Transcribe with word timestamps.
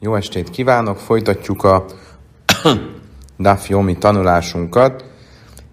Jó 0.00 0.14
estét 0.14 0.50
kívánok! 0.50 0.98
Folytatjuk 0.98 1.64
a 1.64 1.84
Daf 3.38 3.68
Yomi 3.68 3.98
tanulásunkat. 3.98 5.04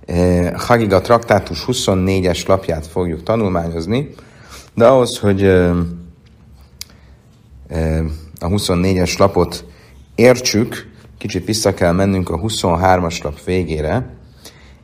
Eh, 0.06 0.52
Hagiga 0.56 1.02
traktátus 1.02 1.66
24-es 1.68 2.48
lapját 2.48 2.88
fogjuk 2.88 3.24
tanulmányozni, 3.24 4.10
de 4.74 4.88
ahhoz, 4.88 5.20
hogy 5.20 5.44
eh, 5.44 5.76
eh, 7.68 8.06
a 8.40 8.48
24-es 8.48 9.18
lapot 9.18 9.66
értsük, 10.16 10.92
kicsit 11.18 11.46
vissza 11.46 11.74
kell 11.74 11.92
mennünk 11.92 12.30
a 12.30 12.40
23-as 12.40 13.24
lap 13.24 13.44
végére, 13.44 14.10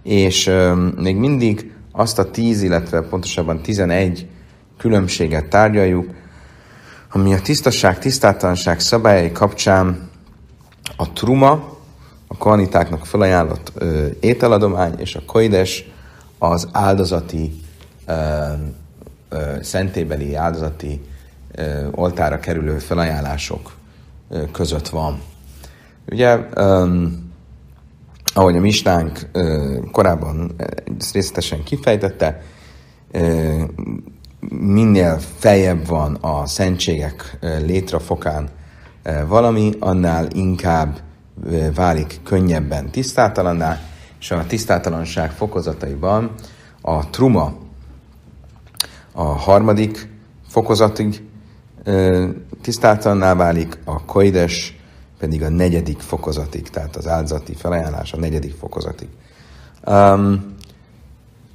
és 0.04 0.52
még 0.96 1.16
mindig 1.16 1.72
azt 1.92 2.20
a 2.20 2.32
10, 2.32 2.64
illetve 2.64 3.02
pontosabban 3.02 3.62
11 3.62 4.28
különbséget 4.78 5.50
tárgyaljuk, 5.50 6.10
ami 7.12 7.34
a 7.34 7.42
tisztaság, 7.42 8.00
tisztátalanság 8.00 8.80
szabályai 8.80 9.32
kapcsán 9.32 10.10
a 10.98 11.14
truma, 11.14 11.78
a 12.28 12.38
kohanitáknak 12.38 13.06
felajánlott 13.06 13.72
ö, 13.76 14.08
ételadomány, 14.20 14.94
és 14.98 15.16
a 15.16 15.22
koides 15.26 15.90
az 16.38 16.68
áldozati, 16.72 17.62
ö, 18.06 18.14
ö, 19.30 19.56
szentébeli 19.62 20.36
áldozati 20.36 21.02
ö, 21.52 21.88
oltára 21.92 22.40
kerülő 22.40 22.78
felajánlások 22.78 23.72
ö, 24.30 24.44
között 24.52 24.90
van. 24.90 25.22
Ugye, 26.12 26.40
ö, 26.54 27.04
ahogy 28.34 28.56
a 28.56 28.60
mistánk 28.60 29.20
ö, 29.32 29.78
korábban 29.92 30.56
részletesen 31.14 31.64
kifejtette, 31.64 32.42
ö, 33.12 33.64
minél 34.50 35.20
feljebb 35.38 35.88
van 35.88 36.16
a 36.16 36.46
szentségek 36.46 37.38
létrafokán 37.66 38.50
valami, 39.28 39.74
annál 39.80 40.28
inkább 40.32 41.00
válik 41.76 42.20
könnyebben 42.24 42.90
tisztátalanná, 42.92 43.80
és 44.20 44.32
a 44.32 44.46
tisztátalanság 44.48 45.32
fokozataiban 45.32 46.32
a 46.82 47.10
truma 47.10 47.54
a 49.12 49.24
harmadik 49.24 50.10
fokozatig 50.48 51.24
tisztátalanná 52.62 53.36
válik, 53.36 53.78
a 53.86 54.06
koides 54.06 54.78
pedig 55.20 55.44
a 55.44 55.50
negyedik 55.50 56.00
fokozatig, 56.00 56.70
tehát 56.70 56.96
az 56.96 57.08
áldozati 57.08 57.54
felajánlás 57.54 58.14
a 58.14 58.18
negyedik 58.18 58.54
fokozatig. 58.54 59.08
Um, 59.88 60.56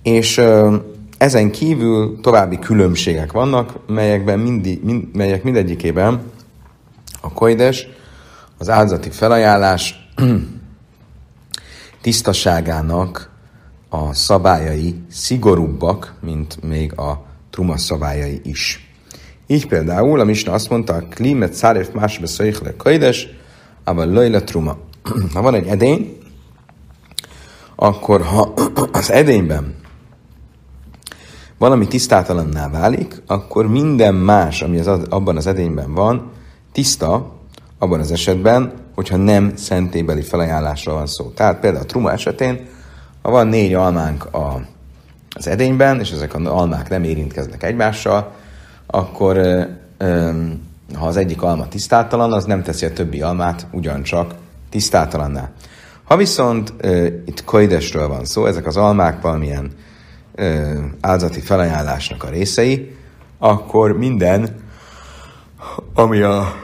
és 0.03 0.39
uh, 0.39 0.75
ezen 1.19 1.51
kívül 1.51 2.21
további 2.21 2.59
különbségek 2.59 3.33
vannak, 3.33 3.87
melyekben 3.87 4.39
mindi, 4.39 4.81
mind, 4.85 5.15
melyek 5.15 5.43
mindegyikében 5.43 6.23
a 7.21 7.33
koides, 7.33 7.89
az 8.59 8.69
áldozati 8.71 9.11
felajánlás 9.11 10.09
tisztaságának 12.03 13.31
a 13.89 14.15
szabályai 14.15 14.95
szigorúbbak, 15.11 16.15
mint 16.21 16.63
még 16.63 16.99
a 16.99 17.25
truma 17.51 17.77
szabályai 17.77 18.41
is. 18.45 18.93
Így 19.47 19.67
például 19.67 20.21
a 20.21 20.25
Misna 20.25 20.53
azt 20.53 20.71
mondta, 20.71 20.95
a 20.95 21.07
klímet 21.11 21.53
szárif 21.53 21.91
másbe 21.93 22.27
szöjhle 22.27 22.77
koides, 22.77 23.29
aber 23.85 24.07
löjle 24.07 24.41
truma. 24.41 24.77
Ha 25.35 25.43
van 25.43 25.55
egy 25.55 25.67
edény, 25.67 26.19
akkor 27.75 28.23
ha 28.23 28.55
az 28.93 29.11
edényben 29.11 29.75
valami 31.59 31.87
tisztátalanná 31.87 32.69
válik, 32.69 33.23
akkor 33.27 33.69
minden 33.69 34.15
más, 34.15 34.63
ami 34.63 34.79
az, 34.79 35.01
abban 35.09 35.37
az 35.37 35.47
edényben 35.47 35.95
van, 35.95 36.31
tiszta 36.73 37.33
abban 37.79 38.01
az 38.01 38.13
esetben, 38.13 38.73
hogyha 38.95 39.17
nem 39.17 39.53
szentébeli 39.57 40.23
felajánlásra 40.23 40.93
van 40.93 41.07
szó. 41.07 41.29
Tehát 41.29 41.61
például 41.61 41.83
a 41.83 41.87
truma 41.87 42.13
esetén, 42.13 42.67
ha 43.23 43.31
van 43.31 43.47
négy 43.47 43.75
almánk 43.75 44.35
a, 44.35 44.61
az 45.31 45.47
edényben, 45.47 46.01
és 46.01 46.11
ezek 46.11 46.35
az 46.35 46.47
almák 46.47 46.89
nem 46.89 47.05
érintkeznek 47.05 47.63
egymással, 47.63 48.33
akkor 48.87 49.37
ha 50.95 51.07
az 51.07 51.17
egyik 51.17 51.43
alma 51.43 51.69
tisztátalan, 51.69 52.33
az 52.33 52.45
nem 52.45 52.63
teszi 52.63 52.87
a 52.87 52.93
többi 52.93 53.21
almát 53.21 53.67
ugyancsak 53.71 54.35
tisztátalanná. 54.71 55.51
Ha 56.05 56.17
viszont 56.17 56.73
itt 57.25 57.45
koidesről 57.45 58.09
van 58.09 58.25
szó, 58.25 58.47
ezek 58.47 58.67
az 58.67 58.77
almák 58.77 59.21
valamilyen 59.21 59.71
áldozati 61.01 61.41
felajánlásnak 61.41 62.23
a 62.25 62.29
részei, 62.29 62.97
akkor 63.39 63.97
minden, 63.99 64.57
ami 65.95 66.21
a, 66.21 66.55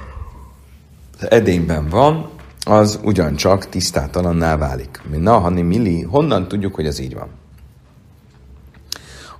edényben 1.29 1.89
van, 1.89 2.31
az 2.67 3.01
ugyancsak 3.03 3.69
tisztátalanná 3.69 4.57
válik. 4.57 5.01
Na, 5.19 5.39
hani 5.39 5.63
milli, 5.63 6.03
honnan 6.03 6.49
tudjuk, 6.49 6.75
hogy 6.75 6.87
ez 6.87 6.99
így 6.99 7.15
van? 7.15 7.29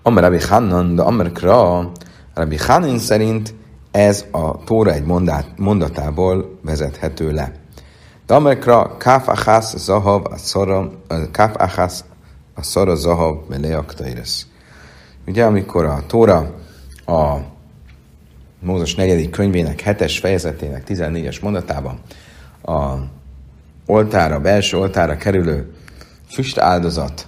Amar 0.03 0.23
Rabbi 0.23 0.41
Hannan, 0.41 0.95
de 0.95 1.03
Amar 1.03 1.33
Kra, 1.33 1.91
Rabbi 2.35 2.57
Hannan 2.57 2.99
szerint 2.99 3.55
ez 3.91 4.25
a 4.31 4.65
Tóra 4.65 4.93
egy 4.93 5.05
mondát, 5.05 5.47
mondatából 5.57 6.59
vezethető 6.63 7.33
le. 7.33 7.53
De 8.27 8.35
Amar 8.35 8.59
Kra, 8.59 8.97
Kaf 8.99 9.29
Achas 9.29 9.65
Zahav, 9.77 10.23
Kaf 11.33 11.55
Achas 11.55 12.01
a 12.61 12.63
szara 12.63 12.95
zahav 12.95 13.37
meleaktaires. 13.49 14.47
Ugye, 15.27 15.45
amikor 15.45 15.85
a 15.85 16.03
Tóra 16.07 16.55
a 17.07 17.37
Mózes 18.59 18.95
negyedik 18.95 19.31
könyvének 19.31 19.81
hetes 19.81 20.19
fejezetének 20.19 20.85
14-es 20.89 21.43
mondatában 21.43 21.99
a 22.63 22.95
oltára, 23.87 24.41
belső 24.41 24.77
oltára 24.79 25.17
kerülő 25.17 25.73
füstáldozat 26.31 27.27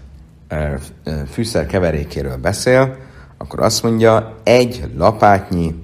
fűszer 1.31 1.66
keverékéről 1.66 2.37
beszél, 2.37 2.97
akkor 3.37 3.60
azt 3.60 3.82
mondja, 3.82 4.37
egy 4.43 4.84
lapátnyi 4.97 5.75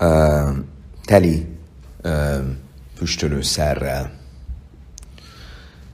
uh, 0.00 0.48
teli 1.04 1.46
uh, 2.04 2.12
füstölőszerrel 2.96 4.21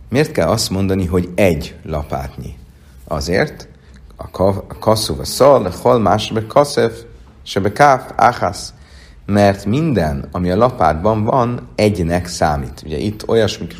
Miért 0.08 0.32
kell 0.32 0.48
azt 0.48 0.70
mondani, 0.70 1.06
hogy 1.06 1.28
egy 1.34 1.76
lapátnyi? 1.84 2.56
Azért, 3.04 3.68
a 4.16 4.66
kasszú 4.78 5.16
a 5.20 5.24
szal, 5.24 5.72
hol 5.82 5.98
másbe 5.98 6.46
kaszef, 6.46 7.02
se 7.42 7.60
be 7.60 7.72
káf, 7.72 8.12
áhász, 8.16 8.74
mert 9.26 9.64
minden, 9.64 10.28
ami 10.32 10.50
a 10.50 10.56
lapátban 10.56 11.24
van, 11.24 11.68
egynek 11.74 12.26
számít. 12.26 12.82
Ugye 12.84 12.96
itt 12.96 13.28
olyasmik 13.28 13.76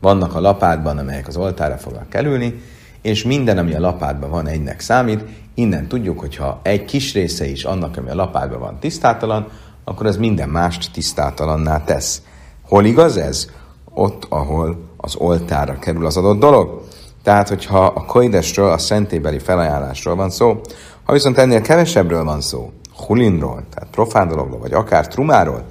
vannak 0.00 0.34
a 0.34 0.40
lapátban, 0.40 0.98
amelyek 0.98 1.28
az 1.28 1.36
oltára 1.36 1.76
fognak 1.76 2.08
kerülni, 2.08 2.62
és 3.02 3.24
minden, 3.24 3.58
ami 3.58 3.74
a 3.74 3.80
lapátban 3.80 4.30
van, 4.30 4.46
egynek 4.46 4.80
számít. 4.80 5.24
Innen 5.54 5.88
tudjuk, 5.88 6.20
hogy 6.20 6.36
ha 6.36 6.60
egy 6.62 6.84
kis 6.84 7.14
része 7.14 7.46
is 7.46 7.64
annak, 7.64 7.96
ami 7.96 8.10
a 8.10 8.14
lapátban 8.14 8.58
van 8.58 8.78
tisztátalan, 8.80 9.48
akkor 9.84 10.06
ez 10.06 10.16
minden 10.16 10.48
mást 10.48 10.92
tisztátalanná 10.92 11.84
tesz. 11.84 12.22
Hol 12.62 12.84
igaz 12.84 13.16
ez? 13.16 13.50
Ott, 13.84 14.26
ahol 14.28 14.89
az 15.00 15.14
oltára 15.16 15.78
kerül 15.78 16.06
az 16.06 16.16
adott 16.16 16.38
dolog. 16.38 16.82
Tehát, 17.22 17.48
hogyha 17.48 17.84
a 17.84 18.04
koidesről, 18.04 18.70
a 18.70 18.78
szentébeli 18.78 19.38
felajánlásról 19.38 20.14
van 20.14 20.30
szó, 20.30 20.60
ha 21.04 21.12
viszont 21.12 21.38
ennél 21.38 21.60
kevesebbről 21.60 22.24
van 22.24 22.40
szó, 22.40 22.72
hulinról, 23.06 23.62
tehát 23.74 23.90
profán 23.90 24.28
dologról, 24.28 24.58
vagy 24.58 24.72
akár 24.72 25.08
trumáról, 25.08 25.64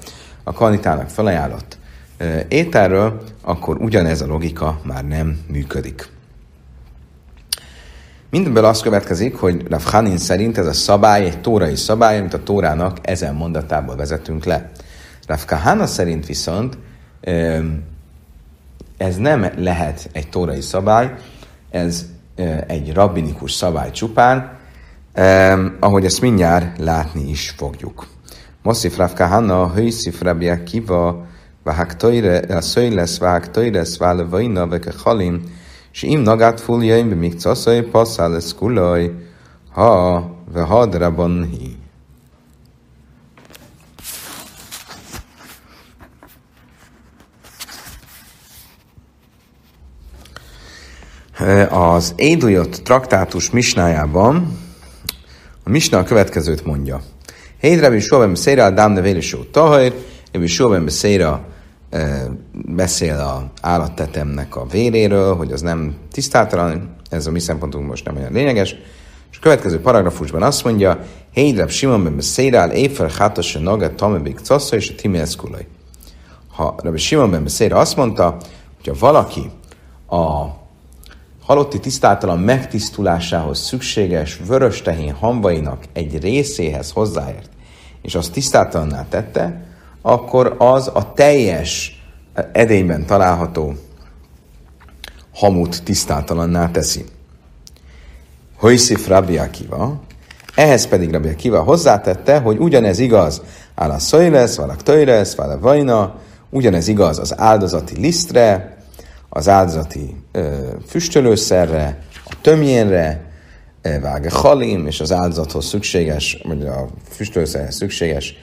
a 0.44 0.54
kanitának 0.54 1.10
felajánlott 1.10 1.78
ételről, 2.48 3.22
akkor 3.42 3.78
ugyanez 3.78 4.22
a 4.22 4.28
logika 4.28 4.80
már 4.84 5.06
nem 5.06 5.40
működik. 5.48 6.10
Mindenből 8.30 8.66
az 8.66 8.82
következik, 8.82 9.36
hogy 9.36 9.68
Rav 9.70 9.84
Hanin 9.84 10.18
szerint 10.18 10.58
ez 10.58 10.66
a 10.66 10.74
szabály 10.74 11.26
egy 11.26 11.42
tórai 11.42 11.76
szabály, 11.76 12.20
amit 12.20 12.34
a 12.34 12.44
tórának 12.44 12.98
ezen 13.02 13.36
mondatából 13.36 13.96
vezetünk 13.96 14.46
le. 14.46 14.72
Rav 15.28 15.46
Kahana 15.46 15.86
szerint 15.86 16.26
viszont 16.26 16.78
ez 19.00 19.16
nem 19.16 19.52
lehet 19.58 20.10
egy 20.12 20.30
tórai 20.30 20.62
szabály, 20.62 21.14
ez 21.72 22.06
egy 22.68 22.94
rabbinikus 22.94 23.52
szabály 23.52 23.92
csupán, 23.92 24.58
eh, 25.14 25.60
ahogy 25.80 26.06
ezt 26.06 26.22
mindjárt 26.22 26.78
látni 26.78 27.30
is 27.30 27.54
fogjuk. 27.58 28.08
Moszif 28.64 28.98
Rav 28.98 29.14
Kahana, 29.14 29.72
Hőszif 29.74 30.22
Rabbi 30.22 30.50
Akiva, 30.50 31.28
Szöjlesz, 32.60 33.18
Vahak 33.18 33.52
Toires, 33.52 33.98
Vále 33.98 34.24
Vaina, 34.24 34.68
Veke 34.68 34.92
Halim, 35.04 35.44
és 35.92 36.04
im 36.04 36.20
nagát 36.20 36.60
fuljaim, 36.60 37.08
még 37.08 37.40
caszai, 37.40 37.82
passzál 37.82 38.40
kulaj, 38.58 39.12
ha, 39.72 40.24
ve 40.54 40.62
hadraban 40.62 41.50
hi. 41.52 41.79
Az 51.70 52.14
Édujot 52.16 52.82
traktátus 52.84 53.50
misnájában 53.50 54.58
a 55.64 55.70
misna 55.70 55.98
a 55.98 56.04
következőt 56.04 56.66
mondja. 56.66 57.02
Hédrebi 57.60 58.00
sovem 58.00 58.36
szére 58.36 58.66
a 58.66 58.70
dámne 58.70 59.02
vélisó 59.02 59.44
tahajr, 59.44 59.94
Rabbi 60.32 60.48
Shua 60.48 60.80
beszél 60.80 61.46
beszél 62.52 63.16
a 63.16 63.52
állattetemnek 63.62 64.56
a 64.56 64.66
véréről, 64.66 65.36
hogy 65.36 65.52
az 65.52 65.62
nem 65.62 65.96
tisztátalan, 66.12 66.96
ez 67.10 67.28
a 67.28 67.32
mi 67.32 67.40
szempontunk 67.40 67.88
most 67.88 68.06
nem 68.06 68.16
olyan 68.16 68.32
lényeges. 68.32 68.76
És 69.32 69.38
a 69.38 69.42
következő 69.42 69.82
paragrafusban 69.82 70.44
azt 70.44 70.64
mondja, 70.64 71.00
Hédreb 71.34 71.70
Simon 71.70 72.04
ben 72.04 72.16
beszél 72.16 72.72
Éfer 72.72 73.12
Hátos 73.12 73.56
a 73.56 73.60
Naga 73.60 73.96
Tamebik 73.96 74.40
és 74.72 74.90
a 74.90 74.96
Timeszkulai. 74.96 75.68
Ha 76.52 76.76
Rabbi 76.84 76.98
Simon 76.98 77.32
ben 77.32 77.44
beszél 77.44 77.74
azt 77.74 77.96
mondta, 77.96 78.38
hogyha 78.76 79.00
valaki 79.00 79.52
a 80.10 80.46
halotti 81.50 81.80
tisztátalan 81.80 82.40
megtisztulásához 82.40 83.60
szükséges 83.60 84.40
vörös 84.48 84.82
tehén 84.82 85.14
hamvainak 85.14 85.84
egy 85.94 86.22
részéhez 86.22 86.92
hozzáért, 86.92 87.50
és 88.02 88.16
azt 88.16 88.32
tisztátalanná 88.32 89.06
tette, 89.10 89.64
akkor 90.02 90.56
az 90.58 90.92
a 90.94 91.14
teljes 91.14 92.02
edényben 92.52 93.06
található 93.06 93.74
hamut 95.34 95.84
tisztátalanná 95.84 96.72
teszi. 96.72 97.06
Hojszif 98.58 99.08
Rabbi 99.08 99.38
Akiva, 99.38 100.02
ehhez 100.56 100.88
pedig 100.88 101.12
Rabbi 101.12 101.30
Akiva 101.30 101.64
hozzátette, 101.64 102.40
hogy 102.40 102.58
ugyanez 102.58 103.00
igaz 103.00 103.42
áll 103.76 103.92
a 103.92 104.00
szöjlesz, 104.00 104.56
valak 104.56 104.84
töjlesz, 104.84 105.38
a 105.38 105.60
vajna, 105.60 106.16
ugyanez 106.50 106.88
igaz 106.88 107.20
az 107.20 107.40
áldozati 107.40 108.00
lisztre, 108.00 108.78
az 109.30 109.48
áldozati 109.48 110.16
füstölőszerre, 110.88 112.00
a 112.26 112.34
tömjénre, 112.42 113.28
váge 114.02 114.30
halim, 114.32 114.88
és 114.88 115.00
az 115.00 115.12
áldozathoz 115.12 115.66
szükséges, 115.66 116.42
vagy 116.44 116.66
a 116.66 116.88
füstölőszerhez 117.10 117.76
szükséges 117.76 118.36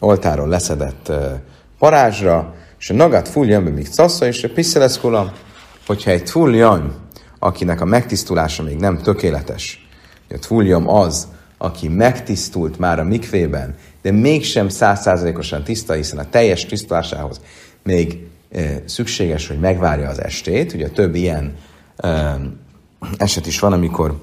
oltáról 0.00 0.48
leszedett 0.48 1.12
parázsra, 1.78 2.54
és 2.78 2.90
a 2.90 2.94
nagat 2.94 3.28
fuljan 3.28 3.64
be 3.64 3.70
még 3.70 3.86
szassa, 3.86 4.26
és 4.26 4.44
a 4.44 4.48
piszeleszkula, 4.54 5.32
hogyha 5.86 6.10
egy 6.10 6.30
fuljan, 6.30 6.94
akinek 7.38 7.80
a 7.80 7.84
megtisztulása 7.84 8.62
még 8.62 8.76
nem 8.76 8.98
tökéletes, 8.98 9.88
a 10.28 10.36
fulljam 10.40 10.88
az, 10.88 11.28
aki 11.58 11.88
megtisztult 11.88 12.78
már 12.78 12.98
a 12.98 13.04
mikvében, 13.04 13.74
de 14.02 14.10
mégsem 14.10 14.68
százszázalékosan 14.68 15.64
tiszta, 15.64 15.92
hiszen 15.92 16.18
a 16.18 16.28
teljes 16.30 16.66
tisztulásához 16.66 17.40
még 17.82 18.26
szükséges, 18.84 19.48
hogy 19.48 19.58
megvárja 19.58 20.08
az 20.08 20.22
estét. 20.22 20.72
Ugye 20.72 20.88
több 20.88 21.14
ilyen 21.14 21.56
eset 23.16 23.46
is 23.46 23.58
van, 23.58 23.72
amikor 23.72 24.22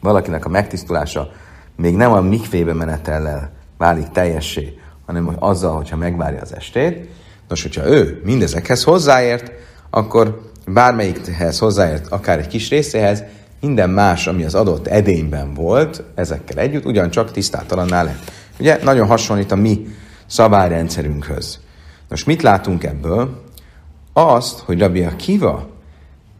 valakinek 0.00 0.44
a 0.44 0.48
megtisztulása 0.48 1.32
még 1.76 1.96
nem 1.96 2.12
a 2.12 2.20
mikvébe 2.20 2.72
menetellel 2.72 3.50
válik 3.78 4.08
teljessé, 4.08 4.78
hanem 5.06 5.36
azzal, 5.38 5.76
hogyha 5.76 5.96
megvárja 5.96 6.40
az 6.40 6.54
estét. 6.54 7.08
Nos, 7.48 7.62
hogyha 7.62 7.86
ő 7.86 8.20
mindezekhez 8.24 8.84
hozzáért, 8.84 9.52
akkor 9.90 10.50
bármelyikhez 10.66 11.58
hozzáért, 11.58 12.06
akár 12.06 12.38
egy 12.38 12.46
kis 12.46 12.68
részéhez, 12.68 13.22
minden 13.60 13.90
más, 13.90 14.26
ami 14.26 14.44
az 14.44 14.54
adott 14.54 14.86
edényben 14.86 15.54
volt, 15.54 16.02
ezekkel 16.14 16.58
együtt, 16.58 16.84
ugyancsak 16.84 17.30
tisztátalanná 17.30 18.02
lett. 18.02 18.30
Ugye 18.58 18.78
nagyon 18.82 19.06
hasonlít 19.06 19.52
a 19.52 19.56
mi 19.56 19.86
szabályrendszerünkhöz. 20.26 21.58
Most 22.08 22.26
mit 22.26 22.42
látunk 22.42 22.84
ebből? 22.84 23.42
Azt, 24.12 24.58
hogy 24.58 24.80
Rabbi 24.80 25.02
Akiva 25.02 25.66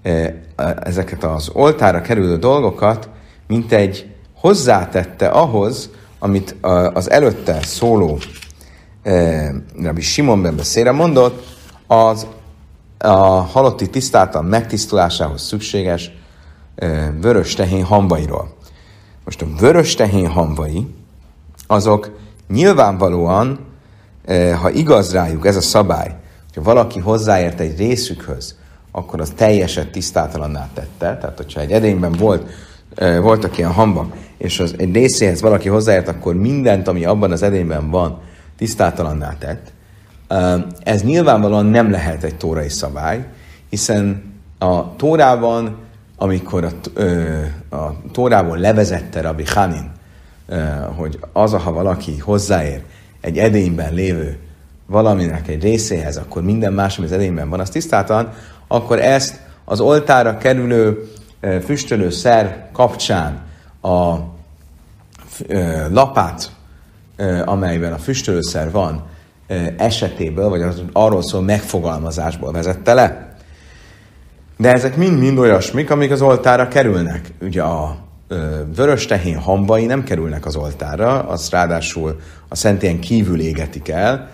e, 0.02 0.42
ezeket 0.80 1.24
az 1.24 1.50
oltára 1.52 2.00
kerülő 2.00 2.38
dolgokat, 2.38 3.08
mint 3.46 3.72
egy 3.72 4.14
hozzátette 4.34 5.28
ahhoz, 5.28 5.90
amit 6.18 6.56
az 6.94 7.10
előtte 7.10 7.62
szóló 7.62 8.18
e, 9.02 9.52
Rabbi 9.82 10.00
Simon 10.00 10.42
ben 10.42 10.56
beszélre 10.56 10.92
mondott, 10.92 11.46
az 11.86 12.26
a 12.98 13.16
halotti 13.40 13.90
tisztáltan 13.90 14.44
megtisztulásához 14.44 15.42
szükséges 15.42 16.10
e, 16.74 17.12
vörös 17.20 17.54
tehén 17.54 17.84
hambairól. 17.84 18.54
Most 19.24 19.42
a 19.42 19.46
vörös 19.58 19.94
tehén 19.94 20.28
hamvai, 20.28 20.86
azok 21.66 22.18
nyilvánvalóan 22.48 23.65
ha 24.60 24.70
igaz 24.70 25.12
rájuk 25.12 25.46
ez 25.46 25.56
a 25.56 25.60
szabály, 25.60 26.14
hogyha 26.44 26.62
valaki 26.72 26.98
hozzáért 26.98 27.60
egy 27.60 27.78
részükhöz, 27.78 28.56
akkor 28.90 29.20
az 29.20 29.32
teljeset 29.36 29.90
tisztátalanná 29.90 30.68
tette. 30.74 31.18
Tehát, 31.18 31.36
hogyha 31.36 31.60
egy 31.60 31.72
edényben 31.72 32.12
volt, 32.12 32.50
eh, 32.94 33.20
voltak 33.20 33.58
ilyen 33.58 33.72
hambak, 33.72 34.16
és 34.38 34.60
az 34.60 34.74
egy 34.78 34.92
részéhez 34.92 35.40
valaki 35.40 35.68
hozzáért, 35.68 36.08
akkor 36.08 36.34
mindent, 36.34 36.88
ami 36.88 37.04
abban 37.04 37.32
az 37.32 37.42
edényben 37.42 37.90
van, 37.90 38.18
tisztátalanná 38.56 39.36
tett. 39.38 39.72
Eh, 40.28 40.62
ez 40.82 41.02
nyilvánvalóan 41.02 41.66
nem 41.66 41.90
lehet 41.90 42.22
egy 42.22 42.36
tórai 42.36 42.68
szabály, 42.68 43.26
hiszen 43.70 44.34
a 44.58 44.96
tórában, 44.96 45.76
amikor 46.16 46.64
a, 46.64 46.70
a 47.76 47.94
tórából 48.12 48.58
levezette 48.58 49.20
Rabbi 49.20 49.44
Hanin, 49.46 49.90
hogy 50.96 51.18
az, 51.32 51.52
ha 51.52 51.72
valaki 51.72 52.18
hozzáér 52.18 52.82
egy 53.26 53.38
edényben 53.38 53.94
lévő 53.94 54.38
valaminek 54.86 55.48
egy 55.48 55.62
részéhez, 55.62 56.16
akkor 56.16 56.42
minden 56.42 56.72
más, 56.72 56.98
ami 56.98 57.06
az 57.06 57.12
edényben 57.12 57.48
van, 57.48 57.60
az 57.60 57.70
tisztátalan, 57.70 58.32
akkor 58.66 58.98
ezt 58.98 59.40
az 59.64 59.80
oltára 59.80 60.36
kerülő 60.36 61.10
füstölő 61.64 62.10
szer 62.10 62.68
kapcsán 62.72 63.42
a 63.82 64.14
lapát, 65.90 66.50
amelyben 67.44 67.92
a 67.92 67.98
füstölőszer 67.98 68.70
van, 68.70 69.04
esetéből, 69.76 70.48
vagy 70.48 70.62
az 70.62 70.82
arról 70.92 71.22
szól 71.22 71.42
megfogalmazásból 71.42 72.52
vezette 72.52 72.94
le. 72.94 73.34
De 74.56 74.72
ezek 74.72 74.96
mind-mind 74.96 75.38
olyasmik, 75.38 75.90
amik 75.90 76.10
az 76.10 76.22
oltára 76.22 76.68
kerülnek. 76.68 77.32
Ugye 77.40 77.62
a 77.62 77.96
vörös 78.74 79.06
tehén 79.06 79.38
hambai 79.38 79.86
nem 79.86 80.04
kerülnek 80.04 80.46
az 80.46 80.56
oltára, 80.56 81.22
az 81.28 81.50
ráadásul 81.50 82.20
a 82.48 82.54
szentélyen 82.54 83.00
kívül 83.00 83.40
égetik 83.40 83.88
el, 83.88 84.30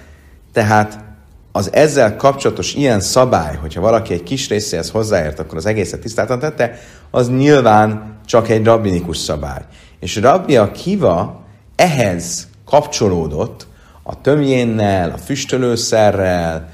tehát 0.52 1.04
az 1.52 1.72
ezzel 1.72 2.16
kapcsolatos 2.16 2.74
ilyen 2.74 3.00
szabály, 3.00 3.56
hogyha 3.56 3.80
valaki 3.80 4.12
egy 4.12 4.22
kis 4.22 4.48
részéhez 4.48 4.90
hozzáért, 4.90 5.38
akkor 5.38 5.56
az 5.56 5.66
egészet 5.66 6.00
tisztáltan 6.00 6.38
tette, 6.38 6.78
az 7.10 7.30
nyilván 7.30 8.16
csak 8.26 8.48
egy 8.48 8.64
rabbinikus 8.64 9.16
szabály. 9.16 9.62
És 10.00 10.16
Rabbi 10.16 10.58
Kiva 10.72 11.44
ehhez 11.76 12.48
kapcsolódott 12.64 13.66
a 14.02 14.20
tömjénnel, 14.20 15.10
a 15.10 15.16
füstölőszerrel, 15.16 16.68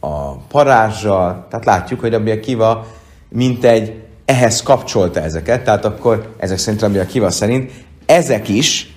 a 0.00 0.36
parázsal, 0.36 1.46
tehát 1.50 1.64
látjuk, 1.64 2.00
hogy 2.00 2.12
Rabbi 2.12 2.40
Kiva 2.40 2.86
mint 3.28 3.64
egy 3.64 4.03
ehhez 4.24 4.62
kapcsolta 4.62 5.20
ezeket, 5.20 5.64
tehát 5.64 5.84
akkor 5.84 6.34
ezek 6.38 6.58
szerint 6.58 6.82
Rabbi 6.82 6.98
Akiva 6.98 7.30
szerint 7.30 7.70
ezek 8.06 8.48
is 8.48 8.94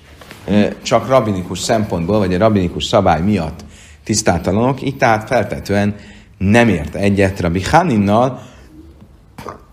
csak 0.82 1.08
rabinikus 1.08 1.58
szempontból, 1.58 2.18
vagy 2.18 2.34
a 2.34 2.38
rabinikus 2.38 2.84
szabály 2.84 3.20
miatt 3.20 3.64
tisztátalanok, 4.04 4.82
így 4.82 4.96
tehát 4.96 5.28
feltetően 5.28 5.94
nem 6.38 6.68
ért 6.68 6.94
egyet 6.94 7.40
Rabbi 7.40 7.62
Haninnal, 7.62 8.42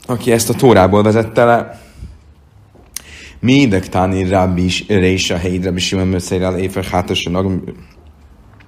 aki 0.05 0.31
ezt 0.31 0.50
a 0.50 0.53
tórából 0.53 1.03
vezette 1.03 1.43
le. 1.43 1.79
Mindek 3.39 3.89
táni 3.89 4.27
Rabbi 4.27 4.71
Résa 4.88 5.38
Heid 5.38 5.63
Rabbi 5.63 5.79
Simon 5.79 6.07
Mösszér 6.07 6.57
Éfer 6.57 6.83
Hátosan 6.83 7.63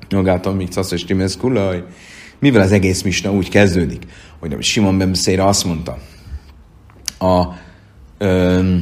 Nogátom, 0.09 0.55
még 0.55 0.69
Casz 0.69 0.91
és 0.91 1.05
Timesz 1.05 1.37
Kulaj. 1.37 1.83
Mivel 2.39 2.61
az 2.61 2.71
egész 2.71 3.01
misna 3.01 3.31
úgy 3.31 3.49
kezdődik, 3.49 4.03
hogy 4.39 4.49
Rabbi 4.49 4.63
Simon 4.63 4.97
Ben 4.97 5.39
azt 5.39 5.65
mondta, 5.65 5.97
a 7.19 7.45
ö, 8.17 8.75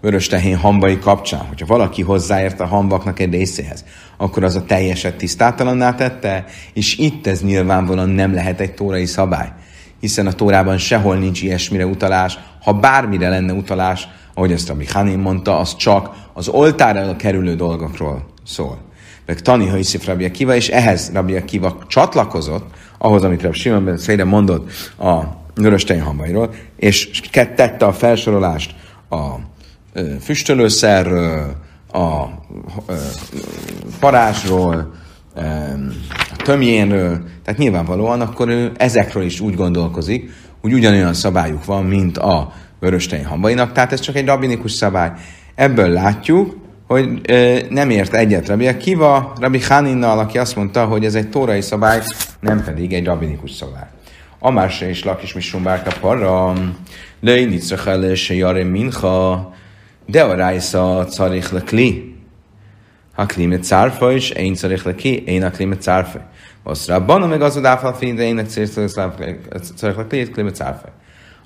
vörös 0.00 0.26
tehén 0.26 0.56
hambai 0.56 0.98
kapcsán, 0.98 1.46
hogyha 1.46 1.66
valaki 1.66 2.02
hozzáért 2.02 2.60
a 2.60 2.66
hambaknak 2.66 3.18
egy 3.18 3.32
részéhez, 3.32 3.84
akkor 4.16 4.44
az 4.44 4.56
a 4.56 4.64
teljeset 4.64 5.16
tisztátalanná 5.16 5.94
tette, 5.94 6.44
és 6.72 6.98
itt 6.98 7.26
ez 7.26 7.42
nyilvánvalóan 7.42 8.08
nem 8.08 8.34
lehet 8.34 8.60
egy 8.60 8.74
tórai 8.74 9.06
szabály, 9.06 9.48
hiszen 10.00 10.26
a 10.26 10.32
tórában 10.32 10.78
sehol 10.78 11.16
nincs 11.16 11.42
ilyesmire 11.42 11.86
utalás, 11.86 12.38
ha 12.62 12.72
bármire 12.72 13.28
lenne 13.28 13.52
utalás, 13.52 14.08
ahogy 14.34 14.52
ezt 14.52 14.68
Rabbi 14.68 14.86
Hanin 14.86 15.18
mondta, 15.18 15.58
az 15.58 15.76
csak 15.76 16.10
az 16.32 16.48
oltára 16.48 17.16
kerülő 17.16 17.54
dolgokról 17.54 18.24
szól. 18.46 18.78
Meg 19.26 19.40
Tani 19.40 19.66
Haiszif 19.66 20.06
Rabbi 20.06 20.24
Akiva, 20.24 20.54
és 20.54 20.68
ehhez 20.68 21.10
Rabbi 21.12 21.36
Akiva 21.36 21.78
csatlakozott, 21.86 22.70
ahhoz, 22.98 23.24
amit 23.24 23.42
Rabbi 23.42 23.58
Simon 23.58 23.84
Ben 23.84 24.26
mondott 24.26 24.70
a 24.98 25.41
vörös 25.54 25.84
tejhambairól, 25.84 26.54
és 26.76 27.20
tette 27.30 27.86
a 27.86 27.92
felsorolást 27.92 28.74
a 29.10 29.34
füstölőszerről, 30.20 31.56
a 31.92 32.24
parázsról, 34.00 34.94
a 36.32 36.36
tömjénről, 36.36 37.22
tehát 37.44 37.60
nyilvánvalóan 37.60 38.20
akkor 38.20 38.48
ő 38.48 38.72
ezekről 38.76 39.22
is 39.22 39.40
úgy 39.40 39.54
gondolkozik, 39.54 40.30
hogy 40.60 40.72
ugyanolyan 40.72 41.14
szabályuk 41.14 41.64
van, 41.64 41.84
mint 41.84 42.18
a 42.18 42.52
vörös 42.80 43.06
tejhambainak, 43.06 43.72
tehát 43.72 43.92
ez 43.92 44.00
csak 44.00 44.16
egy 44.16 44.26
rabinikus 44.26 44.72
szabály. 44.72 45.12
Ebből 45.54 45.88
látjuk, 45.88 46.56
hogy 46.86 47.20
nem 47.70 47.90
ért 47.90 48.14
egyet 48.14 48.48
Rabbi 48.48 48.66
Akiva, 48.66 49.32
Rabbi 49.40 49.60
Haninnal, 49.60 50.18
aki 50.18 50.38
azt 50.38 50.56
mondta, 50.56 50.84
hogy 50.84 51.04
ez 51.04 51.14
egy 51.14 51.28
tórai 51.28 51.60
szabály, 51.60 52.02
nem 52.40 52.64
pedig 52.64 52.92
egy 52.92 53.04
rabinikus 53.04 53.50
szabály. 53.50 53.86
Amárse 54.44 54.88
is 54.88 55.04
lakis 55.04 55.32
misumbárka 55.32 55.90
parra, 56.00 56.52
löj 57.20 57.44
nitzrachel 57.44 58.14
se 58.14 58.34
jare 58.34 58.64
mincha, 58.64 59.52
de 60.06 60.22
a 60.22 60.34
rájsza 60.34 61.04
carich 61.04 61.52
le 61.52 61.60
kli. 61.60 62.16
Ha 63.12 63.26
kli 63.26 63.46
mit 63.46 63.64
cárfa 63.64 64.12
is, 64.12 64.30
én 64.30 64.54
carich 64.54 64.84
le 64.84 64.94
ki, 64.94 65.22
én 65.24 65.44
a 65.44 65.50
kli 65.50 65.64
mit 65.64 65.82
cárfa. 65.82 66.30
Azt 66.62 66.88
rabban, 66.88 67.28
meg 67.28 67.42
az 67.42 67.56
odáfal 67.56 67.94
fény, 67.94 68.14
de 68.14 68.22
énnek 68.22 68.46
carich 68.46 69.96
le 69.96 70.06
kli, 70.08 70.30
kli 70.30 70.42
mit 70.42 70.54
cárfa. 70.54 70.88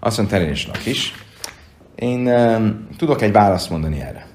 Azt 0.00 0.17
mondta, 0.17 0.41
is 0.41 0.67
lakis. 0.67 1.15
Én 1.95 2.31
tudok 2.97 3.23
egy 3.23 3.33
választ 3.33 3.71
mondani 3.71 4.00
erre. 4.00 4.26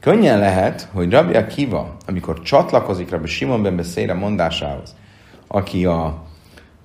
Könnyen 0.00 0.38
lehet, 0.38 0.88
hogy 0.92 1.10
Rabbi 1.10 1.34
Akiva, 1.34 1.96
amikor 2.06 2.42
csatlakozik 2.42 3.10
Rabbi 3.10 3.28
Simon 3.28 3.62
ben 3.62 3.76
beszélre 3.76 4.14
mondásához, 4.14 4.94
aki 5.46 5.84
a 5.84 6.28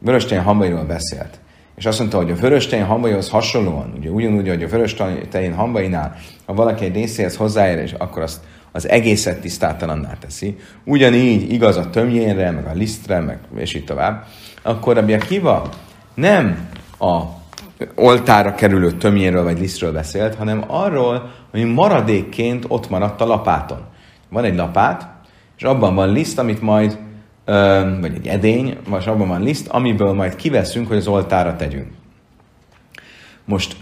vöröstény 0.06 0.40
hambairól 0.40 0.84
beszélt, 0.84 1.40
és 1.76 1.86
azt 1.86 2.00
mondta, 2.00 2.18
hogy 2.18 2.32
a 2.32 2.36
vöröstény 2.36 2.84
hambaihoz 2.84 3.30
hasonlóan, 3.30 3.94
ugye 3.98 4.10
ugyanúgy, 4.10 4.48
hogy 4.48 4.64
a 4.64 4.68
vöröstény 4.68 5.54
hambainál, 5.54 6.16
ha 6.46 6.54
valaki 6.54 6.86
egy 6.86 6.94
részéhez 6.94 7.36
hozzáér, 7.36 7.78
és 7.78 7.92
akkor 7.92 8.22
azt 8.22 8.40
az 8.72 8.90
egészet 8.90 9.42
tisztátalanná 9.42 10.14
teszi, 10.20 10.58
ugyanígy 10.84 11.52
igaz 11.52 11.78
a 11.78 11.90
tömjénre, 11.90 12.52
meg 12.52 12.66
a 12.66 12.74
lisztre, 12.74 13.20
meg 13.20 13.38
és 13.58 13.74
így 13.74 13.86
tovább, 13.86 14.26
akkor 14.62 14.96
Rabbi 14.96 15.14
Akiva 15.14 15.70
nem 16.14 16.68
a 17.00 17.22
oltára 17.96 18.56
kerülő 18.56 18.92
tömjéről 18.92 19.44
vagy 19.44 19.60
lisztről 19.60 19.92
beszélt, 19.92 20.36
hanem 20.36 20.64
arról, 20.68 21.32
ami 21.54 21.64
maradékként 21.64 22.66
ott 22.68 22.90
maradt 22.90 23.22
a 23.22 23.26
lapáton. 23.26 23.80
Van 24.30 24.44
egy 24.44 24.56
lapát, 24.56 25.08
és 25.58 25.64
abban 25.64 25.96
van 25.96 26.12
liszt, 26.12 26.40
amit 26.40 26.62
majd, 26.62 26.98
vagy 28.00 28.14
egy 28.16 28.28
edény, 28.28 28.78
vagy 28.90 29.08
abban 29.08 29.28
van 29.28 29.42
liszt, 29.42 29.68
amiből 29.68 30.14
majd 30.14 30.36
kiveszünk, 30.36 30.88
hogy 30.88 30.98
az 30.98 31.08
oltára 31.08 31.56
tegyünk. 31.56 31.88
Most, 33.46 33.76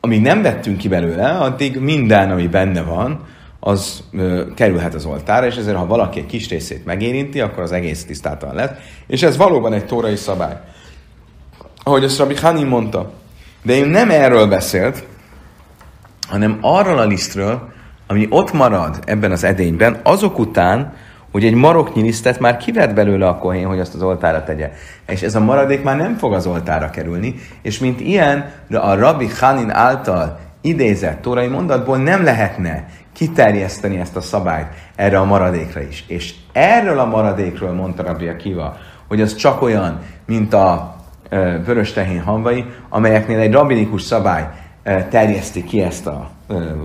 amíg 0.00 0.20
nem 0.20 0.42
vettünk 0.42 0.78
ki 0.78 0.88
belőle, 0.88 1.28
addig 1.28 1.78
minden, 1.78 2.30
ami 2.30 2.46
benne 2.46 2.82
van, 2.82 3.24
az 3.60 4.02
kerülhet 4.54 4.94
az 4.94 5.04
oltára, 5.04 5.46
és 5.46 5.56
ezért, 5.56 5.76
ha 5.76 5.86
valaki 5.86 6.20
egy 6.20 6.26
kis 6.26 6.48
részét 6.48 6.84
megérinti, 6.84 7.40
akkor 7.40 7.62
az 7.62 7.72
egész 7.72 8.04
tisztátalan 8.04 8.54
lesz. 8.54 8.70
És 9.06 9.22
ez 9.22 9.36
valóban 9.36 9.72
egy 9.72 9.86
tórai 9.86 10.16
szabály 10.16 10.56
ahogy 11.86 12.04
azt 12.04 12.18
Rabbi 12.18 12.34
Hanim 12.36 12.68
mondta. 12.68 13.10
De 13.62 13.78
ő 13.78 13.86
nem 13.86 14.10
erről 14.10 14.46
beszélt, 14.46 15.04
hanem 16.28 16.58
arról 16.60 16.98
a 16.98 17.04
lisztről, 17.04 17.72
ami 18.06 18.26
ott 18.30 18.52
marad 18.52 18.98
ebben 19.04 19.30
az 19.32 19.44
edényben, 19.44 20.00
azok 20.02 20.38
után, 20.38 20.94
hogy 21.36 21.44
egy 21.44 21.54
maroknyi 21.54 22.02
lisztet 22.02 22.40
már 22.40 22.56
kivett 22.56 22.94
belőle 22.94 23.28
a 23.28 23.38
kohén, 23.38 23.66
hogy 23.66 23.80
azt 23.80 23.94
az 23.94 24.02
oltára 24.02 24.44
tegye. 24.44 24.70
És 25.06 25.22
ez 25.22 25.34
a 25.34 25.40
maradék 25.40 25.82
már 25.82 25.96
nem 25.96 26.14
fog 26.14 26.32
az 26.32 26.46
oltára 26.46 26.90
kerülni, 26.90 27.34
és 27.62 27.78
mint 27.78 28.00
ilyen, 28.00 28.50
a 28.70 28.94
Rabbi 28.94 29.28
Hanin 29.40 29.70
által 29.70 30.38
idézett 30.60 31.22
tórai 31.22 31.46
mondatból 31.46 31.96
nem 31.96 32.24
lehetne 32.24 32.86
kiterjeszteni 33.12 33.98
ezt 33.98 34.16
a 34.16 34.20
szabályt 34.20 34.66
erre 34.94 35.18
a 35.18 35.24
maradékra 35.24 35.80
is. 35.80 36.04
És 36.08 36.34
erről 36.52 36.98
a 36.98 37.06
maradékról 37.06 37.72
mondta 37.72 38.02
Rabbi 38.02 38.28
Akiva, 38.28 38.76
hogy 39.08 39.20
az 39.20 39.34
csak 39.34 39.62
olyan, 39.62 40.00
mint 40.26 40.54
a 40.54 40.96
vörös 41.64 41.92
tehén 41.92 42.22
hamvai, 42.22 42.64
amelyeknél 42.88 43.38
egy 43.38 43.52
rabinikus 43.52 44.02
szabály 44.02 44.48
terjeszti 45.10 45.64
ki 45.64 45.82
ezt 45.82 46.06
a 46.06 46.30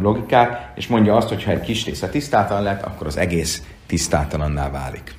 logikát, 0.01 0.71
és 0.75 0.87
mondja 0.87 1.15
azt, 1.15 1.29
hogy 1.29 1.43
ha 1.43 1.51
egy 1.51 1.61
kis 1.61 1.85
része 1.85 2.07
tisztátalan 2.07 2.63
lett, 2.63 2.83
akkor 2.83 3.07
az 3.07 3.17
egész 3.17 3.63
tisztátalanná 3.91 4.69
válik. 4.69 5.13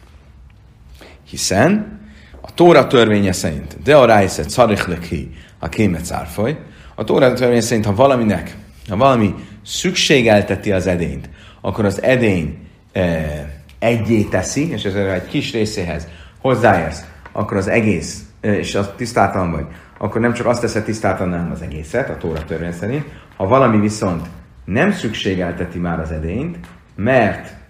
Hiszen 1.29 2.01
a 2.41 2.55
Tóra 2.55 2.87
törvénye 2.87 3.33
szerint, 3.33 3.83
de 3.83 3.97
a 3.97 4.05
rájszet 4.05 4.51
szarichleki 4.51 5.31
a 5.59 5.69
kémet 5.69 6.05
szárfoly, 6.05 6.59
a 6.95 7.05
Tóra 7.05 7.33
törvénye 7.33 7.61
szerint, 7.61 7.85
ha 7.85 7.95
valaminek, 7.95 8.57
ha 8.89 8.97
valami 8.97 9.35
szükségelteti 9.65 10.73
az 10.73 10.87
edényt, 10.87 11.29
akkor 11.61 11.85
az 11.85 12.03
edény 12.03 12.59
e, 12.93 13.63
egyé 13.79 14.23
teszi, 14.23 14.71
és 14.71 14.85
ezzel 14.85 15.11
egy 15.11 15.27
kis 15.27 15.53
részéhez 15.53 16.09
hozzáérsz, 16.39 17.05
akkor 17.33 17.57
az 17.57 17.69
egész 17.69 18.25
és 18.41 18.75
az 18.75 18.91
tisztátalan 18.97 19.51
vagy, 19.51 19.67
akkor 19.99 20.21
nem 20.21 20.33
csak 20.33 20.47
azt 20.47 20.61
teszed 20.61 20.85
tisztátalan, 20.85 21.33
hanem 21.33 21.53
az 21.53 21.63
egészet, 21.63 22.11
a 22.11 22.17
Tóra 22.17 22.45
törvény 22.45 22.73
szerint. 22.73 23.05
Ha 23.37 23.47
valami 23.47 23.81
viszont 23.81 24.27
nem 24.65 24.93
szükségelteti 24.93 25.79
már 25.79 26.01
az 26.01 26.11
edényt, 26.11 26.57
mert 26.97 27.61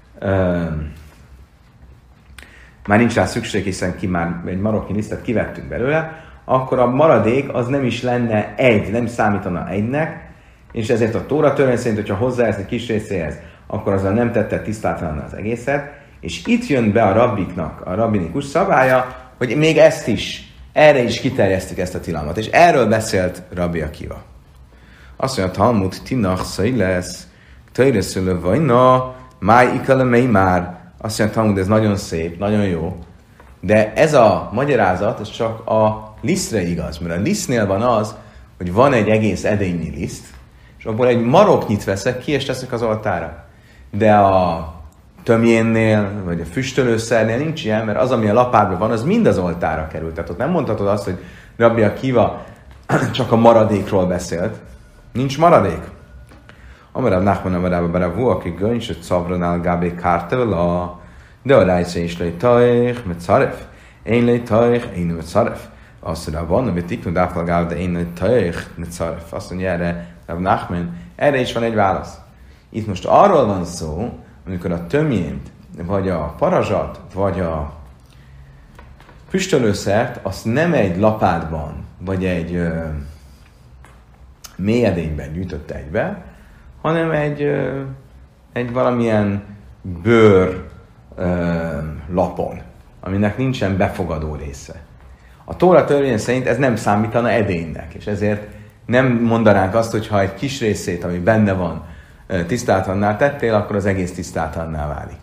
már 2.87 2.99
nincs 2.99 3.15
rá 3.15 3.25
szükség, 3.25 3.65
hiszen 3.65 3.97
ki 3.97 4.07
már 4.07 4.43
egy 4.47 4.61
maroknyi 4.61 4.95
lisztet 4.95 5.23
kivettünk 5.23 5.69
belőle, 5.69 6.25
akkor 6.45 6.79
a 6.79 6.87
maradék 6.87 7.55
az 7.55 7.67
nem 7.67 7.85
is 7.85 8.03
lenne 8.03 8.55
egy, 8.57 8.91
nem 8.91 9.07
számítana 9.07 9.69
egynek, 9.69 10.31
és 10.73 10.89
ezért 10.89 11.15
a 11.15 11.27
Tóra 11.27 11.53
törvény 11.53 11.77
szerint, 11.77 11.97
hogyha 11.97 12.15
hozzáérsz 12.15 12.57
egy 12.57 12.67
kis 12.67 12.87
részéhez, 12.87 13.35
akkor 13.67 13.93
azzal 13.93 14.13
nem 14.13 14.33
tette 14.33 14.61
tisztátalan 14.61 15.19
az 15.19 15.35
egészet, 15.35 16.01
és 16.21 16.47
itt 16.47 16.67
jön 16.67 16.93
be 16.93 17.03
a 17.03 17.13
rabbiknak 17.13 17.81
a 17.87 17.95
rabbinikus 17.95 18.45
szabálya, 18.45 19.17
hogy 19.39 19.57
még 19.57 19.79
ezt 19.79 20.09
is 20.09 20.53
erre 20.73 21.03
is 21.03 21.21
kiterjesztik 21.21 21.79
ezt 21.79 21.95
a 21.95 22.01
tilalmat. 22.01 22.37
És 22.39 22.47
erről 22.47 22.87
beszélt 22.87 23.43
Rabbi 23.55 23.81
Akiva. 23.81 24.23
Azt 25.17 25.37
mondja, 25.37 25.55
Talmud 25.55 25.95
tinach 26.05 26.77
lesz, 26.77 27.27
töjreszülő 27.73 28.41
vajna, 28.41 29.15
máj 29.43 29.75
ikale 29.75 30.05
már. 30.27 30.81
Azt 30.99 31.19
mondja, 31.19 31.37
Talmud, 31.37 31.59
ez 31.59 31.67
nagyon 31.67 31.97
szép, 31.97 32.39
nagyon 32.39 32.65
jó. 32.65 32.97
De 33.61 33.93
ez 33.93 34.15
a 34.15 34.51
magyarázat, 34.53 35.21
ez 35.21 35.31
csak 35.31 35.69
a 35.69 36.15
lisztre 36.21 36.63
igaz, 36.63 36.99
mert 36.99 37.19
a 37.19 37.21
lisztnél 37.21 37.67
van 37.67 37.83
az, 37.83 38.15
hogy 38.57 38.73
van 38.73 38.93
egy 38.93 39.09
egész 39.09 39.45
edényi 39.45 39.91
liszt, 39.97 40.27
és 40.79 40.85
abból 40.85 41.07
egy 41.07 41.23
maroknyit 41.23 41.85
veszek 41.85 42.19
ki, 42.19 42.33
és 42.33 42.45
teszek 42.45 42.73
az 42.73 42.83
altára. 42.83 43.45
De 43.91 44.15
a 44.15 44.73
tömjénnél, 45.23 46.11
vagy 46.25 46.41
a 46.41 46.45
füstölőszernél 46.45 47.37
nincs 47.37 47.65
ilyen, 47.65 47.85
mert 47.85 47.99
az, 47.99 48.11
ami 48.11 48.29
a 48.29 48.33
lapádban 48.33 48.79
van, 48.79 48.91
az 48.91 49.03
mind 49.03 49.27
az 49.27 49.39
oltára 49.39 49.87
került. 49.87 50.15
Tehát 50.15 50.31
ott 50.31 50.39
nem 50.39 50.51
mondhatod 50.51 50.87
azt, 50.87 51.05
hogy 51.05 51.19
Rabbi 51.57 51.83
Akiva 51.83 52.45
csak 53.13 53.33
a 53.33 53.37
maradékról 53.37 54.07
beszélt. 54.07 54.57
Nincs 55.13 55.39
maradék. 55.39 55.83
Amarav 56.93 57.23
Nachman 57.23 57.55
Amarav 57.55 57.91
Baravu, 57.91 58.27
aki 58.27 58.51
göncs, 58.51 58.87
hogy 58.87 59.01
Szavranál 59.01 59.61
Gábé 59.61 59.95
Kártevela, 59.95 61.01
de 61.43 61.57
a 61.57 61.63
rájsze 61.63 62.01
is 62.01 62.19
lej 62.19 62.33
tajch, 62.37 63.07
met 63.07 63.21
szaref. 63.21 63.65
Én 64.03 64.25
lej 64.25 64.43
tajch, 64.43 64.99
én 64.99 65.07
met 65.07 65.27
szaref. 65.27 65.67
Azt 66.01 66.31
mondja, 66.31 66.55
van, 66.55 66.69
amit 66.69 66.87
tiknu 66.87 67.13
dáfal 67.13 67.45
de 67.45 67.79
én 67.79 67.93
lej 67.93 68.07
tajch, 68.15 68.67
met 68.75 68.91
szaref. 68.91 69.33
Azt 69.33 69.51
mondja 69.51 69.71
erre, 69.71 70.15
Rav 70.27 70.39
Nachman, 70.39 70.97
erre 71.17 71.41
is 71.41 71.53
van 71.53 71.63
egy 71.63 71.75
válasz. 71.75 72.19
Itt 72.71 72.87
most 72.87 73.05
arról 73.05 73.47
van 73.47 73.65
szó, 73.65 74.19
amikor 74.47 74.73
a 74.73 74.87
tömjént, 74.87 75.51
vagy 75.87 76.09
a 76.09 76.35
parazsat, 76.39 77.01
vagy 77.15 77.41
a 77.41 77.73
füstölőszert, 79.29 80.19
azt 80.23 80.45
nem 80.45 80.73
egy 80.73 80.99
lapátban, 80.99 81.85
vagy 81.99 82.25
egy 82.25 82.55
ö, 82.55 82.85
mélyedényben 84.57 85.33
gyűjtötte 85.33 85.75
egybe, 85.75 86.32
hanem 86.83 87.11
egy, 87.11 87.43
egy 88.53 88.73
valamilyen 88.73 89.43
bőr 90.03 90.65
lapon, 92.13 92.61
aminek 93.01 93.37
nincsen 93.37 93.77
befogadó 93.77 94.35
része. 94.35 94.81
A 95.45 95.57
Tóra 95.57 95.85
törvény 95.85 96.19
szerint 96.19 96.47
ez 96.47 96.59
nem 96.59 96.77
számítana 96.77 97.31
edénynek, 97.31 97.95
és 97.95 98.07
ezért 98.07 98.47
nem 98.87 99.07
mondanánk 99.07 99.75
azt, 99.75 99.91
hogy 99.91 100.09
ha 100.09 100.21
egy 100.21 100.35
kis 100.35 100.61
részét, 100.61 101.05
ami 101.05 101.19
benne 101.19 101.53
van, 101.53 101.85
tisztátalanná 102.47 103.17
tettél, 103.17 103.55
akkor 103.55 103.77
az 103.77 103.87
egész 103.87 104.13
tisztátalanná 104.13 104.89
válik. 104.89 105.19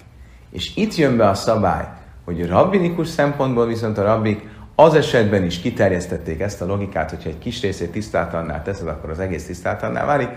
És 0.52 0.76
itt 0.76 0.96
jön 0.96 1.18
be 1.18 1.30
a 1.30 1.34
szabály, 1.34 1.88
hogy 2.26 2.48
rabbinikus 2.48 3.08
szempontból 3.08 3.68
viszont 3.68 3.98
a 3.98 4.04
rabbik 4.04 4.48
az 4.76 4.94
esetben 4.94 5.44
is 5.44 5.60
kiterjesztették 5.60 6.40
ezt 6.40 6.62
a 6.62 6.66
logikát, 6.66 7.10
hogyha 7.10 7.30
egy 7.30 7.38
kis 7.38 7.62
részét 7.62 7.92
tisztátalanná 7.92 8.62
teszed, 8.62 8.88
akkor 8.88 9.10
az 9.10 9.20
egész 9.20 9.46
tisztátalanná 9.46 10.06
válik, 10.06 10.30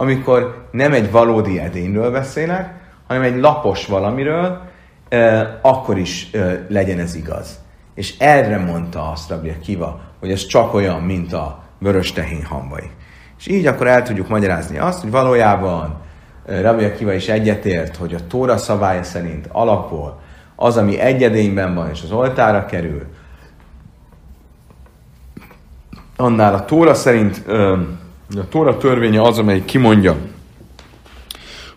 amikor 0.00 0.68
nem 0.70 0.92
egy 0.92 1.10
valódi 1.10 1.60
edényről 1.60 2.10
beszélek, 2.10 2.74
hanem 3.06 3.22
egy 3.22 3.40
lapos 3.40 3.86
valamiről, 3.86 4.60
akkor 5.62 5.98
is 5.98 6.30
legyen 6.68 6.98
ez 6.98 7.14
igaz. 7.14 7.58
És 7.94 8.18
erre 8.18 8.58
mondta 8.58 9.10
azt 9.10 9.28
Rabbi 9.28 9.58
Kiva, 9.62 10.00
hogy 10.20 10.30
ez 10.30 10.46
csak 10.46 10.74
olyan, 10.74 11.00
mint 11.00 11.32
a 11.32 11.62
vörös 11.78 12.12
tehén 12.12 12.44
hamvai. 12.44 12.90
És 13.38 13.46
így 13.46 13.66
akkor 13.66 13.86
el 13.86 14.02
tudjuk 14.02 14.28
magyarázni 14.28 14.78
azt, 14.78 15.00
hogy 15.00 15.10
valójában 15.10 16.00
Rabbi 16.44 16.84
Akiva 16.84 17.12
is 17.12 17.28
egyetért, 17.28 17.96
hogy 17.96 18.14
a 18.14 18.26
Tóra 18.26 18.56
szabálya 18.56 19.02
szerint 19.02 19.48
alapból 19.52 20.20
az, 20.56 20.76
ami 20.76 20.98
egyedényben 20.98 21.74
van 21.74 21.90
és 21.90 22.02
az 22.02 22.12
oltára 22.12 22.66
kerül, 22.66 23.06
annál 26.16 26.54
a 26.54 26.64
Tóra 26.64 26.94
szerint 26.94 27.44
a 28.36 28.48
Tóra 28.48 28.76
törvénye 28.76 29.22
az, 29.22 29.38
amely 29.38 29.62
kimondja, 29.64 30.16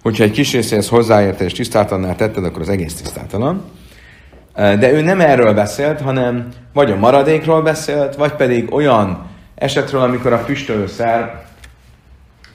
Hogyha 0.01 0.24
egy 0.24 0.31
kis 0.31 0.53
részéhez 0.53 0.89
hozzáérte 0.89 1.43
és 1.43 1.53
tisztátalannál 1.53 2.15
tetted, 2.15 2.43
akkor 2.43 2.62
az 2.62 2.70
egész 2.70 2.93
tisztátalan. 2.93 3.63
De 4.55 4.91
ő 4.91 5.01
nem 5.01 5.20
erről 5.20 5.53
beszélt, 5.53 6.01
hanem 6.01 6.48
vagy 6.74 6.91
a 6.91 6.96
maradékról 6.96 7.62
beszélt, 7.62 8.15
vagy 8.15 8.31
pedig 8.31 8.74
olyan 8.74 9.25
esetről, 9.55 10.01
amikor 10.01 10.34
a 10.34 10.38
füstölőszer, 10.38 11.46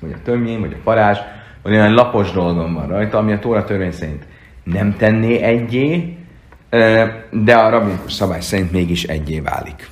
vagy 0.01 0.13
a 0.13 0.23
tömjén, 0.25 0.61
vagy 0.61 0.73
a 0.73 0.83
parázs, 0.85 1.19
vagy 1.63 1.73
olyan 1.73 1.95
lapos 1.95 2.33
dolgom 2.33 2.75
van 2.75 2.87
rajta, 2.87 3.19
ami 3.19 3.33
a 3.33 3.39
Tóra 3.39 3.65
törvény 3.65 3.93
szerint 3.93 4.27
nem 4.65 4.97
tenné 4.97 5.41
egyé, 5.41 6.17
de 7.31 7.55
a 7.55 7.71
rabinikus 7.71 8.13
szabály 8.13 8.41
szerint 8.41 8.73
mégis 8.73 9.05
egyé 9.05 9.41
válik. 9.41 9.89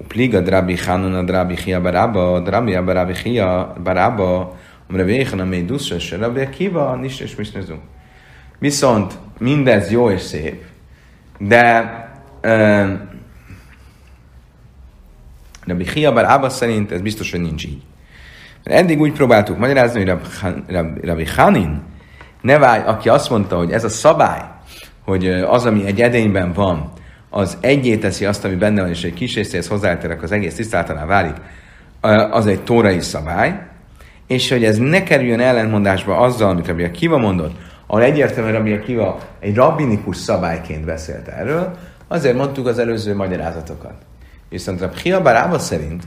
Upliga 0.00 0.40
drabi 0.40 0.78
a 0.86 1.22
drabi 1.22 1.54
chia 1.54 1.80
baraba, 1.80 2.40
drabi 2.40 2.78
barabi 2.80 3.12
chia 3.12 3.72
baraba, 3.82 4.56
amire 4.88 5.04
véhen 5.04 5.40
a 5.40 5.44
mély 5.44 5.64
duszos, 5.64 6.10
rabbi 6.10 6.48
kiva, 6.48 6.94
nis 6.94 7.20
és 7.20 7.34
misnezunk. 7.34 7.80
Viszont 8.58 9.18
mindez 9.38 9.90
jó 9.90 10.10
és 10.10 10.20
szép, 10.20 10.64
de 11.38 11.98
Rabbi 15.66 15.84
Chia 15.84 16.12
Bar 16.12 16.24
Abba 16.24 16.48
szerint 16.48 16.92
ez 16.92 17.00
biztos, 17.00 17.30
hogy 17.30 17.40
nincs 17.40 17.64
így. 17.64 17.82
Mert 18.64 18.80
eddig 18.80 19.00
úgy 19.00 19.12
próbáltuk 19.12 19.58
magyarázni, 19.58 20.04
hogy 20.04 20.18
Rabbi 21.02 21.26
Hanin, 21.26 21.82
Nevály, 22.40 22.82
aki 22.86 23.08
azt 23.08 23.30
mondta, 23.30 23.56
hogy 23.56 23.70
ez 23.70 23.84
a 23.84 23.88
szabály, 23.88 24.42
hogy 25.04 25.28
az, 25.28 25.66
ami 25.66 25.86
egy 25.86 26.00
edényben 26.00 26.52
van, 26.52 26.92
az 27.30 27.58
egyé 27.60 27.96
teszi 27.96 28.24
azt, 28.24 28.44
ami 28.44 28.54
benne 28.54 28.80
van, 28.80 28.90
és 28.90 29.04
egy 29.04 29.14
kis 29.14 29.34
részéhez 29.34 29.68
hozzáterek, 29.68 30.22
az 30.22 30.32
egész 30.32 30.54
tisztátalán 30.54 31.06
válik, 31.06 31.36
az 32.30 32.46
egy 32.46 32.62
tórai 32.62 33.00
szabály, 33.00 33.60
és 34.26 34.50
hogy 34.50 34.64
ez 34.64 34.78
ne 34.78 35.02
kerüljön 35.02 35.40
ellentmondásba 35.40 36.16
azzal, 36.16 36.50
amit 36.50 36.66
Rabbi 36.66 36.84
Akiva 36.84 37.18
mondott, 37.18 37.56
ahol 37.86 38.02
egyértelműen 38.02 38.54
Rabbi 38.54 38.72
Akiva 38.72 39.18
egy 39.40 39.54
rabbinikus 39.54 40.16
szabályként 40.16 40.84
beszélt 40.84 41.28
erről, 41.28 41.76
azért 42.08 42.36
mondtuk 42.36 42.66
az 42.66 42.78
előző 42.78 43.14
magyarázatokat. 43.14 43.94
Viszont 44.48 44.80
Rabbi 44.80 44.96
Hiabarába 45.02 45.58
szerint 45.58 46.02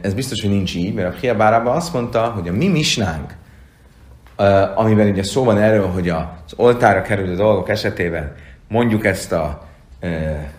ez 0.00 0.14
biztos, 0.14 0.40
hogy 0.40 0.50
nincs 0.50 0.74
így, 0.74 0.94
mert 0.94 1.14
a 1.14 1.18
Hiabarába 1.20 1.70
azt 1.70 1.92
mondta, 1.92 2.20
hogy 2.22 2.48
a 2.48 2.52
mi 2.52 2.68
misnánk, 2.68 3.34
amiben 4.74 5.08
ugye 5.08 5.22
szó 5.22 5.44
van 5.44 5.58
erről, 5.58 5.86
hogy 5.86 6.08
az 6.08 6.52
oltára 6.56 7.02
kerülő 7.02 7.34
dolgok 7.34 7.68
esetében 7.68 8.32
mondjuk 8.68 9.04
ezt 9.04 9.32
a 9.32 9.66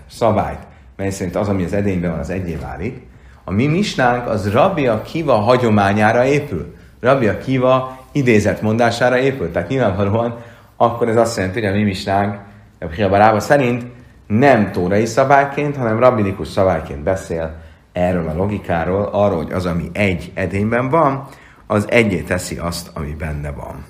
szabályt, 0.09 0.59
mely 0.95 1.09
szerint 1.09 1.35
az, 1.35 1.47
ami 1.47 1.63
az 1.63 1.73
edényben 1.73 2.11
van, 2.11 2.19
az 2.19 2.29
egyé 2.29 2.55
válik, 2.55 3.01
a 3.43 3.51
mi 3.51 3.67
misnánk 3.67 4.27
az 4.27 4.51
Rabbi 4.51 4.89
Kiva 5.03 5.33
hagyományára 5.35 6.25
épül. 6.25 6.75
Rabbi 6.99 7.37
Kiva 7.43 7.99
idézett 8.11 8.61
mondására 8.61 9.17
épül. 9.17 9.51
Tehát 9.51 9.69
nyilvánvalóan 9.69 10.37
akkor 10.75 11.09
ez 11.09 11.15
azt 11.15 11.37
jelenti, 11.37 11.59
hogy 11.61 11.69
a 11.69 11.73
mi 11.73 11.83
misnánk 11.83 12.39
Rabbi 12.79 12.95
Kiva 12.95 13.39
szerint 13.39 13.85
nem 14.27 14.71
tórai 14.71 15.05
szabályként, 15.05 15.75
hanem 15.75 15.99
rabbinikus 15.99 16.47
szabályként 16.47 17.03
beszél 17.03 17.55
erről 17.91 18.27
a 18.27 18.35
logikáról, 18.35 19.09
arról, 19.11 19.37
hogy 19.37 19.51
az, 19.51 19.65
ami 19.65 19.89
egy 19.93 20.31
edényben 20.33 20.89
van, 20.89 21.27
az 21.67 21.85
egyé 21.89 22.21
teszi 22.21 22.57
azt, 22.57 22.89
ami 22.93 23.13
benne 23.13 23.51
van. 23.51 23.85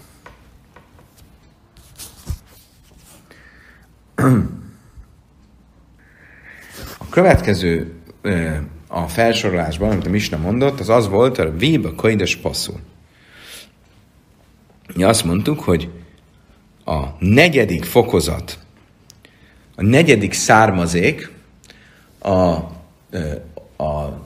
A 6.98 7.10
következő 7.10 7.94
a 8.88 9.08
felsorolásban, 9.08 9.90
amit 9.90 10.06
a 10.06 10.10
Misna 10.10 10.38
mondott, 10.38 10.80
az 10.80 10.90
az 10.90 11.08
volt, 11.08 11.38
a 11.38 11.52
Véba 11.52 11.96
Kaides 11.96 12.36
passzul. 12.36 12.80
Mi 14.96 15.04
azt 15.04 15.24
mondtuk, 15.24 15.60
hogy 15.60 15.90
a 16.86 17.04
negyedik 17.20 17.84
fokozat, 17.84 18.60
a 19.76 19.82
negyedik 19.82 20.34
származék 20.34 21.32
a, 22.20 22.30
a 23.84 24.20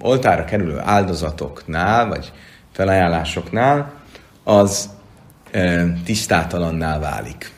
oltára 0.00 0.44
kerülő 0.44 0.78
áldozatoknál, 0.78 2.08
vagy 2.08 2.32
felajánlásoknál, 2.72 3.92
az 4.44 4.90
tisztátalanná 6.04 6.98
válik. 6.98 7.56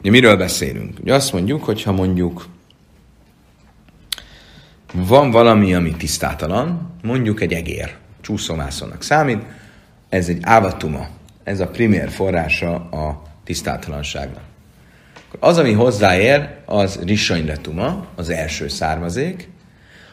Ugye 0.00 0.10
miről 0.10 0.36
beszélünk? 0.36 0.98
Ugye 1.00 1.14
azt 1.14 1.32
mondjuk, 1.32 1.64
hogy 1.64 1.82
ha 1.82 1.92
mondjuk 1.92 2.46
van 4.92 5.30
valami, 5.30 5.74
ami 5.74 5.90
tisztátalan, 5.90 6.92
mondjuk 7.02 7.40
egy 7.40 7.52
egér, 7.52 7.96
csúszómászónak 8.20 9.02
számít, 9.02 9.42
ez 10.08 10.28
egy 10.28 10.38
ávatuma, 10.42 11.08
ez 11.44 11.60
a 11.60 11.68
primér 11.68 12.10
forrása 12.10 12.74
a 12.74 13.22
tisztátalanságnak. 13.44 14.42
Az, 15.38 15.58
ami 15.58 15.72
hozzáér, 15.72 16.48
az 16.64 17.00
risanyletuma, 17.04 18.06
az 18.14 18.28
első 18.28 18.68
származék, 18.68 19.48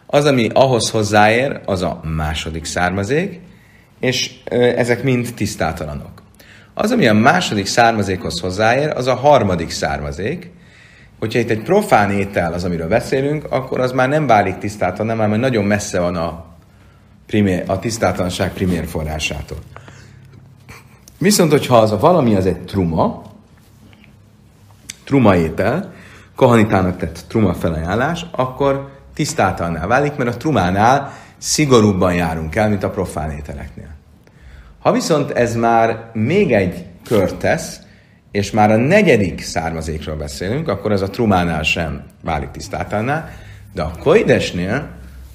az, 0.05 0.25
ami 0.25 0.49
ahhoz 0.53 0.89
hozzáér, 0.89 1.59
az 1.65 1.81
a 1.81 2.01
második 2.15 2.65
származék, 2.65 3.39
és 3.99 4.39
ezek 4.75 5.03
mind 5.03 5.33
tisztátalanok. 5.35 6.16
Az, 6.79 6.91
ami 6.91 7.07
a 7.07 7.13
második 7.13 7.65
származékhoz 7.65 8.39
hozzáér, 8.39 8.89
az 8.89 9.07
a 9.07 9.15
harmadik 9.15 9.69
származék. 9.69 10.51
Hogyha 11.19 11.39
itt 11.39 11.49
egy 11.49 11.61
profán 11.61 12.11
étel 12.11 12.53
az, 12.53 12.63
amiről 12.63 12.87
beszélünk, 12.87 13.45
akkor 13.49 13.79
az 13.79 13.91
már 13.91 14.09
nem 14.09 14.27
válik 14.27 14.57
tisztátalan, 14.57 15.17
nem, 15.17 15.29
mert 15.29 15.41
nagyon 15.41 15.65
messze 15.65 15.99
van 15.99 16.15
a, 16.15 16.45
primér, 17.25 17.63
a 17.67 17.79
tisztátalanság 17.79 18.53
primér 18.53 18.87
forrásától. 18.87 19.57
Viszont, 21.17 21.51
hogyha 21.51 21.77
az 21.77 21.91
a 21.91 21.99
valami 21.99 22.35
az 22.35 22.45
egy 22.45 22.61
truma, 22.61 23.21
truma 25.03 25.35
étel, 25.35 25.93
kohanitának 26.35 26.97
tett 26.97 27.25
truma 27.27 27.53
felajánlás, 27.53 28.25
akkor 28.31 28.89
tisztátalná 29.13 29.87
válik, 29.87 30.15
mert 30.15 30.35
a 30.35 30.37
trumánál 30.37 31.13
szigorúbban 31.37 32.13
járunk 32.13 32.55
el, 32.55 32.69
mint 32.69 32.83
a 32.83 32.89
profán 32.89 33.31
ételeknél. 33.31 33.95
Ha 34.79 34.91
viszont 34.91 35.31
ez 35.31 35.55
már 35.55 36.09
még 36.13 36.53
egy 36.53 36.85
kört 37.05 37.35
tesz, 37.35 37.79
és 38.31 38.51
már 38.51 38.71
a 38.71 38.75
negyedik 38.75 39.41
származékról 39.41 40.15
beszélünk, 40.15 40.67
akkor 40.67 40.91
ez 40.91 41.01
a 41.01 41.09
trumánál 41.09 41.63
sem 41.63 42.03
válik 42.23 42.51
tisztátalná, 42.51 43.29
de 43.73 43.81
a 43.81 43.91
koidesnél 43.99 44.87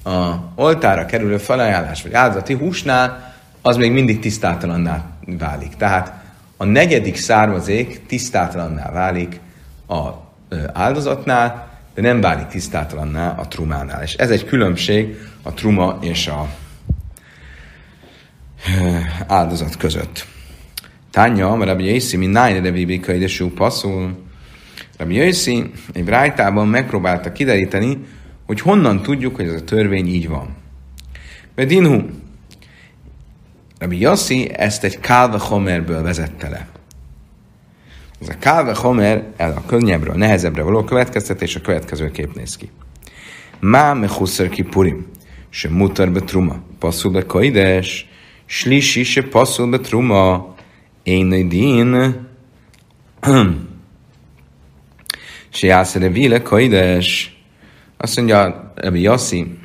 a 0.03 0.33
oltára 0.55 1.05
kerülő 1.05 1.37
felajánlás 1.37 2.03
vagy 2.03 2.13
áldozati 2.13 2.53
húsnál 2.53 3.33
az 3.61 3.77
még 3.77 3.91
mindig 3.91 4.19
tisztátalanná 4.19 5.05
válik. 5.25 5.75
Tehát 5.75 6.13
a 6.57 6.65
negyedik 6.65 7.15
származék 7.15 8.05
tisztátalanná 8.05 8.91
válik 8.91 9.39
a 9.87 10.09
áldozatnál, 10.73 11.67
de 11.95 12.01
nem 12.01 12.21
válik 12.21 12.47
tisztátalanná 12.47 13.35
a 13.37 13.47
trumánál. 13.47 14.03
És 14.03 14.13
ez 14.13 14.29
egy 14.29 14.45
különbség 14.45 15.17
a 15.41 15.53
truma 15.53 15.97
és 16.01 16.27
a 16.27 16.47
áldozat 19.27 19.77
között. 19.77 20.25
Mert 21.15 21.63
Rabbi 21.63 21.93
Yossi, 21.93 22.17
mint 22.17 22.31
nájne 22.31 22.59
de 22.59 22.71
vibika 22.71 23.13
idesú 23.13 23.49
passzul. 23.49 24.17
Rabbi 24.97 25.15
Yossi 25.15 25.71
egy 25.93 26.03
brájtában 26.03 26.67
megpróbálta 26.67 27.31
kideríteni, 27.31 27.97
hogy 28.45 28.59
honnan 28.59 29.01
tudjuk, 29.01 29.35
hogy 29.35 29.47
ez 29.47 29.53
a 29.53 29.63
törvény 29.63 30.07
így 30.07 30.27
van. 30.27 30.55
Bedinhu. 31.55 32.01
Rabbi 33.79 33.99
Yossi 33.99 34.49
ezt 34.53 34.83
egy 34.83 34.99
Kálva 34.99 35.39
Homerből 35.39 36.01
vezette 36.01 36.49
le. 36.49 36.67
Ez 38.21 38.29
a 38.29 38.37
Kálve 38.39 38.75
Homer 38.75 39.23
el 39.37 39.51
a 39.51 39.63
könnyebbről, 39.65 40.15
nehezebbre 40.15 40.61
való 40.61 40.83
következtetés 40.83 41.55
a 41.55 41.61
következő 41.61 42.11
kép 42.11 42.35
néz 42.35 42.55
ki. 42.55 42.69
Má 43.59 43.93
me 43.93 44.07
ki 44.49 44.63
purim, 44.63 45.05
se 45.49 45.69
mutar 45.69 46.11
be 46.11 46.19
truma, 46.19 46.61
passzul 46.79 47.11
be 47.11 47.25
kaides, 47.25 48.07
slisi 48.53 49.03
se 49.03 49.21
passzul 49.21 49.69
be 49.69 49.79
truma, 49.79 50.55
én 51.03 51.49
din, 51.49 52.15
se 55.49 55.67
jászere 55.67 56.09
vile 56.09 56.41
kaides. 56.41 57.37
Azt 57.97 58.15
mondja 58.15 58.71
Rabbi 58.75 59.01
Yossi, 59.01 59.59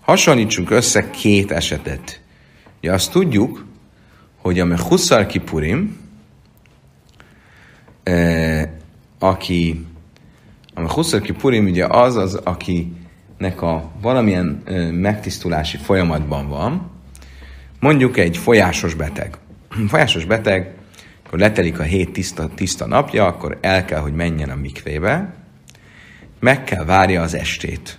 hasonlítsunk 0.00 0.70
össze 0.70 1.10
két 1.10 1.50
esetet. 1.50 2.20
Ja, 2.80 2.92
azt 2.92 3.10
tudjuk, 3.10 3.64
hogy 4.36 4.60
a 4.60 4.64
Mechuszar 4.64 5.26
Kipurim, 5.26 5.96
eh, 8.02 8.68
aki 9.18 9.86
a 10.74 10.92
Huszar 10.92 11.20
Kipurim 11.20 11.66
ugye 11.66 11.86
az, 11.86 12.16
az, 12.16 12.34
akinek 12.34 13.62
a 13.62 13.90
valamilyen 14.00 14.62
eh, 14.64 14.90
megtisztulási 14.90 15.76
folyamatban 15.76 16.48
van, 16.48 16.93
mondjuk 17.84 18.16
egy 18.16 18.36
folyásos 18.36 18.94
beteg. 18.94 19.38
Folyásos 19.88 20.24
beteg, 20.24 20.70
akkor 21.26 21.38
letelik 21.38 21.78
a 21.78 21.82
hét 21.82 22.12
tiszta, 22.12 22.48
tiszta 22.54 22.86
napja, 22.86 23.26
akkor 23.26 23.58
el 23.60 23.84
kell, 23.84 24.00
hogy 24.00 24.14
menjen 24.14 24.50
a 24.50 24.54
mikvébe, 24.54 25.34
meg 26.40 26.64
kell 26.64 26.84
várja 26.84 27.22
az 27.22 27.34
estét. 27.34 27.98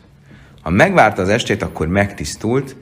Ha 0.62 0.70
megvárta 0.70 1.22
az 1.22 1.30
estét, 1.30 1.62
akkor 1.62 1.88
megtisztult, 1.88 2.76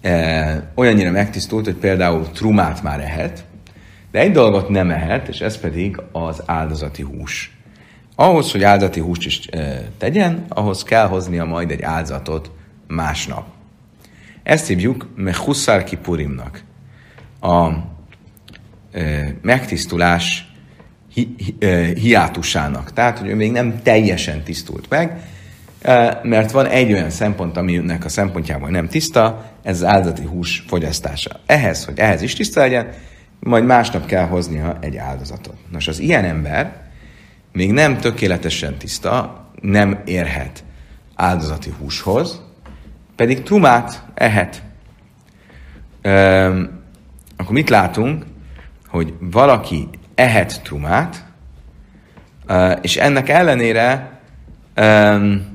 e, 0.00 0.72
olyannyira 0.74 1.10
megtisztult, 1.10 1.64
hogy 1.64 1.74
például 1.74 2.30
trumát 2.30 2.82
már 2.82 3.00
ehet, 3.00 3.44
de 4.10 4.18
egy 4.18 4.32
dolgot 4.32 4.68
nem 4.68 4.90
ehet, 4.90 5.28
és 5.28 5.40
ez 5.40 5.58
pedig 5.58 6.00
az 6.12 6.42
áldozati 6.46 7.02
hús. 7.02 7.56
Ahhoz, 8.14 8.52
hogy 8.52 8.62
áldozati 8.62 9.00
húst 9.00 9.26
is 9.26 9.46
e, 9.46 9.88
tegyen, 9.98 10.44
ahhoz 10.48 10.82
kell 10.82 11.06
hoznia 11.06 11.44
majd 11.44 11.70
egy 11.70 11.82
áldozatot 11.82 12.50
másnap. 12.86 13.55
Ezt 14.46 14.66
hívjuk 14.66 15.08
Mechusszár 15.16 15.84
Kipurimnak. 15.84 16.62
A 17.40 17.68
e, 18.92 19.34
megtisztulás 19.42 20.52
hi, 21.12 21.34
hi, 21.36 21.56
e, 21.58 21.84
hiátusának. 21.84 22.92
Tehát, 22.92 23.18
hogy 23.18 23.28
ő 23.28 23.34
még 23.34 23.50
nem 23.50 23.82
teljesen 23.82 24.42
tisztult 24.42 24.88
meg, 24.88 25.20
e, 25.82 26.20
mert 26.22 26.50
van 26.50 26.66
egy 26.66 26.92
olyan 26.92 27.10
szempont, 27.10 27.56
aminek 27.56 28.04
a 28.04 28.08
szempontjából 28.08 28.68
nem 28.68 28.88
tiszta, 28.88 29.52
ez 29.62 29.76
az 29.76 29.88
áldozati 29.88 30.24
hús 30.24 30.64
fogyasztása. 30.66 31.40
Ehhez, 31.46 31.84
hogy 31.84 31.98
ehhez 31.98 32.22
is 32.22 32.34
tiszta 32.34 32.60
legyen, 32.60 32.88
majd 33.40 33.64
másnap 33.64 34.06
kell 34.06 34.26
hoznia 34.26 34.78
egy 34.80 34.96
áldozatot. 34.96 35.56
Nos, 35.70 35.88
az 35.88 35.98
ilyen 35.98 36.24
ember 36.24 36.82
még 37.52 37.72
nem 37.72 37.98
tökéletesen 37.98 38.76
tiszta, 38.78 39.44
nem 39.60 40.02
érhet 40.04 40.64
áldozati 41.14 41.70
húshoz, 41.78 42.45
pedig 43.16 43.42
trumát 43.42 44.04
ehet. 44.14 44.62
Üm, 46.02 46.82
akkor 47.36 47.52
mit 47.52 47.68
látunk? 47.68 48.26
Hogy 48.88 49.14
valaki 49.20 49.88
ehet 50.14 50.62
trumát, 50.62 51.24
és 52.80 52.96
ennek 52.96 53.28
ellenére 53.28 54.20
üm, 54.74 55.54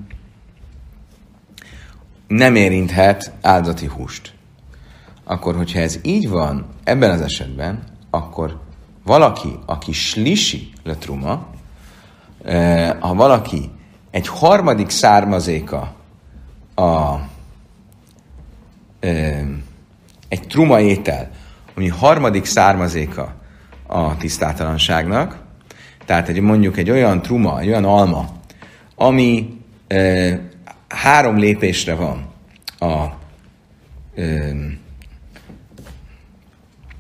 nem 2.28 2.56
érinthet 2.56 3.32
áldozati 3.42 3.86
húst. 3.86 4.34
Akkor, 5.24 5.56
hogyha 5.56 5.80
ez 5.80 6.00
így 6.02 6.30
van, 6.30 6.66
ebben 6.84 7.10
az 7.10 7.22
esetben, 7.22 7.84
akkor 8.10 8.60
valaki, 9.04 9.60
aki 9.66 9.92
slisi 9.92 10.70
le 10.84 10.96
truma, 10.96 11.48
ha 13.00 13.14
valaki 13.14 13.72
egy 14.12 14.28
harmadik 14.28 14.90
származéka 14.90 15.94
a 16.76 17.16
egy 20.28 20.48
truma 20.48 20.80
étel, 20.80 21.30
ami 21.76 21.88
harmadik 21.88 22.46
származéka 22.46 23.36
a 23.88 24.18
tisztátalanságnak, 24.18 25.40
tehát 26.06 26.28
egy, 26.28 26.40
mondjuk 26.40 26.78
egy 26.78 26.90
olyan 26.90 27.22
truma, 27.22 27.60
egy 27.60 27.68
olyan 27.68 27.86
alma, 27.86 28.30
ami 28.96 29.60
e, 29.88 30.40
három 30.88 31.38
lépésre 31.38 31.96
van 31.96 32.30
a 32.80 33.06
e, 34.16 34.54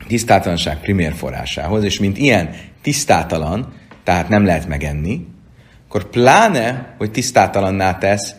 tisztátalanság 0.07 0.79
primér 0.79 1.13
forrásához, 1.13 1.83
és 1.83 1.99
mint 1.99 2.17
ilyen 2.17 2.55
tisztátalan, 2.81 3.73
tehát 4.03 4.29
nem 4.29 4.45
lehet 4.45 4.67
megenni, 4.67 5.27
akkor 5.87 6.09
pláne, 6.09 6.95
hogy 6.97 7.11
tisztátalanná 7.11 7.97
tesz 7.97 8.35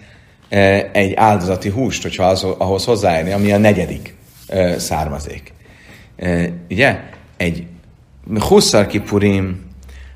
egy 0.92 1.14
áldozati 1.14 1.68
húst, 1.68 2.02
hogyha 2.02 2.24
az, 2.24 2.42
ahhoz 2.42 2.84
hozzáérni, 2.84 3.32
ami 3.32 3.52
a 3.52 3.58
negyedik 3.58 4.14
származék. 4.76 5.52
Ugye? 6.70 7.00
Egy 7.36 7.66
hosszar 8.38 8.86
kipurim, 8.86 9.70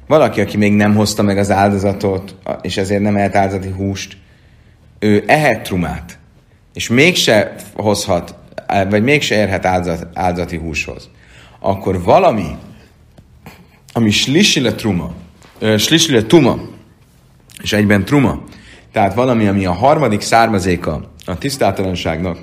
valaki, 0.07 0.41
aki 0.41 0.57
még 0.57 0.73
nem 0.73 0.95
hozta 0.95 1.23
meg 1.23 1.39
az 1.39 1.51
áldozatot, 1.51 2.35
és 2.63 2.77
ezért 2.77 3.03
nem 3.03 3.17
ehet 3.17 3.37
áldozati 3.37 3.71
húst, 3.71 4.17
ő 4.99 5.25
ehet 5.27 5.63
trumát, 5.63 6.19
és 6.75 6.89
mégse 6.89 7.55
hozhat, 7.75 8.35
vagy 8.89 9.03
mégse 9.03 9.35
érhet 9.35 9.65
áldozat, 9.65 10.07
áldozati 10.15 10.57
húshoz, 10.57 11.11
akkor 11.61 12.03
valami, 12.03 12.57
ami 13.93 14.11
slisile 14.11 14.73
truma, 14.73 15.15
slisile 15.77 16.23
tuma, 16.23 16.61
és 17.63 17.73
egyben 17.73 18.05
truma, 18.05 18.43
tehát 18.97 19.15
valami, 19.15 19.47
ami 19.47 19.67
a 19.67 19.73
harmadik 19.73 20.21
származéka 20.21 21.11
a 21.27 21.39
tisztátalanságnak, 21.39 22.39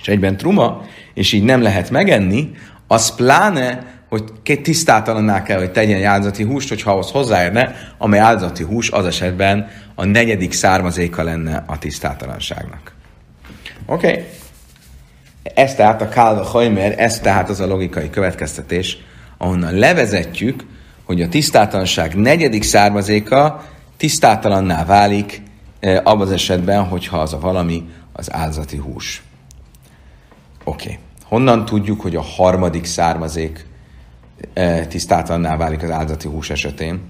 és 0.00 0.08
egyben 0.08 0.36
truma, 0.36 0.82
és 1.14 1.32
így 1.32 1.42
nem 1.42 1.62
lehet 1.62 1.90
megenni, 1.90 2.50
az 2.86 3.14
pláne, 3.14 3.86
hogy 4.08 4.24
tisztátalanná 4.62 5.42
kell, 5.42 5.58
hogy 5.58 5.70
tegyen 5.70 6.04
áldozati 6.04 6.42
húst, 6.42 6.68
hogyha 6.68 6.90
ahhoz 6.90 7.10
hozzáérne, 7.10 7.74
amely 7.98 8.18
áldozati 8.18 8.62
hús 8.62 8.90
az 8.90 9.06
esetben 9.06 9.68
a 9.94 10.04
negyedik 10.04 10.52
származéka 10.52 11.22
lenne 11.22 11.64
a 11.66 11.78
tisztátalanságnak. 11.78 12.94
Oké? 13.86 14.06
Okay. 14.06 14.24
Ez 15.54 15.74
tehát 15.74 16.02
a 16.02 16.08
Kálva 16.08 16.42
Hajmer, 16.42 16.94
ez 16.96 17.20
tehát 17.20 17.48
az 17.48 17.60
a 17.60 17.66
logikai 17.66 18.10
következtetés, 18.10 18.98
ahonnan 19.38 19.74
levezetjük, 19.74 20.64
hogy 21.04 21.22
a 21.22 21.28
tisztátalanság 21.28 22.14
negyedik 22.14 22.62
származéka 22.62 23.72
tisztátalanná 23.96 24.84
válik 24.84 25.42
e, 25.80 26.00
abban 26.04 26.20
az 26.20 26.32
esetben, 26.32 26.84
hogyha 26.84 27.18
az 27.18 27.32
a 27.32 27.38
valami 27.38 27.88
az 28.12 28.32
áldozati 28.32 28.76
hús. 28.76 29.22
Oké. 30.64 30.84
Okay. 30.84 30.98
Honnan 31.24 31.64
tudjuk, 31.64 32.00
hogy 32.00 32.16
a 32.16 32.22
harmadik 32.22 32.84
származék 32.84 33.66
e, 34.52 34.86
tisztátalanná 34.86 35.56
válik 35.56 35.82
az 35.82 35.90
áldozati 35.90 36.28
hús 36.28 36.50
esetén? 36.50 37.00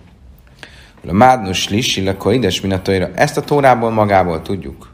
A 1.09 1.13
mádnos 1.13 1.69
lissi, 1.69 2.09
akkor 2.09 2.33
ides 2.33 2.61
minatóira. 2.61 3.11
Ezt 3.15 3.37
a 3.37 3.41
tórából 3.41 3.91
magából 3.91 4.43
tudjuk, 4.43 4.93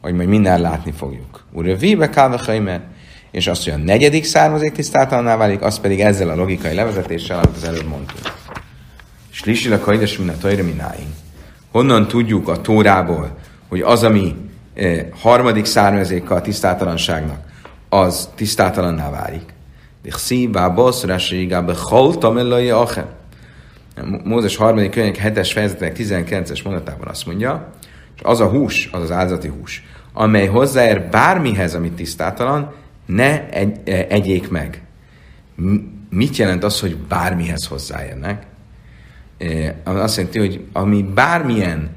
hogy 0.00 0.14
majd 0.14 0.28
minden 0.28 0.60
látni 0.60 0.92
fogjuk. 0.92 1.44
Ura 1.52 1.76
víbe 1.76 2.08
kálvechaimer, 2.08 2.80
és 3.30 3.46
azt, 3.46 3.64
hogy 3.64 3.72
a 3.72 3.76
negyedik 3.76 4.24
származék 4.24 4.72
tisztátalanná 4.72 5.36
válik, 5.36 5.62
az 5.62 5.78
pedig 5.80 6.00
ezzel 6.00 6.28
a 6.28 6.34
logikai 6.34 6.74
levezetéssel, 6.74 7.38
amit 7.38 7.56
az 7.56 7.64
előbb 7.64 7.88
mondtunk. 7.88 8.34
Slisilag 9.30 9.82
hajdes 9.82 10.18
min 10.18 10.28
a 10.28 10.36
tajra 10.38 10.62
mináink 10.62 11.14
honnan 11.76 12.08
tudjuk 12.08 12.48
a 12.48 12.60
Tórából, 12.60 13.36
hogy 13.68 13.80
az, 13.80 14.02
ami 14.02 14.34
eh, 14.74 15.06
harmadik 15.20 15.64
származéka 15.64 16.34
a 16.34 16.40
tisztátalanságnak, 16.40 17.38
az 17.88 18.28
tisztátalanná 18.34 19.10
válik. 19.10 19.54
Mózes 24.24 24.56
harmadik 24.56 24.90
könyvek 24.90 25.20
7-es 25.24 25.50
fejezetek 25.52 25.96
19-es 25.98 26.64
mondatában 26.64 27.08
azt 27.08 27.26
mondja, 27.26 27.72
és 28.16 28.20
az 28.22 28.40
a 28.40 28.48
hús, 28.48 28.88
az 28.92 29.02
az 29.02 29.10
áldozati 29.10 29.48
hús, 29.48 29.84
amely 30.12 30.46
hozzáér 30.46 31.02
bármihez, 31.02 31.74
amit 31.74 31.92
tisztátalan, 31.92 32.72
ne 33.06 33.48
egy, 33.48 33.80
eh, 33.84 34.06
egyék 34.08 34.50
meg. 34.50 34.82
Mit 36.10 36.36
jelent 36.36 36.64
az, 36.64 36.80
hogy 36.80 36.96
bármihez 36.96 37.66
hozzáérnek? 37.66 38.46
Azt 39.84 40.16
jelenti, 40.16 40.38
hogy 40.38 40.64
ami 40.72 41.02
bármilyen, 41.02 41.96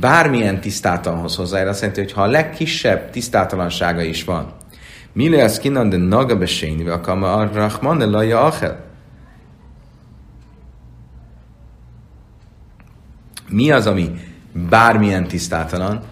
bármilyen 0.00 0.60
tisztátalanhoz 0.60 1.36
hozzáér, 1.36 1.66
azt 1.66 1.80
jelenti, 1.80 2.00
hogy 2.00 2.12
ha 2.12 2.22
a 2.22 2.26
legkisebb 2.26 3.10
tisztátalansága 3.10 4.02
is 4.02 4.24
van, 4.24 4.52
mi 5.12 5.28
lesz 5.28 5.58
kinan 5.58 5.88
de 5.88 5.96
naga 5.96 6.36
besényi, 6.36 6.88
akama 6.88 7.32
a 7.32 7.50
rahman 7.52 8.10
laja 8.10 8.42
achel. 8.42 8.84
Mi 13.48 13.70
az, 13.70 13.86
ami 13.86 14.10
bármilyen 14.68 15.26
tisztátalan? 15.26 16.02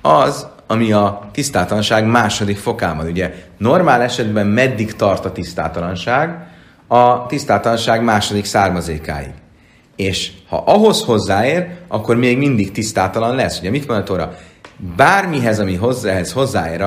Az, 0.00 0.46
ami 0.66 0.92
a 0.92 1.28
tisztátalanság 1.32 2.06
második 2.06 2.56
fokában. 2.56 3.06
Ugye 3.06 3.34
normál 3.56 4.02
esetben 4.02 4.46
meddig 4.46 4.96
tart 4.96 5.24
a 5.24 5.32
tisztátalanság? 5.32 6.46
A 6.86 7.26
tisztátalanság 7.26 8.02
második 8.02 8.44
származékáig 8.44 9.41
és 9.96 10.32
ha 10.48 10.62
ahhoz 10.66 11.04
hozzáér, 11.04 11.68
akkor 11.88 12.16
még 12.16 12.38
mindig 12.38 12.70
tisztátalan 12.70 13.34
lesz. 13.34 13.58
Ugye 13.58 13.70
mit 13.70 13.86
mondja 13.86 14.04
Tóra? 14.04 14.36
Bármihez, 14.96 15.60
ami 15.60 15.74
hozzáhez 15.74 16.32
hozzáér, 16.32 16.84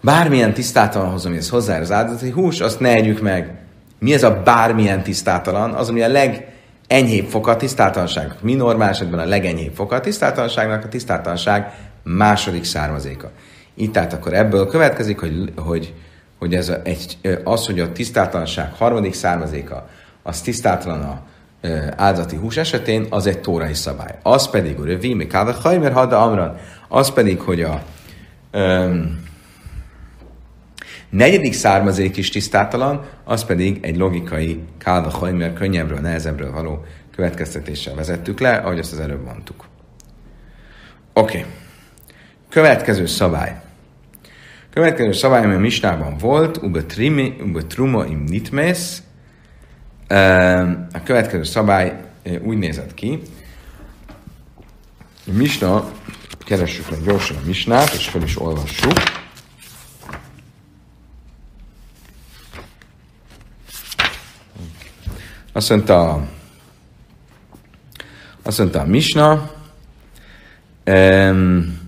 bármilyen 0.00 0.54
tisztátalanhoz, 0.54 1.26
amihez 1.26 1.48
hozzáér 1.48 1.80
az 1.80 1.92
áldozati 1.92 2.30
hús, 2.30 2.60
azt 2.60 2.80
ne 2.80 2.94
együk 2.94 3.20
meg. 3.20 3.54
Mi 3.98 4.12
ez 4.12 4.22
a 4.22 4.42
bármilyen 4.44 5.02
tisztátalan? 5.02 5.74
Az, 5.74 5.88
ami 5.88 6.02
a 6.02 6.08
legenyhébb 6.08 7.26
foka 7.28 7.50
a 7.50 7.56
tisztátalanságnak. 7.56 8.42
Mi 8.42 8.54
normál 8.54 8.88
esetben 8.88 9.18
a 9.18 9.24
legenyhébb 9.24 9.74
foka 9.74 9.94
a 9.94 10.00
tisztátalanságnak? 10.00 10.84
A 10.84 10.88
tisztátalanság 10.88 11.72
második 12.02 12.64
származéka. 12.64 13.30
Itt 13.74 13.92
tehát 13.92 14.12
akkor 14.12 14.34
ebből 14.34 14.66
következik, 14.66 15.18
hogy, 15.18 15.52
hogy, 15.56 15.94
hogy 16.38 16.54
ez 16.54 16.68
a, 16.68 16.80
egy, 16.84 17.18
az, 17.44 17.66
hogy 17.66 17.80
a 17.80 17.92
tisztátalanság 17.92 18.72
harmadik 18.72 19.14
származéka, 19.14 19.88
az 20.26 20.40
tisztátlan 20.40 21.00
a 21.00 21.24
áldati 21.96 22.36
hús 22.36 22.56
esetén, 22.56 23.06
az 23.10 23.26
egy 23.26 23.40
tórai 23.40 23.74
szabály. 23.74 24.18
Az 24.22 24.50
pedig, 24.50 24.76
hogy 24.76 25.00
víme 25.00 25.26
káve 25.26 25.52
hajmer 25.52 25.92
hada 25.92 26.22
amran, 26.22 26.58
az 26.88 27.12
pedig, 27.12 27.40
hogy 27.40 27.62
a 27.62 27.82
um, 28.52 29.24
negyedik 31.10 31.52
származék 31.52 32.16
is 32.16 32.30
tisztátalan, 32.30 33.04
az 33.24 33.44
pedig 33.44 33.78
egy 33.82 33.96
logikai 33.96 34.62
káve 34.78 35.10
hajmer 35.10 35.52
könnyebbről, 35.52 35.98
nehezebbről 35.98 36.52
való 36.52 36.84
következtetéssel 37.14 37.94
vezettük 37.94 38.40
le, 38.40 38.56
ahogy 38.56 38.78
azt 38.78 38.92
az 38.92 39.00
előbb 39.00 39.24
mondtuk. 39.24 39.64
Oké. 41.12 41.38
Okay. 41.38 41.50
Következő 42.48 43.06
szabály. 43.06 43.60
Következő 44.70 45.12
szabály, 45.12 45.44
ami 45.44 45.54
a 45.54 45.58
misnában 45.58 46.16
volt, 46.16 46.56
ube, 46.56 46.82
truma 47.68 48.04
im 48.04 48.24
nitmész. 48.28 49.02
A 50.92 51.02
következő 51.04 51.42
szabály 51.42 52.00
úgy 52.42 52.58
nézett 52.58 52.94
ki, 52.94 53.22
a 55.26 55.32
misna, 55.32 55.92
keressük 56.38 56.90
meg 56.90 57.02
gyorsan 57.04 57.36
a 57.36 57.46
misnát, 57.46 57.92
és 57.92 58.08
fel 58.08 58.22
is 58.22 58.40
olvassuk. 58.40 58.92
Azt 65.52 65.68
mondta, 65.68 66.28
azt 68.42 68.58
mondta 68.58 68.80
a 68.80 68.84
Misna, 68.84 69.50
um, 70.86 71.84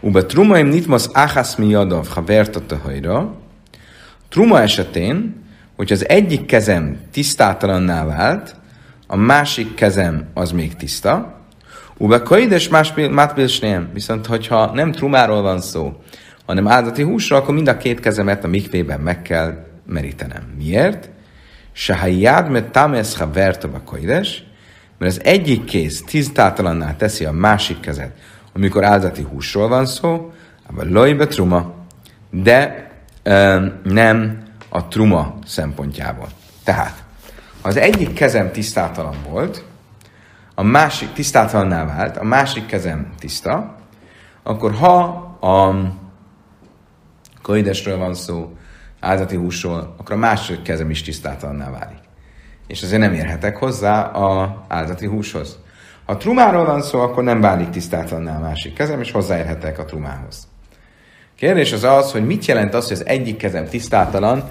Uba 0.00 0.26
trumaim 0.26 0.66
nitmas 0.66 1.06
achas 1.12 1.56
mi 1.56 1.68
jadav, 1.68 2.06
ha 2.06 2.22
vertatta 2.22 2.76
hajra. 2.76 3.41
Truma 4.32 4.60
esetén, 4.60 5.44
hogy 5.76 5.92
az 5.92 6.08
egyik 6.08 6.46
kezem 6.46 7.00
tisztátalanná 7.10 8.04
vált, 8.04 8.56
a 9.06 9.16
másik 9.16 9.74
kezem 9.74 10.26
az 10.34 10.52
még 10.52 10.76
tiszta, 10.76 11.40
Uba 11.96 12.22
kaides 12.22 12.68
mátbilsném, 13.10 13.88
viszont 13.92 14.26
hogyha 14.26 14.72
nem 14.74 14.92
trumáról 14.92 15.42
van 15.42 15.60
szó, 15.60 16.02
hanem 16.46 16.68
áldati 16.68 17.02
húsra, 17.02 17.36
akkor 17.36 17.54
mind 17.54 17.68
a 17.68 17.76
két 17.76 18.00
kezemet 18.00 18.44
a 18.44 18.48
mikvében 18.48 19.00
meg 19.00 19.22
kell 19.22 19.66
merítenem. 19.86 20.42
Miért? 20.56 21.10
Se 21.72 21.96
ha 21.96 22.06
jád 22.06 22.50
me 22.50 22.62
tamesz 22.62 23.16
ha 23.16 23.30
vertava 23.30 23.80
kaides, 23.84 24.44
mert 24.98 25.12
az 25.12 25.24
egyik 25.24 25.64
kéz 25.64 26.02
tisztátalanná 26.06 26.96
teszi 26.96 27.24
a 27.24 27.32
másik 27.32 27.80
kezet, 27.80 28.12
amikor 28.54 28.84
áldati 28.84 29.22
húsról 29.22 29.68
van 29.68 29.86
szó, 29.86 30.32
a 30.66 30.84
lojbe 30.84 31.26
truma, 31.26 31.74
de 32.30 32.91
nem 33.82 34.42
a 34.68 34.88
truma 34.88 35.34
szempontjából. 35.44 36.28
Tehát, 36.64 37.04
ha 37.62 37.68
az 37.68 37.76
egyik 37.76 38.12
kezem 38.12 38.50
tisztátalan 38.50 39.16
volt, 39.28 39.64
a 40.54 40.62
másik 40.62 41.12
tisztátalanná 41.12 41.84
vált, 41.84 42.16
a 42.16 42.24
másik 42.24 42.66
kezem 42.66 43.12
tiszta, 43.18 43.76
akkor 44.42 44.74
ha 44.74 45.02
a 45.40 45.74
koidesről 47.42 47.98
van 47.98 48.14
szó, 48.14 48.56
áldati 49.00 49.36
húsról, 49.36 49.94
akkor 49.98 50.14
a 50.14 50.18
másik 50.18 50.62
kezem 50.62 50.90
is 50.90 51.02
tisztátalanná 51.02 51.70
válik. 51.70 51.98
És 52.66 52.82
azért 52.82 53.00
nem 53.00 53.12
érhetek 53.12 53.56
hozzá 53.56 54.02
a 54.02 54.64
áldati 54.68 55.06
húshoz. 55.06 55.58
Ha 56.06 56.16
trumáról 56.16 56.64
van 56.64 56.82
szó, 56.82 57.00
akkor 57.00 57.22
nem 57.22 57.40
válik 57.40 57.70
tisztátalanná 57.70 58.36
a 58.36 58.40
másik 58.40 58.74
kezem, 58.74 59.00
és 59.00 59.10
hozzáérhetek 59.10 59.78
a 59.78 59.84
trumához. 59.84 60.48
Kérdés 61.42 61.72
az 61.72 61.84
az, 61.84 62.12
hogy 62.12 62.26
mit 62.26 62.44
jelent 62.44 62.74
az, 62.74 62.88
hogy 62.88 62.96
az 62.96 63.06
egyik 63.06 63.36
kezem 63.36 63.68
tisztátalan, 63.68 64.50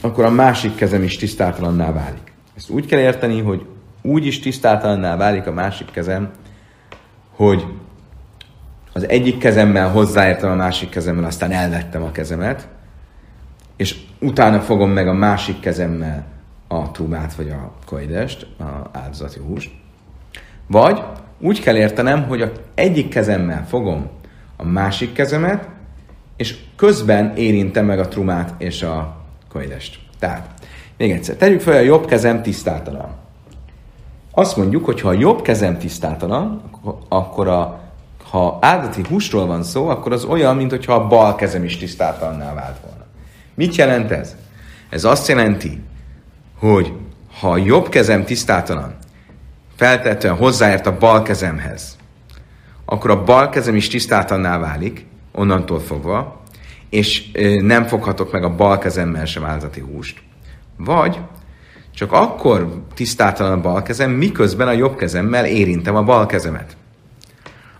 akkor 0.00 0.24
a 0.24 0.30
másik 0.30 0.74
kezem 0.74 1.02
is 1.02 1.16
tisztátalanná 1.16 1.92
válik. 1.92 2.32
Ezt 2.56 2.70
úgy 2.70 2.86
kell 2.86 2.98
érteni, 2.98 3.40
hogy 3.40 3.66
úgy 4.02 4.26
is 4.26 4.40
tisztátalanná 4.40 5.16
válik 5.16 5.46
a 5.46 5.52
másik 5.52 5.90
kezem, 5.90 6.30
hogy 7.36 7.64
az 8.92 9.08
egyik 9.08 9.38
kezemmel 9.38 9.90
hozzáértem 9.90 10.50
a 10.50 10.54
másik 10.54 10.88
kezemmel, 10.88 11.24
aztán 11.24 11.52
elvettem 11.52 12.02
a 12.02 12.12
kezemet, 12.12 12.68
és 13.76 13.96
utána 14.20 14.60
fogom 14.60 14.90
meg 14.90 15.08
a 15.08 15.12
másik 15.12 15.60
kezemmel 15.60 16.26
a 16.68 16.90
trumát 16.90 17.34
vagy 17.34 17.48
a 17.48 17.72
koidest, 17.86 18.46
a 18.58 18.98
áldozati 18.98 19.38
húst. 19.38 19.70
Vagy 20.66 21.02
úgy 21.38 21.60
kell 21.60 21.76
értenem, 21.76 22.24
hogy 22.26 22.42
a 22.42 22.52
egyik 22.74 23.08
kezemmel 23.08 23.66
fogom 23.66 24.10
a 24.56 24.64
másik 24.64 25.12
kezemet, 25.12 25.68
és 26.36 26.56
közben 26.76 27.36
érintem 27.36 27.84
meg 27.84 27.98
a 27.98 28.08
trumát 28.08 28.54
és 28.58 28.82
a 28.82 29.16
koidest. 29.48 29.98
Tehát, 30.18 30.48
még 30.96 31.10
egyszer, 31.10 31.36
tegyük 31.36 31.60
fel, 31.60 31.76
a 31.76 31.80
jobb 31.80 32.06
kezem 32.06 32.42
tisztátalan. 32.42 33.14
Azt 34.30 34.56
mondjuk, 34.56 34.84
hogy 34.84 35.00
ha 35.00 35.08
a 35.08 35.12
jobb 35.12 35.42
kezem 35.42 35.78
tisztátalan, 35.78 36.62
akkor 37.08 37.48
a, 37.48 37.80
ha 38.30 38.58
áldati 38.60 39.02
húsról 39.08 39.46
van 39.46 39.62
szó, 39.62 39.88
akkor 39.88 40.12
az 40.12 40.24
olyan, 40.24 40.56
mintha 40.56 40.94
a 40.94 41.06
bal 41.06 41.34
kezem 41.34 41.64
is 41.64 41.76
tisztátalanná 41.76 42.54
vált 42.54 42.80
volna. 42.80 43.04
Mit 43.54 43.74
jelent 43.74 44.10
ez? 44.10 44.36
Ez 44.88 45.04
azt 45.04 45.28
jelenti, 45.28 45.82
hogy 46.58 46.92
ha 47.40 47.50
a 47.50 47.56
jobb 47.56 47.88
kezem 47.88 48.24
tisztátalan, 48.24 48.94
feltetően 49.76 50.36
hozzáért 50.36 50.86
a 50.86 50.98
bal 50.98 51.22
kezemhez, 51.22 51.95
akkor 52.88 53.10
a 53.10 53.24
bal 53.24 53.48
kezem 53.48 53.74
is 53.74 53.88
tisztátalanná 53.88 54.58
válik, 54.58 55.06
onnantól 55.32 55.80
fogva, 55.80 56.42
és 56.90 57.30
nem 57.60 57.84
foghatok 57.84 58.32
meg 58.32 58.44
a 58.44 58.54
bal 58.54 58.78
kezemmel 58.78 59.24
sem 59.24 59.44
áldati 59.44 59.80
húst. 59.80 60.22
Vagy 60.76 61.18
csak 61.94 62.12
akkor 62.12 62.82
tisztátalan 62.94 63.52
a 63.52 63.60
bal 63.60 63.82
kezem, 63.82 64.10
miközben 64.10 64.68
a 64.68 64.72
jobb 64.72 64.96
kezemmel 64.96 65.46
érintem 65.46 65.96
a 65.96 66.02
bal 66.02 66.26
kezemet. 66.26 66.76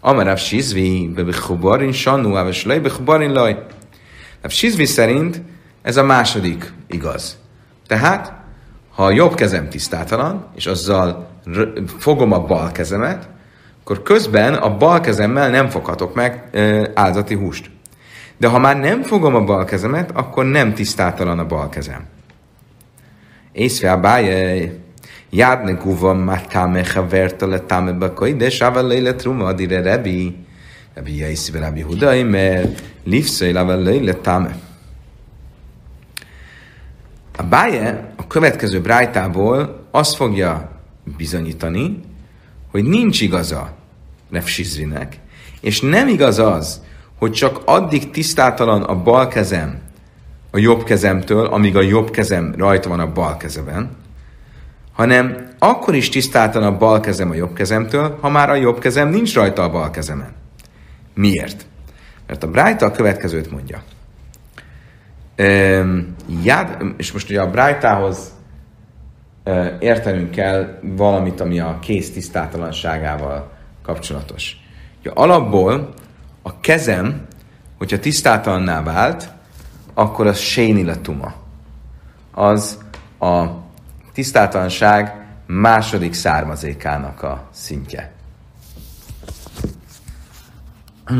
Amarav 0.01 0.37
Sizvi, 0.37 1.11
bebechubarin 1.15 1.93
sannu, 1.93 2.35
aves 2.35 2.65
lej, 2.65 2.79
bechubarin 2.79 3.33
laj. 3.33 3.67
Sizvi 4.43 4.85
szerint 4.85 5.43
ez 5.83 5.97
a 5.97 6.05
második 6.05 6.73
igaz. 6.87 7.39
Tehát, 7.87 8.33
ha 8.95 9.05
a 9.05 9.11
jobb 9.11 9.35
kezem 9.35 9.69
tisztátalan, 9.69 10.47
és 10.55 10.67
azzal 10.67 11.29
fogom 11.99 12.33
a 12.33 12.41
bal 12.41 12.73
kezemet, 12.73 13.29
akkor 13.89 14.03
közben 14.03 14.55
a 14.55 14.77
bal 14.77 15.01
kezemmel 15.01 15.51
nem 15.51 15.69
foghatok 15.69 16.15
meg 16.15 16.51
áldati 16.95 17.35
húst. 17.35 17.71
De 18.37 18.49
ha 18.49 18.59
már 18.59 18.77
nem 18.81 19.03
fogom 19.03 19.35
a 19.35 19.45
bal 19.45 19.65
kezemet, 19.65 20.11
akkor 20.15 20.45
nem 20.45 20.75
tisztátalan 20.75 21.39
a 21.39 21.47
bal 21.47 21.69
kezem. 21.69 22.05
Észre 23.53 23.93
a 23.93 24.01
báje, 24.01 24.73
jádne 25.31 25.73
guva 25.73 26.15
matame 26.15 26.85
haverta 26.95 27.47
le 27.47 27.93
bakai, 27.93 28.35
de 28.35 28.51
sáva 28.51 28.83
leile 28.83 29.15
truma 29.15 29.45
adire 29.45 29.81
rebi. 29.81 30.37
Rebi 30.95 31.17
jaiszi 31.17 31.53
rebi 31.59 31.81
hudai, 31.81 32.23
mert 32.23 32.83
livszai 33.05 33.53
lava 33.53 33.75
leile 33.75 34.13
tame. 34.13 34.57
A 37.37 37.43
Báje 37.43 38.13
a 38.17 38.27
következő 38.27 38.81
brájtából 38.81 39.87
azt 39.91 40.15
fogja 40.17 40.71
bizonyítani, 41.17 42.01
hogy 42.71 42.85
nincs 42.85 43.21
igaza 43.21 43.76
Refsizrinek, 44.31 45.19
és 45.61 45.81
nem 45.81 46.09
igaz 46.09 46.39
az, 46.39 46.81
hogy 47.19 47.33
csak 47.33 47.61
addig 47.65 48.11
tisztátalan 48.11 48.83
a 48.83 49.03
bal 49.03 49.29
kezem 49.29 49.81
a 50.51 50.59
jobb 50.59 50.85
kezemtől, 50.85 51.47
amíg 51.47 51.77
a 51.77 51.83
jobb 51.83 52.11
kezem 52.11 52.55
rajta 52.57 52.89
van 52.89 53.01
a 53.01 53.13
bal 53.13 53.37
kezeben, 53.37 53.97
hanem 54.93 55.49
akkor 55.59 55.95
is 55.95 56.09
tisztátalan 56.09 56.75
a 56.75 56.79
bal 56.79 57.01
kezem 57.01 57.31
a 57.31 57.35
jobb 57.35 57.53
kezemtől, 57.53 58.19
ha 58.21 58.29
már 58.29 58.51
a 58.51 58.55
jobb 58.55 58.79
kezem 58.79 59.09
nincs 59.09 59.35
rajta 59.35 59.63
a 59.63 59.71
bal 59.71 59.91
kezemen. 59.91 60.33
Miért? 61.15 61.67
Mert 62.27 62.43
a 62.43 62.51
Brájta 62.51 62.87
a 62.87 62.91
következőt 62.91 63.51
mondja– 63.51 63.83
Jád, 66.43 66.83
és 66.97 67.13
most 67.13 67.31
ugye 67.31 67.41
a 67.41 67.51
Brájtához 67.51 68.35
értenünk 69.79 70.31
kell 70.31 70.79
valamit, 70.83 71.41
ami 71.41 71.61
a 71.61 71.79
kész 71.81 72.13
tisztátalanságával 72.13 73.51
kapcsolatos. 73.87 74.57
Ugye 75.01 75.11
alapból 75.11 75.95
a 76.43 76.61
kezem, 76.61 77.27
hogyha 77.79 77.99
tisztátalanná 77.99 78.83
vált, 78.83 79.31
akkor 79.95 80.27
az 80.27 80.39
sénilatuma. 80.39 81.35
Az 82.31 82.79
a 83.19 83.45
tisztátalanság 84.13 85.27
második 85.47 86.15
származékának 86.15 87.23
a 87.23 87.49
szintje. 87.53 88.13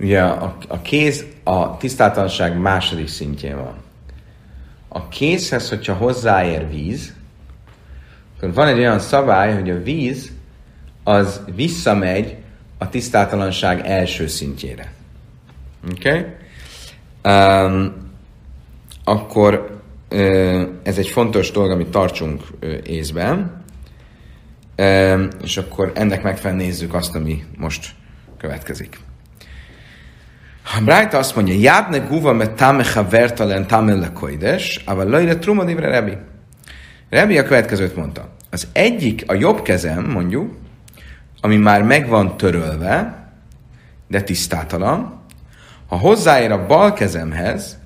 Ugye 0.00 0.22
a, 0.22 0.56
a 0.68 0.80
kéz 0.80 1.24
a 1.44 1.76
tisztátalanság 1.76 2.58
második 2.58 3.08
szintjén 3.08 3.56
van. 3.56 3.74
A 4.88 5.08
kézhez, 5.08 5.68
hogyha 5.68 5.94
hozzáér 5.94 6.68
víz, 6.68 7.14
akkor 8.42 8.54
van 8.54 8.68
egy 8.68 8.78
olyan 8.78 8.98
szabály, 8.98 9.54
hogy 9.54 9.70
a 9.70 9.82
víz 9.82 10.32
az 11.04 11.40
visszamegy 11.54 12.36
a 12.78 12.88
tisztátalanság 12.88 13.86
első 13.86 14.26
szintjére. 14.26 14.92
Oké? 15.90 16.08
Okay? 16.08 16.24
Um, 17.34 18.10
akkor 19.04 19.80
uh, 20.10 20.62
ez 20.82 20.98
egy 20.98 21.08
fontos 21.08 21.50
dolog, 21.50 21.70
amit 21.70 21.88
tartsunk 21.88 22.42
uh, 22.62 22.74
észben, 22.86 23.62
um, 24.76 25.28
és 25.42 25.56
akkor 25.56 25.92
ennek 25.94 26.22
megfelelően 26.22 26.66
nézzük 26.66 26.94
azt, 26.94 27.14
ami 27.14 27.44
most 27.56 27.90
következik. 28.38 28.98
A 30.64 30.80
Brájta 30.84 31.18
azt 31.18 31.36
mondja, 31.36 31.54
jádne 31.54 31.98
guva 31.98 32.32
me 32.32 32.48
tame 32.48 32.84
havertalen 32.94 33.66
tame 33.66 33.94
le 33.94 34.12
koides, 34.12 34.82
ával 34.84 35.06
lajre 35.06 35.38
truma 35.38 35.64
Rebi. 35.64 36.16
Rebi 37.12 37.38
a 37.38 37.42
következőt 37.42 37.96
mondta. 37.96 38.28
Az 38.50 38.68
egyik, 38.72 39.24
a 39.26 39.34
jobb 39.34 39.62
kezem, 39.62 40.10
mondjuk, 40.10 40.54
ami 41.40 41.56
már 41.56 41.82
meg 41.82 42.08
van 42.08 42.36
törölve, 42.36 43.26
de 44.08 44.22
tisztátalan, 44.22 45.20
ha 45.86 45.96
hozzáér 45.96 46.50
a 46.50 46.66
bal 46.66 46.92
kezemhez, 46.92 47.78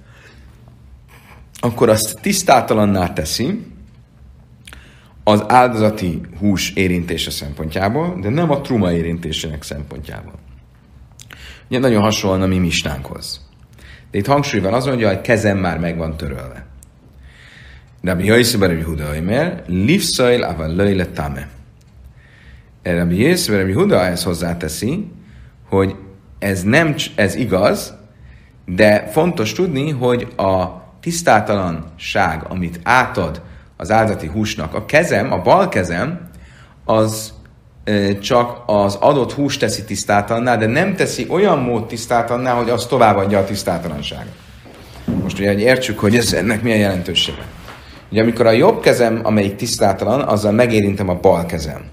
akkor 1.61 1.89
azt 1.89 2.21
tisztátalanná 2.21 3.13
teszi 3.13 3.67
az 5.25 5.45
áldozati 5.49 6.21
hús 6.39 6.71
érintése 6.71 7.31
szempontjából, 7.31 8.19
de 8.21 8.29
nem 8.29 8.51
a 8.51 8.61
truma 8.61 8.93
érintésének 8.93 9.63
szempontjából. 9.63 10.39
Ugye 11.69 11.79
nagyon 11.79 12.03
hasonlóan 12.03 12.43
a 12.43 12.47
mi 12.47 12.59
mistánkhoz. 12.59 13.49
De 14.11 14.19
itt 14.19 14.27
hangsúly 14.27 14.61
van 14.61 14.75
azon, 14.75 14.95
hogy 14.95 15.05
a 15.05 15.21
kezem 15.21 15.59
már 15.59 15.79
meg 15.79 15.97
van 15.97 16.17
törölve. 16.17 16.67
Rabbi 18.07 18.25
Yosef 18.25 18.61
Rabbi 18.61 18.83
Huda 18.83 19.11
Oimer, 19.11 19.63
Livszail 19.67 20.43
aval 20.43 20.75
löjle 20.75 21.07
tame. 21.07 21.49
Rabbi 22.83 23.21
Yosef 23.21 23.57
Rabbi 23.57 23.73
Huda 23.73 24.05
ezt 24.05 24.25
hozzáteszi, 24.25 25.11
hogy 25.69 25.95
ez 26.39 26.63
nem 26.63 26.95
ez 27.15 27.35
igaz, 27.35 27.95
de 28.67 29.07
fontos 29.13 29.53
tudni, 29.53 29.91
hogy 29.91 30.27
a 30.37 30.65
tisztátalanság, 31.01 32.45
amit 32.49 32.81
átad 32.83 33.43
az 33.77 33.91
áldati 33.91 34.27
húsnak, 34.27 34.75
a 34.75 34.85
kezem, 34.85 35.33
a 35.33 35.43
bal 35.43 35.69
kezem, 35.69 36.29
az 36.85 37.33
csak 38.21 38.63
az 38.67 38.95
adott 38.95 39.33
hús 39.33 39.57
teszi 39.57 39.85
tisztátalanná, 39.85 40.57
de 40.57 40.67
nem 40.67 40.95
teszi 40.95 41.27
olyan 41.29 41.59
mód 41.59 41.87
tisztátalanná, 41.87 42.53
hogy 42.53 42.71
az 42.71 42.87
továbbadja 42.87 43.39
a 43.39 43.45
tisztátalanságot. 43.45 44.35
Most 45.23 45.39
ugye, 45.39 45.49
hogy 45.49 45.61
értsük, 45.61 45.99
hogy 45.99 46.17
ez 46.17 46.33
ennek 46.33 46.63
milyen 46.63 46.79
jelentősége. 46.79 47.45
Ugye 48.11 48.23
amikor 48.23 48.47
a 48.47 48.51
jobb 48.51 48.81
kezem, 48.81 49.21
amelyik 49.23 49.57
tisztátalan, 49.57 50.21
azzal 50.21 50.53
megérintem 50.53 51.09
a 51.09 51.15
bal 51.21 51.47
kezem. 51.47 51.85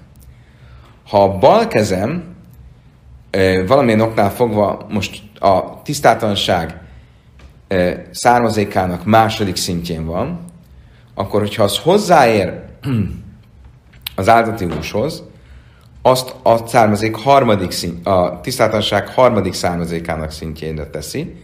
Ha 1.08 1.22
a 1.22 1.38
bal 1.38 1.68
kezem 1.68 2.24
valamilyen 3.66 4.00
oknál 4.00 4.30
fogva 4.30 4.86
most 4.88 5.22
a 5.38 5.82
tisztátalanság 5.82 6.80
származékának 8.10 9.04
második 9.04 9.56
szintjén 9.56 10.06
van, 10.06 10.44
akkor 11.14 11.40
hogyha 11.40 11.62
az 11.62 11.78
hozzáér 11.78 12.62
az 14.16 14.28
áldati 14.28 14.64
húshoz, 14.64 15.22
azt 16.02 16.34
a 16.42 16.66
származék 16.66 17.16
harmadik 17.16 17.70
szint, 17.70 18.06
a 18.06 18.38
tisztátalanság 18.42 19.08
harmadik 19.08 19.52
származékának 19.52 20.30
szintjére 20.30 20.86
teszi. 20.86 21.34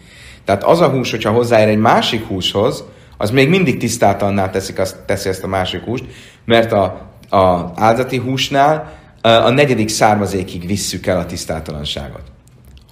Tehát 0.44 0.64
az 0.64 0.80
a 0.80 0.88
hús, 0.88 1.10
hogyha 1.10 1.30
hozzáér 1.30 1.68
egy 1.68 1.78
másik 1.78 2.26
húshoz, 2.26 2.84
az 3.20 3.30
még 3.30 3.48
mindig 3.48 3.76
tisztátalanná 3.76 4.50
teszik, 4.50 4.78
azt, 4.78 4.96
teszi 5.06 5.28
ezt 5.28 5.44
a 5.44 5.46
másik 5.46 5.84
húst, 5.84 6.04
mert 6.44 6.72
a, 6.72 6.82
a 7.28 7.72
áldati 7.74 8.16
húsnál 8.16 8.92
a 9.22 9.50
negyedik 9.50 9.88
származékig 9.88 10.66
visszük 10.66 11.06
el 11.06 11.18
a 11.18 11.26
tisztátalanságot. 11.26 12.22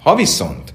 Ha 0.02 0.14
viszont 0.14 0.74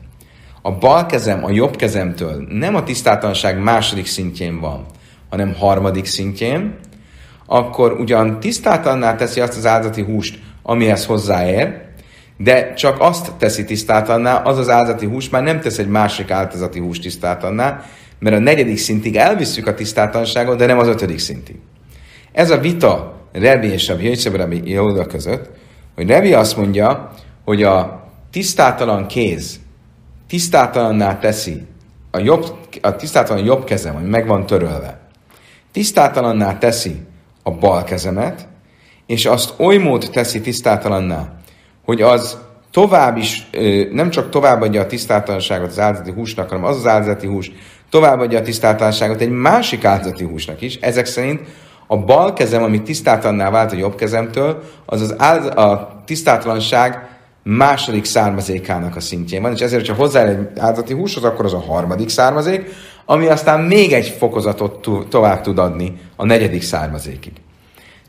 a 0.61 0.71
bal 0.71 1.05
kezem 1.05 1.43
a 1.43 1.51
jobb 1.51 1.75
kezemtől 1.75 2.47
nem 2.49 2.75
a 2.75 2.83
tisztátalanság 2.83 3.59
második 3.59 4.05
szintjén 4.05 4.59
van, 4.59 4.85
hanem 5.29 5.55
harmadik 5.55 6.05
szintjén, 6.05 6.75
akkor 7.45 7.91
ugyan 7.91 8.39
tisztátalanná 8.39 9.15
teszi 9.15 9.39
azt 9.39 9.57
az 9.57 9.65
áldati 9.65 10.01
húst, 10.01 10.39
amihez 10.63 11.05
hozzáér, 11.05 11.81
de 12.37 12.73
csak 12.73 12.99
azt 12.99 13.31
teszi 13.37 13.65
tisztátalanná, 13.65 14.41
az 14.41 14.57
az 14.57 14.69
áldati 14.69 15.05
hús 15.05 15.29
már 15.29 15.43
nem 15.43 15.59
tesz 15.59 15.77
egy 15.77 15.87
másik 15.87 16.31
áldozati 16.31 16.79
hús 16.79 16.99
tisztátalanná, 16.99 17.83
mert 18.23 18.35
a 18.35 18.39
negyedik 18.39 18.77
szintig 18.77 19.15
elvisszük 19.15 19.67
a 19.67 19.73
tisztátalanságot, 19.73 20.57
de 20.57 20.65
nem 20.65 20.79
az 20.79 20.87
ötödik 20.87 21.19
szintig. 21.19 21.55
Ez 22.31 22.49
a 22.49 22.57
vita 22.57 23.21
Rebi 23.31 23.67
és 23.67 23.89
a 23.89 23.95
Jöjtsebb 23.99 24.35
Rebi 24.35 24.69
Jóda 24.69 25.05
között, 25.05 25.49
hogy 25.95 26.07
Rebi 26.07 26.33
azt 26.33 26.57
mondja, 26.57 27.11
hogy 27.43 27.63
a 27.63 28.07
tisztátalan 28.31 29.07
kéz 29.07 29.59
tisztátalanná 30.27 31.19
teszi 31.19 31.61
a, 32.11 32.19
jobb, 32.19 32.45
a 32.81 32.95
tisztátalan 32.95 33.43
jobb 33.43 33.63
kezem, 33.63 33.95
ami 33.95 34.09
meg 34.09 34.27
van 34.27 34.45
törölve, 34.45 34.99
tisztátalanná 35.71 36.57
teszi 36.57 36.95
a 37.43 37.51
bal 37.51 37.83
kezemet, 37.83 38.47
és 39.05 39.25
azt 39.25 39.53
oly 39.57 39.77
mód 39.77 40.09
teszi 40.13 40.41
tisztátalanná, 40.41 41.33
hogy 41.85 42.01
az 42.01 42.37
tovább 42.71 43.17
is, 43.17 43.49
nem 43.91 44.09
csak 44.09 44.29
továbbadja 44.29 44.81
a 44.81 44.85
tisztátalanságot 44.85 45.69
az 45.69 45.79
áldozati 45.79 46.11
húsnak, 46.11 46.49
hanem 46.49 46.63
az 46.63 46.77
az 46.77 46.87
áldozati 46.87 47.27
hús 47.27 47.51
továbbadja 47.93 48.39
a 48.39 48.41
tisztátalanságot 48.41 49.21
egy 49.21 49.29
másik 49.29 49.85
áldozati 49.85 50.23
húsnak 50.23 50.61
is. 50.61 50.75
Ezek 50.75 51.05
szerint 51.05 51.41
a 51.87 51.97
bal 51.97 52.33
kezem, 52.33 52.63
ami 52.63 52.81
tisztátalanná 52.81 53.49
vált 53.49 53.71
a 53.71 53.75
jobb 53.75 53.95
kezemtől, 53.95 54.63
az 54.85 55.01
az 55.01 55.15
áld, 55.17 55.45
a 55.57 56.01
tisztátalanság 56.05 57.07
második 57.43 58.05
származékának 58.05 58.95
a 58.95 58.99
szintjén 58.99 59.41
van, 59.41 59.51
és 59.51 59.59
ezért, 59.59 59.87
ha 59.87 59.93
hozzá 59.93 60.25
egy 60.25 60.47
áldozati 60.59 60.93
húshoz, 60.93 61.23
akkor 61.23 61.45
az 61.45 61.53
a 61.53 61.59
harmadik 61.59 62.09
származék, 62.09 62.69
ami 63.05 63.27
aztán 63.27 63.59
még 63.59 63.93
egy 63.93 64.07
fokozatot 64.07 64.89
tovább 65.09 65.41
tud 65.41 65.57
adni 65.57 65.99
a 66.15 66.25
negyedik 66.25 66.61
származékig. 66.61 67.33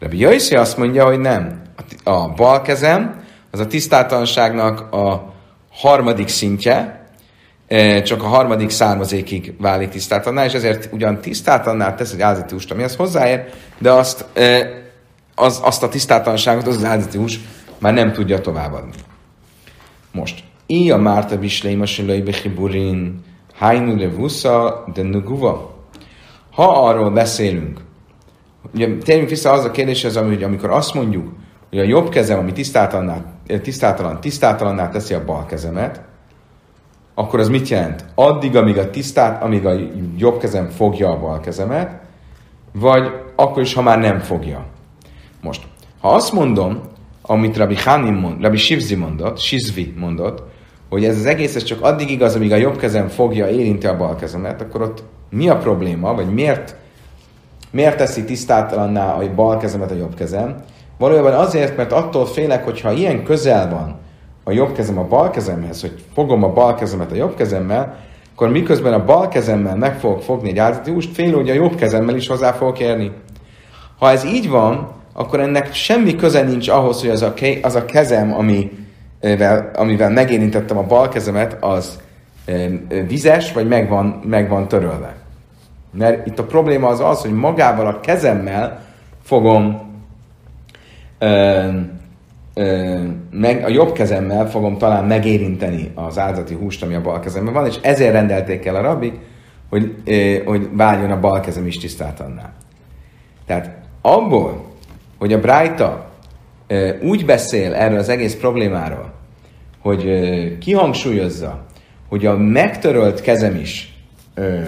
Rabbi 0.00 0.18
Jaiszi 0.18 0.54
azt 0.54 0.76
mondja, 0.76 1.04
hogy 1.04 1.18
nem. 1.18 1.62
A 2.04 2.28
bal 2.28 2.62
kezem 2.62 3.22
az 3.50 3.60
a 3.60 3.66
tisztátalanságnak 3.66 4.92
a 4.92 5.34
harmadik 5.70 6.28
szintje, 6.28 7.03
csak 8.04 8.22
a 8.22 8.26
harmadik 8.26 8.70
származékig 8.70 9.54
válik 9.58 9.88
tisztátalanná, 9.88 10.44
és 10.44 10.52
ezért 10.52 10.88
ugyan 10.92 11.20
tisztátalanná 11.20 11.94
tesz 11.94 12.12
egy 12.12 12.20
áldozati 12.20 12.52
húst, 12.52 12.70
az 12.70 12.96
hozzáér, 12.96 13.44
de 13.78 13.90
azt, 13.90 14.24
e, 14.32 14.68
az, 15.34 15.60
azt 15.62 15.82
a 15.82 15.88
tisztátalanságot 15.88 16.66
az, 16.66 16.76
az 16.76 16.84
áldozati 16.84 17.18
hús 17.18 17.40
már 17.78 17.94
nem 17.94 18.12
tudja 18.12 18.40
továbbadni. 18.40 18.92
Most, 20.12 20.44
így 20.66 20.90
a 20.90 20.96
Márta 20.96 21.38
Bisleima 21.38 21.86
Silai 21.86 22.22
Bechiburin, 22.22 23.24
Hainu 23.54 23.96
Levusza, 23.96 24.84
de 24.94 25.02
Nuguva. 25.02 25.74
Ha 26.50 26.86
arról 26.86 27.10
beszélünk, 27.10 27.80
ugye 28.74 28.96
térjünk 28.96 29.28
vissza 29.28 29.52
az 29.52 29.64
a 29.64 29.70
kérdéshez, 29.70 30.16
hogy 30.16 30.42
amikor 30.42 30.70
azt 30.70 30.94
mondjuk, 30.94 31.32
hogy 31.68 31.78
a 31.78 31.82
jobb 31.82 32.08
kezem, 32.08 32.38
ami 32.38 32.52
tisztátalan, 32.52 33.24
tisztátalan, 33.62 34.20
tisztátalanná 34.20 34.88
teszi 34.88 35.14
a 35.14 35.24
bal 35.24 35.46
kezemet, 35.46 36.00
akkor 37.14 37.40
az 37.40 37.48
mit 37.48 37.68
jelent? 37.68 38.04
Addig, 38.14 38.56
amíg 38.56 38.78
a 38.78 38.90
tisztát, 38.90 39.42
amíg 39.42 39.66
a 39.66 39.74
jobb 40.16 40.38
kezem 40.38 40.68
fogja 40.68 41.10
a 41.10 41.18
bal 41.18 41.40
kezemet, 41.40 42.00
vagy 42.72 43.10
akkor 43.36 43.62
is, 43.62 43.74
ha 43.74 43.82
már 43.82 43.98
nem 43.98 44.18
fogja. 44.18 44.64
Most, 45.42 45.62
ha 46.00 46.08
azt 46.08 46.32
mondom, 46.32 46.80
amit 47.22 47.56
Rabbi 47.56 47.76
Hanim 47.76 48.14
mond, 48.14 48.42
Rabbi 48.42 48.56
Shivzi 48.56 48.94
mondott, 48.94 49.38
Shizvi 49.38 49.94
mondott, 49.98 50.42
hogy 50.88 51.04
ez 51.04 51.16
az 51.16 51.26
egész 51.26 51.54
ez 51.54 51.62
csak 51.62 51.82
addig 51.82 52.10
igaz, 52.10 52.34
amíg 52.34 52.52
a 52.52 52.56
jobb 52.56 52.76
kezem 52.76 53.08
fogja, 53.08 53.48
érinti 53.48 53.86
a 53.86 53.96
bal 53.96 54.16
kezemet, 54.16 54.60
akkor 54.60 54.82
ott 54.82 55.02
mi 55.30 55.48
a 55.48 55.56
probléma, 55.56 56.14
vagy 56.14 56.34
miért, 56.34 56.76
miért 57.70 57.96
teszi 57.96 58.24
tisztátalanná 58.24 59.14
a 59.14 59.34
bal 59.34 59.56
kezemet 59.56 59.90
a 59.90 59.94
jobb 59.94 60.14
kezem? 60.14 60.56
Valójában 60.98 61.34
azért, 61.34 61.76
mert 61.76 61.92
attól 61.92 62.26
félek, 62.26 62.64
hogyha 62.64 62.92
ilyen 62.92 63.24
közel 63.24 63.70
van 63.70 63.98
a 64.44 64.52
jobb 64.52 64.72
kezem 64.72 64.98
a 64.98 65.04
bal 65.04 65.30
kezemhez, 65.30 65.80
hogy 65.80 66.04
fogom 66.14 66.42
a 66.42 66.52
bal 66.52 66.74
kezemet 66.74 67.12
a 67.12 67.14
jobb 67.14 67.34
kezemmel, 67.34 67.96
akkor 68.34 68.48
miközben 68.48 68.92
a 68.92 69.04
bal 69.04 69.28
kezemmel 69.28 69.76
meg 69.76 69.98
fogok 69.98 70.22
fogni 70.22 70.48
egy 70.48 70.58
áldozati 70.58 70.90
húst, 70.90 71.14
fél, 71.14 71.34
hogy 71.34 71.50
a 71.50 71.54
jobb 71.54 71.74
kezemmel 71.74 72.16
is 72.16 72.28
hozzá 72.28 72.52
fogok 72.52 72.78
érni. 72.78 73.12
Ha 73.98 74.10
ez 74.10 74.24
így 74.24 74.48
van, 74.48 74.92
akkor 75.12 75.40
ennek 75.40 75.74
semmi 75.74 76.16
köze 76.16 76.42
nincs 76.42 76.68
ahhoz, 76.68 77.00
hogy 77.00 77.10
az 77.10 77.22
a, 77.22 77.34
ke- 77.34 77.64
az 77.64 77.74
a 77.74 77.84
kezem, 77.84 78.34
amivel, 78.34 79.70
amivel 79.74 80.10
megérintettem 80.10 80.78
a 80.78 80.82
bal 80.82 81.08
kezemet, 81.08 81.56
az 81.60 82.00
vizes, 83.06 83.52
vagy 83.52 83.68
meg 83.68 83.88
van, 83.88 84.20
meg 84.24 84.48
van 84.48 84.68
törölve. 84.68 85.14
Mert 85.90 86.26
itt 86.26 86.38
a 86.38 86.44
probléma 86.44 86.88
az 86.88 87.00
az, 87.00 87.20
hogy 87.20 87.32
magával 87.32 87.86
a 87.86 88.00
kezemmel 88.00 88.84
fogom 89.22 89.92
ö, 91.18 91.68
meg, 93.30 93.64
a 93.64 93.68
jobb 93.68 93.92
kezemmel 93.92 94.50
fogom 94.50 94.78
talán 94.78 95.04
megérinteni 95.04 95.90
az 95.94 96.18
áldati 96.18 96.54
húst, 96.54 96.82
ami 96.82 96.94
a 96.94 97.00
bal 97.00 97.20
kezemben 97.20 97.52
van, 97.52 97.66
és 97.66 97.76
ezért 97.82 98.12
rendelték 98.12 98.66
el 98.66 98.76
a 98.76 98.80
rabbik, 98.80 99.14
hogy, 99.68 99.94
hogy 100.44 100.68
váljon 100.72 101.10
a 101.10 101.20
bal 101.20 101.40
kezem 101.40 101.66
is 101.66 101.78
tisztátalanná. 101.78 102.52
Tehát 103.46 103.70
abból, 104.02 104.64
hogy 105.18 105.32
a 105.32 105.40
Brájta 105.40 106.10
úgy 107.02 107.24
beszél 107.24 107.74
erről 107.74 107.98
az 107.98 108.08
egész 108.08 108.34
problémáról, 108.34 109.12
hogy 109.82 110.58
kihangsúlyozza, 110.58 111.64
hogy 112.08 112.26
a 112.26 112.36
megtörölt 112.36 113.20
kezem 113.20 113.54
is 113.54 113.98
ö, 114.34 114.60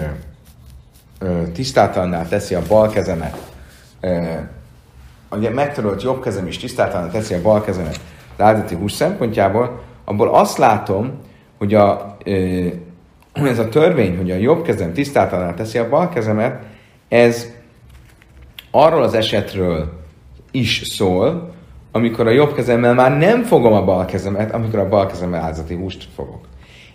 ö, 1.19 1.41
tisztátalanná 1.53 2.21
teszi 2.21 2.55
a 2.55 2.61
bal 2.67 2.89
kezemet, 2.89 3.37
a 5.29 5.49
megtörölt 5.49 6.03
jobb 6.03 6.21
kezem 6.21 6.47
is 6.47 6.57
tisztátalanná 6.57 7.11
teszi 7.11 7.33
a 7.33 7.41
bal 7.41 7.61
kezemet 7.61 7.99
az 8.37 8.43
áldati 8.43 8.75
hús 8.75 8.91
szempontjából, 8.91 9.79
abból 10.05 10.29
azt 10.29 10.57
látom, 10.57 11.11
hogy 11.57 11.73
a, 11.73 12.17
ez 13.33 13.59
a 13.59 13.69
törvény, 13.69 14.17
hogy 14.17 14.31
a 14.31 14.35
jobb 14.35 14.63
kezem 14.63 14.93
tisztátalanná 14.93 15.53
teszi 15.53 15.77
a 15.77 15.89
bal 15.89 16.09
kezemet, 16.09 16.63
ez 17.07 17.47
arról 18.71 19.03
az 19.03 19.13
esetről 19.13 19.99
is 20.51 20.81
szól, 20.85 21.53
amikor 21.91 22.27
a 22.27 22.31
jobb 22.31 22.53
kezemmel 22.53 22.93
már 22.93 23.17
nem 23.17 23.43
fogom 23.43 23.73
a 23.73 23.83
bal 23.83 24.05
kezemet, 24.05 24.51
amikor 24.53 24.79
a 24.79 24.89
bal 24.89 25.05
kezemmel 25.05 25.41
áldozati 25.41 25.75
húst 25.75 26.07
fogok. 26.15 26.47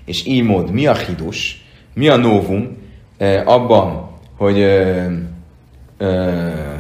És 0.05 0.27
így 0.27 0.45
mód, 0.45 0.71
mi 0.71 0.87
a 0.87 0.95
hidus, 0.95 1.65
mi 1.95 2.09
a 2.09 2.17
novum 2.17 2.77
eh, 3.17 3.49
abban, 3.49 4.11
hogy 4.37 4.61
eh, 4.61 5.07
eh, 5.99 6.72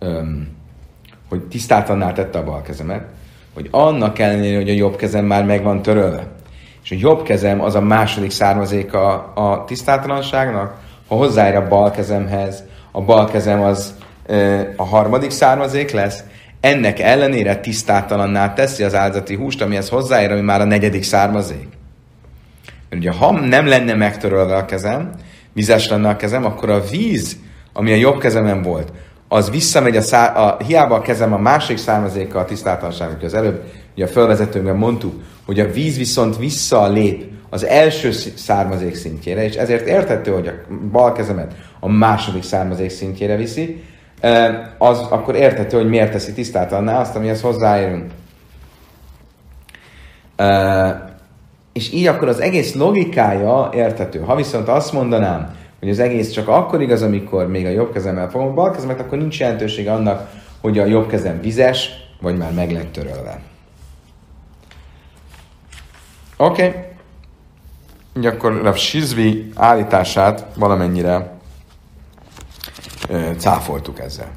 eh, 0.00 0.08
hogy 1.28 1.40
tisztátalanná 1.40 2.12
tette 2.12 2.38
a 2.38 2.44
bal 2.44 2.62
kezemet, 2.62 3.04
hogy 3.54 3.68
annak 3.70 4.18
ellenére, 4.18 4.56
hogy 4.56 4.68
a 4.68 4.72
jobb 4.72 4.96
kezem 4.96 5.24
már 5.24 5.44
meg 5.44 5.62
van 5.62 5.82
törölve, 5.82 6.26
és 6.84 6.90
a 6.90 6.96
jobb 6.98 7.22
kezem 7.22 7.60
az 7.60 7.74
a 7.74 7.80
második 7.80 8.30
származéka 8.30 9.32
a 9.34 9.64
tisztátalanságnak, 9.64 10.74
ha 11.08 11.14
hozzáér 11.14 11.54
a 11.54 11.68
bal 11.68 11.90
kezemhez, 11.90 12.62
a 12.90 13.00
bal 13.00 13.28
kezem 13.28 13.60
az 13.60 13.94
e, 14.26 14.72
a 14.76 14.84
harmadik 14.84 15.30
származék 15.30 15.90
lesz, 15.90 16.22
ennek 16.60 17.00
ellenére 17.00 17.56
tisztátalanná 17.56 18.52
teszi 18.52 18.82
az 18.82 18.94
áldozati 18.94 19.34
húst, 19.34 19.62
amihez 19.62 19.88
hozzáér, 19.88 20.30
ami 20.30 20.40
már 20.40 20.60
a 20.60 20.64
negyedik 20.64 21.02
származék. 21.02 21.68
Mert 22.88 23.02
ugye, 23.02 23.12
ha 23.12 23.40
nem 23.40 23.66
lenne 23.66 23.94
megtörölve 23.94 24.56
a 24.56 24.64
kezem, 24.64 25.10
vizes 25.52 25.88
lenne 25.88 26.08
a 26.08 26.16
kezem, 26.16 26.44
akkor 26.44 26.70
a 26.70 26.84
víz, 26.84 27.36
ami 27.72 27.92
a 27.92 27.96
jobb 27.96 28.18
kezemen 28.18 28.62
volt, 28.62 28.92
az 29.32 29.50
visszamegy 29.50 29.96
a, 29.96 30.00
szá- 30.00 30.36
a 30.36 30.56
hiába 30.66 30.94
a 30.94 31.00
kezem 31.00 31.32
a 31.32 31.38
másik 31.38 31.76
származéka 31.76 32.38
a 32.38 32.44
tisztátalanságnak, 32.44 33.16
hogy 33.16 33.26
az 33.26 33.34
előbb 33.34 33.62
ugye 33.94 34.04
a 34.04 34.08
felvezetőnkben 34.08 34.76
mondtuk, 34.76 35.22
hogy 35.46 35.60
a 35.60 35.70
víz 35.70 35.96
viszont 35.96 36.36
visszalép 36.36 37.30
az 37.50 37.64
első 37.64 38.10
származék 38.36 38.94
szintjére, 38.94 39.44
és 39.44 39.54
ezért 39.54 39.86
érthető, 39.86 40.32
hogy 40.32 40.46
a 40.46 40.52
bal 40.90 41.12
kezemet 41.12 41.54
a 41.80 41.88
második 41.88 42.42
származék 42.42 42.90
szintjére 42.90 43.36
viszi, 43.36 43.82
az 44.78 44.98
akkor 44.98 45.34
érthető, 45.34 45.76
hogy 45.76 45.88
miért 45.88 46.12
teszi 46.12 46.32
tisztátalanná 46.32 47.00
azt, 47.00 47.16
amihez 47.16 47.40
hozzáérünk. 47.40 48.10
És 51.72 51.92
így 51.92 52.06
akkor 52.06 52.28
az 52.28 52.40
egész 52.40 52.74
logikája 52.74 53.70
érthető. 53.74 54.18
Ha 54.18 54.36
viszont 54.36 54.68
azt 54.68 54.92
mondanám, 54.92 55.54
hogy 55.80 55.90
az 55.90 55.98
egész 55.98 56.30
csak 56.30 56.48
akkor 56.48 56.82
igaz, 56.82 57.02
amikor 57.02 57.48
még 57.48 57.66
a 57.66 57.70
jobb 57.70 57.92
kezemmel 57.92 58.30
fogom 58.30 58.48
a 58.48 58.52
bal 58.52 58.70
kezemet, 58.70 59.00
akkor 59.00 59.18
nincs 59.18 59.38
jelentősége 59.38 59.92
annak, 59.92 60.30
hogy 60.60 60.78
a 60.78 60.84
jobb 60.84 61.08
kezem 61.08 61.40
vizes, 61.40 61.90
vagy 62.20 62.36
már 62.36 62.52
meg 62.52 62.72
lett 62.72 62.92
törölve. 62.92 63.40
Oké. 66.36 66.66
Okay. 66.66 66.80
Így 68.16 68.26
akkor 68.26 68.66
a 68.66 68.74
Sizvi 68.74 69.50
állítását 69.54 70.46
valamennyire 70.54 71.38
ö, 73.08 73.30
cáfoltuk 73.36 74.00
ezzel. 74.00 74.30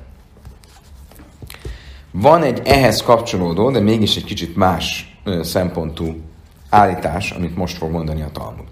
Van 2.12 2.44
egy 2.44 2.62
ehhez 2.64 3.02
kapcsolódó, 3.02 3.72
de 3.72 3.80
mégis 3.80 4.16
egy 4.16 4.24
kicsit 4.24 4.56
más 4.56 5.18
szempontú 5.42 6.22
állítás, 6.70 7.32
amit 7.32 7.56
most 7.56 7.78
fog 7.78 7.92
mondani 7.92 8.22
a 8.22 8.32
Talmud. 8.32 8.66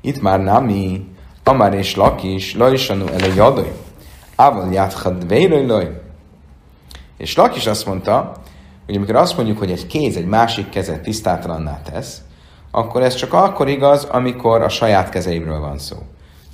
Itt 0.00 0.22
már 0.22 0.42
Nami, 0.42 1.13
Amár 1.44 1.74
és 1.74 1.96
Lakis, 1.96 2.54
Lajsanu 2.54 3.06
ele 3.06 3.34
jadoj, 3.34 3.72
Ával 4.36 4.72
játchad 4.72 5.28
véroj 5.28 6.00
És 7.16 7.36
Lakis 7.36 7.66
azt 7.66 7.86
mondta, 7.86 8.32
hogy 8.86 8.96
amikor 8.96 9.16
azt 9.16 9.36
mondjuk, 9.36 9.58
hogy 9.58 9.70
egy 9.70 9.86
kéz 9.86 10.16
egy 10.16 10.26
másik 10.26 10.68
kezet 10.68 11.00
tisztátalanná 11.00 11.80
tesz, 11.82 12.22
akkor 12.70 13.02
ez 13.02 13.14
csak 13.14 13.32
akkor 13.32 13.68
igaz, 13.68 14.04
amikor 14.04 14.62
a 14.62 14.68
saját 14.68 15.08
kezeimről 15.08 15.60
van 15.60 15.78
szó. 15.78 15.96